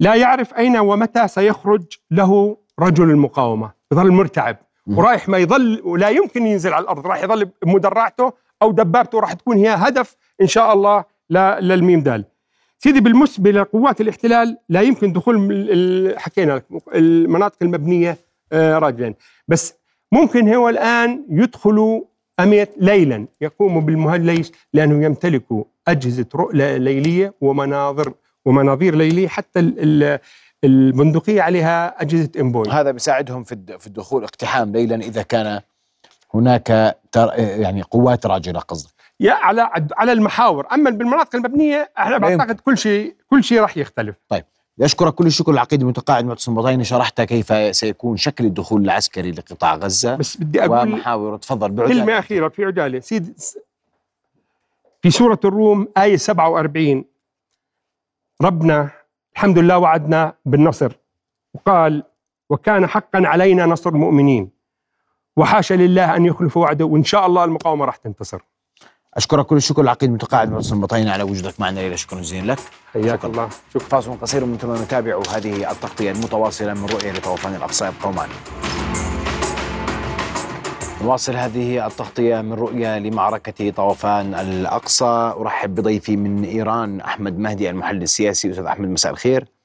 لا 0.00 0.14
يعرف 0.14 0.54
أين 0.54 0.76
ومتى 0.76 1.28
سيخرج 1.28 1.84
له 2.10 2.56
رجل 2.80 3.10
المقاومة. 3.10 3.70
يظل 3.92 4.12
مرتعب. 4.12 4.56
ورايح 4.86 5.28
ما 5.28 5.38
يظل 5.38 5.82
ولا 5.84 6.08
يمكن 6.08 6.46
ينزل 6.46 6.72
على 6.72 6.82
الأرض. 6.82 7.06
راح 7.06 7.22
يظل 7.22 7.50
مدرعته 7.64 8.32
أو 8.62 8.72
دبابته 8.72 9.20
راح 9.20 9.32
تكون 9.32 9.56
هي 9.56 9.68
هدف 9.68 10.16
إن 10.40 10.46
شاء 10.46 10.72
الله 10.72 11.04
للميم 11.60 12.00
دال. 12.00 12.24
سيدي 12.78 13.00
بالنسبة 13.00 13.50
لقوات 13.50 14.00
الاحتلال 14.00 14.56
لا 14.68 14.80
يمكن 14.80 15.12
دخول 15.12 16.14
حكينا 16.18 16.52
لك 16.52 16.64
المناطق 16.94 17.56
المبنية 17.62 18.18
آه، 18.52 18.78
راجلا 18.78 19.14
بس 19.48 19.74
ممكن 20.12 20.54
هو 20.54 20.68
الآن 20.68 21.24
يدخلوا 21.30 22.00
أميت 22.40 22.70
ليلا 22.76 23.26
يقوم 23.40 23.80
بالمهاجم 23.86 24.24
ليش؟ 24.26 24.50
لأنه 24.72 25.04
يمتلكوا 25.04 25.64
أجهزة 25.88 26.26
رؤية 26.34 26.76
ليلية 26.76 27.34
ومناظر 27.40 28.12
ومناظير 28.44 28.94
ليلية 28.94 29.28
حتى 29.28 29.60
ال- 29.60 29.74
ال- 30.04 30.18
البندقية 30.64 31.42
عليها 31.42 32.02
أجهزة 32.02 32.30
إنبوي 32.40 32.68
هذا 32.70 32.90
بيساعدهم 32.90 33.44
في 33.44 33.52
الد- 33.52 33.76
في 33.76 33.86
الدخول 33.86 34.24
اقتحام 34.24 34.72
ليلا 34.72 34.96
إذا 34.96 35.22
كان 35.22 35.60
هناك. 36.34 36.96
يعني 37.36 37.82
قوات 37.82 38.26
راجلة 38.26 38.60
قصدك 38.60 38.90
يا 39.20 39.32
على 39.32 39.70
على 39.92 40.12
المحاور. 40.12 40.66
أما 40.72 40.90
بالمناطق 40.90 41.36
المبنية 41.36 41.90
إحنا 41.98 42.16
يمكن. 42.16 42.36
بعتقد 42.36 42.60
كل 42.60 42.78
شيء 42.78 43.16
كل 43.30 43.44
شيء 43.44 43.60
راح 43.60 43.76
يختلف. 43.76 44.16
أشكرك 44.80 45.14
كل 45.14 45.26
الشكر 45.26 45.52
العقيد 45.52 45.80
المتقاعد 45.80 46.24
معتصم 46.24 46.54
بطيني 46.54 46.84
شرحت 46.84 47.20
كيف 47.20 47.76
سيكون 47.76 48.16
شكل 48.16 48.44
الدخول 48.44 48.84
العسكري 48.84 49.30
لقطاع 49.30 49.74
غزة. 49.74 50.16
بس 50.16 50.36
بدي 50.36 50.64
أقول 50.64 50.92
ومحاور. 50.92 51.36
تفضل 51.36 51.70
بعجالة. 51.70 52.04
كلمة 52.04 52.18
أخيرة 52.18 52.48
في 52.48 52.64
عجالة. 52.64 53.00
سيد 53.00 53.40
في 55.02 55.10
سورة 55.10 55.40
الروم 55.44 55.88
آية 55.96 56.16
47 56.16 57.04
ربنا 58.42 58.90
الحمد 59.34 59.58
لله 59.58 59.78
وعدنا 59.78 60.34
بالنصر. 60.44 60.92
وقال 61.54 62.02
وكان 62.50 62.86
حقا 62.86 63.22
علينا 63.26 63.66
نصر 63.66 63.90
المؤمنين. 63.90 64.50
وحاشا 65.36 65.74
لله 65.74 66.16
أن 66.16 66.24
يخلف 66.24 66.56
وعده. 66.56 66.84
وإن 66.84 67.04
شاء 67.04 67.26
الله 67.26 67.44
المقاومة 67.44 67.84
راح 67.84 67.96
تنتصر. 67.96 68.40
أشكرك 69.18 69.46
كل 69.46 69.56
الشكر 69.56 69.82
العقيد 69.82 70.08
المتقاعد 70.08 70.50
معتصم 70.50 70.80
بطيني 70.80 71.10
على 71.10 71.22
وجودك 71.22 71.60
معنا 71.60 71.80
ليلة 71.80 71.96
شكرا 71.96 72.20
جزيلا 72.20 72.52
لك. 72.52 72.58
حياك. 72.92 73.24
الله. 73.24 73.48
شكرا. 73.74 73.88
فاصل 73.88 74.20
قصير 74.20 74.44
من 74.44 74.58
ثم 74.58 74.74
نتابع 74.74 75.20
هذه 75.34 75.70
التغطية 75.70 76.10
المتواصلة 76.10 76.74
من 76.74 76.86
رؤية 76.86 77.12
لطوفان 77.12 77.54
الأقصى 77.54 77.86
يبقوا 77.86 78.12
معنا 78.12 78.32
نواصل 81.02 81.36
هذه 81.36 81.86
التغطية 81.86 82.40
من 82.40 82.52
رؤية 82.52 82.98
لمعركة 82.98 83.70
طوفان 83.70 84.34
الأقصى. 84.34 85.34
أرحب 85.40 85.74
بضيفي 85.74 86.16
من 86.16 86.44
إيران 86.44 87.00
أحمد 87.00 87.38
مهدي 87.38 87.70
المحلل 87.70 88.02
السياسي. 88.02 88.50
أستاذ 88.50 88.64
أحمد 88.64 88.88
مساء 88.88 89.12
الخير. 89.12 89.57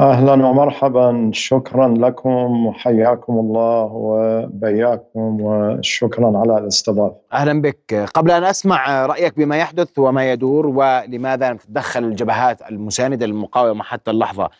أهلا 0.00 0.32
ومرحبا 0.32 1.30
شكرا 1.32 1.88
لكم 1.88 2.66
وحياكم 2.66 3.32
الله 3.32 3.90
وبياكم 3.92 5.40
وشكرا 5.40 6.38
على 6.38 6.58
الاستضافة. 6.58 7.16
أهلا 7.32 7.62
بك 7.62 7.94
قبل 8.14 8.30
أن 8.30 8.44
أسمع 8.44 9.06
رأيك 9.06 9.36
بما 9.36 9.56
يحدث 9.56 9.98
وما 9.98 10.32
يدور 10.32 10.66
ولماذا 10.66 11.50
لم 11.50 11.56
تتدخل 11.56 12.04
الجبهات 12.04 12.62
المساندة 12.70 13.26
للمقاومة 13.26 13.84
حتى 13.84 14.10
اللحظة 14.10 14.50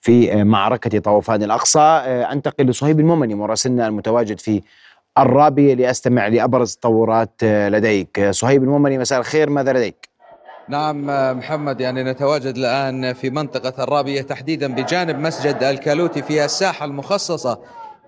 في 0.00 0.44
معركة 0.44 0.98
طوفان 0.98 1.42
الأقصى 1.42 1.80
أنتقل 2.32 2.66
لصهيب 2.66 3.00
المؤمني 3.00 3.34
مراسلنا 3.34 3.86
المتواجد 3.86 4.40
في 4.40 4.62
الرابية 5.18 5.74
لأستمع 5.74 6.26
لأبرز 6.26 6.72
التطورات 6.72 7.44
لديك 7.44 8.30
صهيب 8.30 8.62
المؤمني 8.62 8.98
مساء 8.98 9.18
الخير 9.18 9.50
ماذا 9.50 9.72
لديك؟ 9.72 10.11
نعم 10.72 11.06
محمد 11.38 11.80
يعني 11.80 12.02
نتواجد 12.02 12.56
الآن 12.56 13.12
في 13.12 13.30
منطقة 13.30 13.84
الرابية 13.84 14.22
تحديدا 14.22 14.74
بجانب 14.74 15.18
مسجد 15.18 15.62
الكالوتي 15.62 16.22
في 16.22 16.44
الساحة 16.44 16.84
المخصصة 16.84 17.58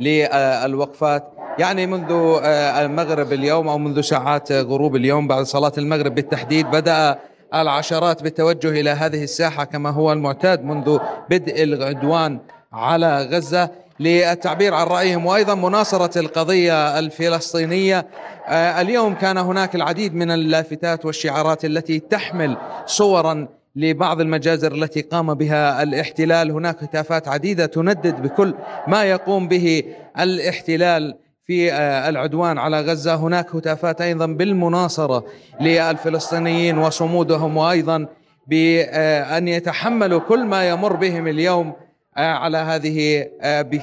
للوقفات. 0.01 1.33
يعني 1.59 1.87
منذ 1.87 2.41
المغرب 2.85 3.33
اليوم 3.33 3.69
أو 3.69 3.79
منذ 3.79 4.01
ساعات 4.01 4.53
غروب 4.53 4.97
اليوم 4.97 5.29
بعد 5.29 5.45
صلاة 5.45 5.73
المغرب 5.79 6.15
بالتحديد 6.15 6.67
بدأ 6.67 7.19
العشرات 7.55 8.23
بالتوجه 8.23 8.69
إلى 8.69 8.91
هذه 8.91 9.25
الساحة 9.25 9.65
كما 9.65 9.91
هو 9.91 10.13
المعتاد 10.13 10.65
منذ 10.65 10.99
بدء 11.31 11.63
العدوان 11.63 12.39
على 12.73 13.25
غزة. 13.25 13.71
للتعبير 14.01 14.75
عن 14.75 14.87
رأيهم 14.87 15.27
وأيضا 15.27 15.55
مناصرة 15.55 16.19
القضية 16.19 16.99
الفلسطينية. 16.99 18.07
اليوم 18.51 19.15
كان 19.15 19.39
هناك 19.39 19.75
العديد 19.75 20.15
من 20.15 20.31
اللافتات 20.31 21.05
والشعارات 21.05 21.65
التي 21.65 21.99
تحمل 21.99 22.57
صورا 22.87 23.49
لبعض 23.77 24.21
المجازر 24.21 24.73
التي 24.73 25.01
قام 25.01 25.35
بها 25.35 25.83
الاحتلال. 25.83 26.51
هناك 26.51 26.83
هتافات 26.83 27.29
عديدة 27.29 27.67
تندد 27.67 28.23
بكل 28.23 28.55
ما 28.87 29.05
يقوم 29.05 29.49
به 29.49 29.83
الاحتلال 30.19 31.15
في 31.47 31.75
العدوان 32.09 32.59
على 32.59 32.81
غزة. 32.81 33.15
هناك 33.15 33.55
هتافات 33.55 34.01
أيضا 34.01 34.27
بالمناصرة 34.27 35.25
للفلسطينيين 35.61 36.79
وصمودهم 36.79 37.57
وأيضا 37.57 38.07
بأن 38.47 39.49
يتحملوا 39.49 40.21
كل 40.21 40.45
ما 40.45 40.69
يمر 40.69 40.93
بهم 40.93 41.29
اليوم 41.29 41.73
على 42.17 42.59
هذه 42.59 43.27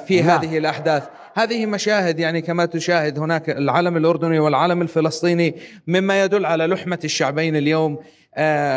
في 0.07 0.23
هذه 0.23 0.57
الأحداث. 0.57 1.03
هذه 1.33 1.65
مشاهد 1.65 2.19
يعني 2.19 2.41
كما 2.41 2.65
تشاهد 2.65 3.19
هناك 3.19 3.49
العلم 3.49 3.97
الأردني 3.97 4.39
والعلم 4.39 4.81
الفلسطيني 4.81 5.55
مما 5.87 6.23
يدل 6.23 6.45
على 6.45 6.67
لحمة 6.67 6.99
الشعبين 7.03 7.55
اليوم 7.55 7.97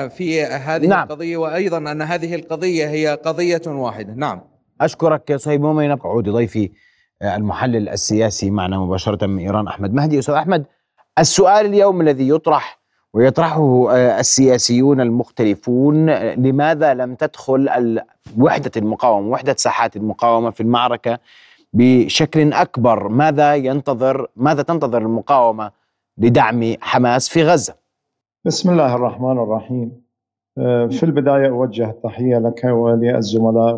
في 0.09 0.43
هذه 0.45 0.87
نعم. 0.87 1.03
القضية 1.03 1.37
وأيضا 1.37 1.79
أن 1.79 2.03
هذه 2.03 2.35
القضية 2.35 2.89
هي 2.89 3.19
قضية 3.25 3.63
واحدة. 3.67 4.15
نعم. 4.15 4.41
أشكرك 4.81 5.37
صهيب 5.37 5.61
مؤمن 5.61 5.91
عودي 5.91 6.31
ضيفي 6.31 6.71
المحلل 7.23 7.89
السياسي 7.89 8.51
معنا 8.51 8.79
مباشرة 8.79 9.27
من 9.27 9.39
إيران 9.39 9.69
أحمد 9.69 9.95
مهدي. 9.95 10.19
أستاذ 10.19 10.35
أحمد 10.35 10.65
السؤال 11.19 11.67
اليوم 11.67 12.01
الذي 12.01 12.29
يطرح 12.29 12.84
ويطرحه 13.15 13.93
السياسيون 13.97 15.01
المختلفون 15.01 16.11
لماذا 16.35 16.95
لم 16.95 17.15
تدخل 17.15 18.01
وحدة 18.39 18.71
المقاومة 18.77 19.29
وحدة 19.29 19.55
ساحات 19.59 19.97
المقاومة 19.97 20.51
في 20.51 20.61
المعركة 20.61 21.19
بشكل 21.73 22.53
أكبر؟ 22.53 23.09
ماذا 23.09 23.55
ينتظر 23.55 24.27
ماذا 24.37 24.63
تنتظر 24.63 25.03
المقاومة 25.03 25.71
لدعم 26.19 26.75
حماس 26.81 27.29
في 27.29 27.43
غزة؟ 27.43 27.75
بسم 28.45 28.71
الله 28.71 28.95
الرحمن 28.95 29.39
الرحيم. 29.39 30.05
في 30.91 31.03
البداية 31.03 31.49
أوجه 31.49 31.91
التحية 31.91 32.39
لك 32.39 32.65
وللزملاء. 32.65 33.77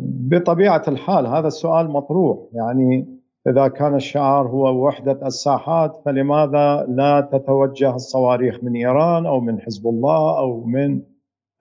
بطبيعة 0.00 0.82
الحال 0.88 1.26
هذا 1.26 1.46
السؤال 1.48 1.90
مطروح. 1.90 2.38
يعني 2.52 3.17
إذا 3.46 3.68
كان 3.68 3.94
الشعار 3.94 4.46
هو 4.48 4.86
وحدة 4.86 5.26
الساحات 5.26 5.96
فلماذا 6.04 6.86
لا 6.88 7.28
تتوجه 7.32 7.94
الصواريخ 7.94 8.64
من 8.64 8.76
إيران 8.76 9.26
أو 9.26 9.40
من 9.40 9.60
حزب 9.60 9.86
الله 9.86 10.38
أو 10.38 10.64
من 10.64 11.02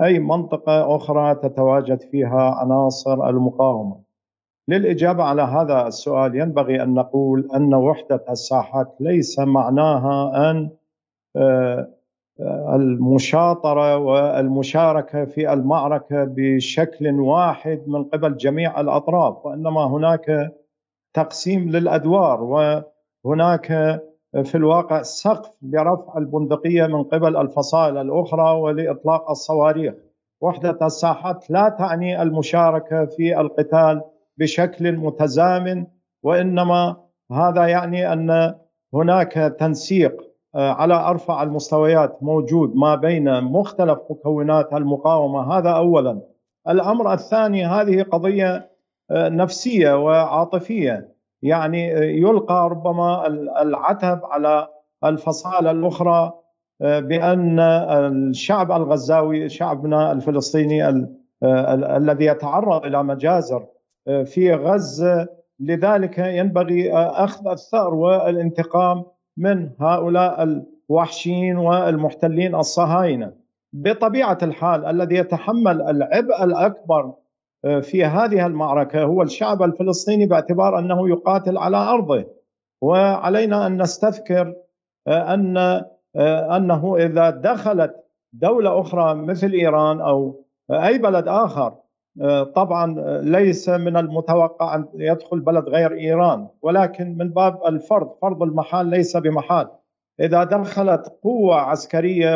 أي 0.02 0.20
منطقة 0.20 0.96
أخرى 0.96 1.36
تتواجد 1.36 2.02
فيها 2.02 2.56
عناصر 2.56 3.30
المقاومة؟ 3.30 4.00
للإجابة 4.68 5.24
على 5.24 5.42
هذا 5.42 5.88
السؤال 5.88 6.36
ينبغي 6.36 6.84
أن 6.84 6.94
نقول 6.94 7.50
أن 7.56 7.74
وحدة 7.74 8.26
الساحات 8.30 8.96
ليس 9.00 9.40
معناها 9.40 10.52
أن 10.52 10.70
المشاطرة 12.50 13.98
والمشاركة 13.98 15.26
في 15.26 15.54
المعركة 15.54 16.24
بشكل 16.24 17.20
واحد 17.20 17.84
من 17.88 18.04
قبل 18.04 18.38
جميع 18.38 18.82
الأطراف 18.82 19.46
وإنما 19.46 19.86
هناك 19.86 20.52
تقسيم 21.18 21.70
للأدوار 21.70 22.44
وهناك 23.24 23.66
في 24.44 24.56
الواقع 24.56 25.02
سقف 25.02 25.52
لرفع 25.62 26.18
البندقية 26.18 26.88
من 26.88 27.04
قبل 27.04 27.38
الفصائل 27.38 27.98
الأخرى 27.98 28.52
ولإطلاق 28.52 29.30
الصواريخ. 29.30 29.94
وحدة 30.42 30.78
الساحات 30.82 31.52
لا 31.52 31.70
تعني 31.70 32.22
المشاركة 32.22 33.06
في 33.06 33.40
القتال 33.40 34.02
بشكل 34.38 34.98
متزامن 34.98 35.86
وإنما 36.24 36.98
هذا 37.32 37.68
يعني 37.68 38.14
أن 38.14 38.56
هناك 38.94 39.34
تنسيق 39.60 40.22
على 40.56 40.94
أرفع 40.94 41.44
المستويات 41.44 42.24
موجود 42.24 42.76
ما 42.76 42.96
بين 42.96 43.44
مختلف 43.44 44.00
مكونات 44.10 44.74
المقاومة 44.74 45.58
هذا 45.58 45.70
اولا. 45.70 46.22
الأمر 46.70 47.14
الثاني 47.14 47.66
هذه 47.66 48.04
قضية 48.04 48.77
نفسية 49.12 50.06
وعاطفية. 50.06 51.18
يعني 51.42 51.88
يلقى 52.22 52.70
ربما 52.70 53.28
العتب 53.62 54.20
على 54.24 54.68
الفصائل 55.06 55.68
الأخرى 55.68 56.34
بأن 56.82 57.60
الشعب 57.60 58.72
الغزاوي 58.72 59.50
شعبنا 59.50 60.12
الفلسطيني 60.12 60.90
الذي 61.98 62.26
يتعرض 62.26 62.86
إلى 62.86 63.04
مجازر 63.04 63.66
في 64.26 64.54
غزه 64.54 65.28
لذلك 65.60 66.18
ينبغي 66.18 66.94
أخذ 66.94 67.48
الثأر 67.48 67.94
والانتقام 67.94 69.04
من 69.38 69.70
هؤلاء 69.80 70.64
الوحشيين 70.90 71.58
والمحتلين 71.58 72.56
الصهاينة. 72.56 73.34
بطبيعة 73.74 74.38
الحال 74.44 74.86
الذي 74.86 75.16
يتحمل 75.16 75.82
العبء 75.82 76.44
الأكبر 76.44 77.14
في 77.82 78.06
هذه 78.06 78.46
المعركة 78.46 79.04
هو 79.04 79.22
الشعب 79.22 79.64
الفلسطيني 79.64 80.26
باعتبار 80.26 80.80
أنه 80.80 81.10
يقاتل 81.10 81.58
على 81.58 81.78
أرضه. 81.78 82.26
وعلينا 82.82 83.68
أن 83.68 83.82
نستذكر 83.82 84.54
أن 85.08 85.58
أنه 86.56 86.96
إذا 86.98 87.30
دخلت 87.30 87.96
دولة 88.34 88.82
أخرى 88.82 89.16
مثل 89.16 89.52
إيران 89.52 90.02
أو 90.02 90.46
أي 90.72 90.98
بلد 90.98 91.28
آخر 91.28 91.74
طبعا 92.56 92.96
ليس 93.22 93.70
من 93.70 93.98
المتوقع 93.98 94.76
أن 94.76 94.86
يدخل 94.96 95.40
بلد 95.40 95.70
غير 95.70 95.92
إيران. 95.94 96.48
ولكن 96.62 97.18
من 97.18 97.30
باب 97.30 97.60
الفرض 97.68 98.12
فرض 98.22 98.44
المحال 98.44 98.88
ليس 98.88 99.18
بمحال. 99.18 99.68
إذا 100.20 100.44
دخلت 100.44 101.18
قوة 101.24 101.56
عسكرية 101.56 102.36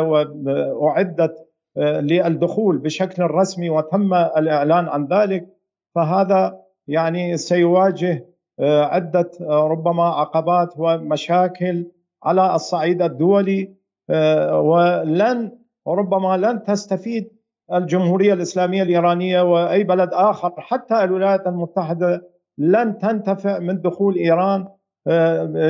واعدت 0.72 1.48
للدخول 1.76 2.78
بشكل 2.78 3.22
رسمي 3.22 3.70
وتم 3.70 4.14
الإعلان 4.14 4.88
عن 4.88 5.06
ذلك 5.06 5.46
فهذا 5.94 6.58
يعني 6.88 7.36
سيواجه 7.36 8.26
عدة 8.60 9.30
ربما 9.50 10.04
عقبات 10.04 10.74
ومشاكل 10.76 11.86
على 12.24 12.54
الصعيد 12.54 13.02
الدولي 13.02 13.74
ولن 14.52 15.52
ربما 15.88 16.36
لن 16.36 16.62
تستفيد 16.62 17.28
الجمهورية 17.72 18.32
الإسلامية 18.32 18.82
الإيرانية 18.82 19.42
وأي 19.42 19.84
بلد 19.84 20.10
آخر 20.12 20.52
حتى 20.58 21.04
الولايات 21.04 21.46
المتحدة 21.46 22.28
لن 22.58 22.98
تنتفع 22.98 23.58
من 23.58 23.80
دخول 23.80 24.16
إيران 24.16 24.68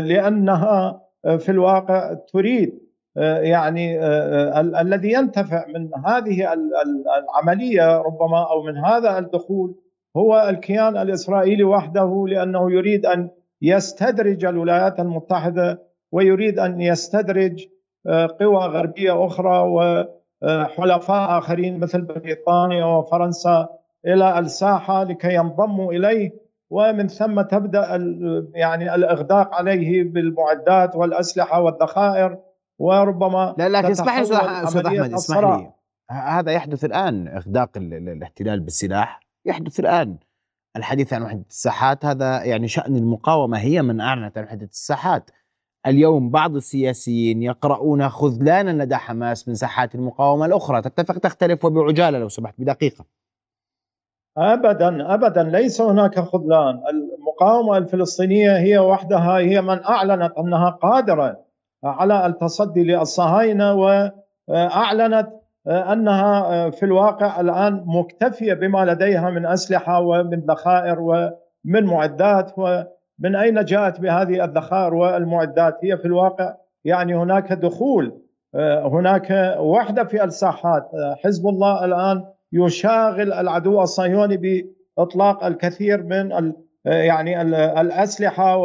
لأنها 0.01 1.01
في 1.39 1.49
الواقع 1.49 2.15
تريد 2.15 2.82
يعني 3.17 4.07
الذي 4.81 5.13
ينتفع 5.13 5.67
من 5.67 5.89
هذه 6.07 6.53
العملية 7.19 7.99
ربما 7.99 8.47
أو 8.51 8.63
من 8.63 8.77
هذا 8.77 9.19
الدخول 9.19 9.75
هو 10.17 10.47
الكيان 10.49 10.97
الإسرائيلي 10.97 11.65
وحده 11.65 12.25
لأنه 12.29 12.73
يريد 12.73 13.07
أن 13.07 13.31
يستدرج 13.63 14.45
الولايات 14.45 15.01
المتحدة 15.01 15.83
ويريد 16.13 16.59
أن 16.59 16.81
يستدرج 16.81 17.67
قوى 18.41 18.57
غربية 18.57 19.27
أخرى 19.27 19.59
وحلفاء 20.43 21.39
آخرين 21.39 21.81
مثل 21.81 22.01
بريطانيا 22.03 22.85
وفرنسا 22.85 23.69
إلى 24.07 24.39
الساحة 24.39 25.05
لكي 25.05 25.35
ينضموا 25.35 25.93
إليه. 25.93 26.43
ومن 26.71 27.09
ثم 27.09 27.41
تبدأ 27.41 27.87
يعني 28.55 28.95
الإغداق 28.95 29.55
عليه 29.55 30.05
بالمعدات 30.05 30.97
والأسلحة 30.97 31.61
والذخائر. 31.61 32.39
وربما 32.83 33.55
لا 33.59 33.69
لكن 33.69 33.91
اسمح 33.91 34.17
لي 34.17 34.23
أستاذ 34.23 34.87
أحمد 34.87 35.13
اسمح 35.13 35.39
لي. 35.39 35.73
هذا 36.11 36.53
يحدث 36.53 36.85
الآن 36.85 37.29
إغداق 37.29 37.71
الاحتلال 37.77 38.61
بالسلاح. 38.61 39.21
يحدث 39.47 39.81
الآن. 39.81 40.17
الحديث 40.77 41.13
عن 41.13 41.23
وحدة 41.23 41.45
الساحات 41.51 42.05
هذا 42.05 42.45
يعني 42.45 42.69
شأن 42.69 42.97
المقاومة 42.97 43.59
هي 43.59 43.83
من 43.83 44.01
أعلنت 44.01 44.39
عن 44.39 44.45
وحدة 44.45 44.65
الساحات. 44.65 45.31
اليوم 45.87 46.31
بعض 46.31 46.57
السياسيين 46.57 47.43
يقرؤون 47.43 48.09
خذلانا 48.09 48.83
لدى 48.83 48.97
حماس 48.97 49.49
من 49.49 49.55
ساحات 49.55 49.95
المقاومة 49.95 50.47
الأخرى. 50.47 50.83
تتفق 50.83 51.19
تختلف 51.19 51.65
وبعجالة 51.65 52.19
لو 52.19 52.29
سمحت 52.29 52.55
بدقيقة. 52.59 53.05
ابدا 54.39 55.15
ابدا. 55.15 55.43
ليس 55.43 55.81
هناك 55.81 56.21
خذلان. 56.21 56.83
المقاومة 56.91 57.77
الفلسطينية 57.77 58.57
هي 58.57 58.79
وحدها 58.79 59.39
هي 59.39 59.61
من 59.63 59.85
أعلنت 59.85 60.33
أنها 60.39 60.71
قادرة 60.71 61.52
على 61.85 62.27
التصدي 62.27 62.85
للصهاينة 62.85 63.75
وأعلنت 63.75 65.29
أنها 65.67 66.71
في 66.71 66.83
الواقع 66.83 67.41
الآن 67.41 67.85
مكتفية 67.87 68.55
بما 68.55 68.85
لديها 68.85 69.31
من 69.31 69.47
أسلحة 69.47 70.01
ومن 70.01 70.41
ذخائر 70.41 71.01
ومن 71.01 71.85
معدات 71.85 72.53
ومن 72.57 73.37
أين 73.37 73.65
جاءت 73.65 74.01
بهذه 74.01 74.45
الذخائر 74.45 74.95
والمعدات؟ 74.95 75.79
هي 75.83 75.97
في 75.97 76.05
الواقع 76.05 76.55
يعني 76.85 77.15
هناك 77.17 77.53
دخول 77.53 78.19
هناك 78.85 79.57
وحدة 79.59 80.05
في 80.05 80.25
الساحات. 80.25 80.91
حزب 81.25 81.47
الله 81.47 81.85
الآن 81.85 82.25
يشاغل 82.53 83.33
العدو 83.33 83.83
الصهيوني 83.83 84.65
بإطلاق 84.97 85.45
الكثير 85.45 86.03
من 86.03 86.53
يعني 86.85 87.43
الأسلحة 87.81 88.57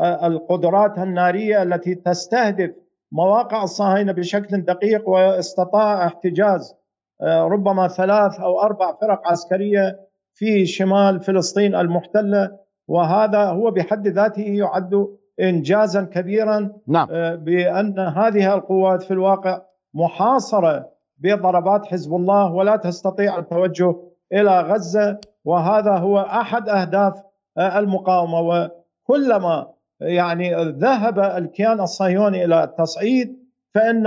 والقدرات 0.00 0.98
النارية 0.98 1.62
التي 1.62 1.94
تستهدف 1.94 2.70
مواقع 3.12 3.62
الصهاينة 3.62 4.12
بشكل 4.12 4.60
دقيق 4.60 5.08
واستطاع 5.08 6.06
احتجاز 6.06 6.74
ربما 7.22 7.88
ثلاث 7.88 8.40
أو 8.40 8.60
أربع 8.60 8.94
فرق 9.00 9.28
عسكرية 9.28 10.00
في 10.34 10.66
شمال 10.66 11.20
فلسطين 11.20 11.74
المحتلة. 11.74 12.50
وهذا 12.88 13.44
هو 13.44 13.70
بحد 13.70 14.08
ذاته 14.08 14.42
يعد 14.42 15.06
انجازا 15.40 16.02
كبيرا 16.02 16.72
نعم. 16.88 17.06
بأن 17.36 17.98
هذه 17.98 18.54
القوات 18.54 19.02
في 19.02 19.10
الواقع 19.10 19.62
محاصرة 19.94 20.88
بضربات 21.18 21.86
حزب 21.86 22.14
الله 22.14 22.52
ولا 22.52 22.76
تستطيع 22.76 23.38
التوجه 23.38 23.94
إلى 24.32 24.60
غزة. 24.60 25.18
وهذا 25.44 25.96
هو 25.96 26.18
أحد 26.18 26.68
أهداف 26.68 27.22
المقاومة. 27.58 28.70
وكلما 29.08 29.66
يعني 30.00 30.54
ذهب 30.64 31.18
الكيان 31.18 31.80
الصهيوني 31.80 32.44
إلى 32.44 32.64
التصعيد 32.64 33.36
فإن 33.74 34.06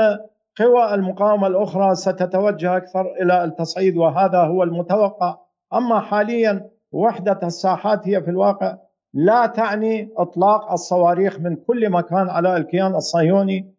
قوى 0.59 0.93
المقاومة 0.93 1.47
الأخرى 1.47 1.95
ستتوجه 1.95 2.77
أكثر 2.77 3.13
إلى 3.21 3.43
التصعيد 3.43 3.97
وهذا 3.97 4.37
هو 4.39 4.63
المتوقع. 4.63 5.37
أما 5.73 5.99
حاليا 5.99 6.69
وحدة 6.91 7.39
الساحات 7.43 8.07
هي 8.07 8.21
في 8.21 8.29
الواقع 8.29 8.77
لا 9.13 9.45
تعني 9.45 10.09
إطلاق 10.17 10.71
الصواريخ 10.71 11.39
من 11.39 11.55
كل 11.55 11.89
مكان 11.89 12.29
على 12.29 12.57
الكيان 12.57 12.95
الصهيوني 12.95 13.73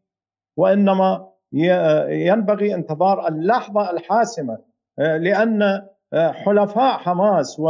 وإنما 0.57 1.29
ينبغي 2.09 2.75
انتظار 2.75 3.29
اللحظة 3.29 3.91
الحاسمة 3.91 4.59
لأن 4.99 5.83
حلفاء 6.15 6.99
حماس 6.99 7.61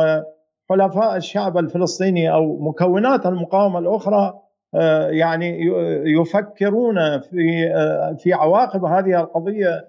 وحلفاء 0.70 1.16
الشعب 1.16 1.58
الفلسطيني 1.58 2.32
أو 2.32 2.58
مكونات 2.58 3.26
المقاومة 3.26 3.78
الأخرى 3.78 4.40
يعني 5.10 5.60
يفكرون 6.06 7.20
في 7.20 7.72
في 8.18 8.32
عواقب 8.32 8.84
هذه 8.84 9.20
القضية 9.20 9.88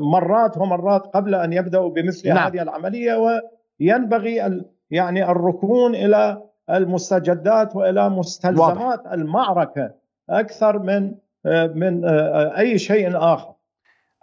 مرات 0.00 0.58
ومرات 0.58 1.06
قبل 1.06 1.34
أن 1.34 1.52
يبدأوا 1.52 1.90
بمثل 1.90 2.28
نعم. 2.28 2.38
هذه 2.38 2.62
العملية 2.62 3.40
وينبغي 3.80 4.62
يعني 4.90 5.30
الركون 5.30 5.94
إلى 5.94 6.42
المستجدات 6.70 7.76
وإلى 7.76 8.10
مستلزمات 8.10 8.78
واضح. 8.78 9.12
المعركة 9.12 9.90
أكثر 10.30 10.78
من 10.78 11.14
من 11.74 12.04
أي 12.58 12.78
شيء 12.78 13.16
آخر 13.16 13.52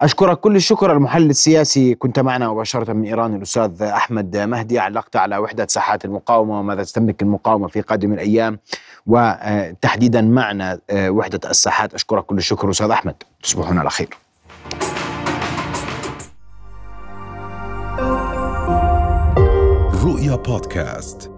أشكرك 0.02 0.40
كل 0.40 0.56
الشكر. 0.56 0.92
المحلل 0.92 1.30
السياسي 1.30 1.96
كنت 1.96 2.20
معنا 2.20 2.50
مباشرة 2.50 2.94
من 2.94 3.04
إيران 3.06 3.36
الأستاذ 3.36 3.82
أحمد 3.84 4.38
مهدي. 4.38 4.80
علقت 4.80 5.16
على 5.16 5.38
وحدة 5.38 5.68
ساحات 5.70 6.06
المقاومة 6.06 6.60
وماذا 6.60 6.84
تستملك 6.84 7.22
المقاومة 7.22 7.68
في 7.68 7.82
قادم 7.82 8.14
الأيام 8.14 8.60
وتحديدا 9.08 10.22
معنى 10.22 10.80
وحدة 10.94 11.50
الساحات. 11.50 11.94
أشكرك 11.94 12.26
كل 12.26 12.38
الشكر 12.38 12.70
أستاذ 12.70 12.90
أحمد. 12.90 13.16
تصبحون 13.44 13.78
على 13.78 13.90
خير. 13.90 14.10
رؤيا 20.04 20.36
بودكاست. 20.36 21.37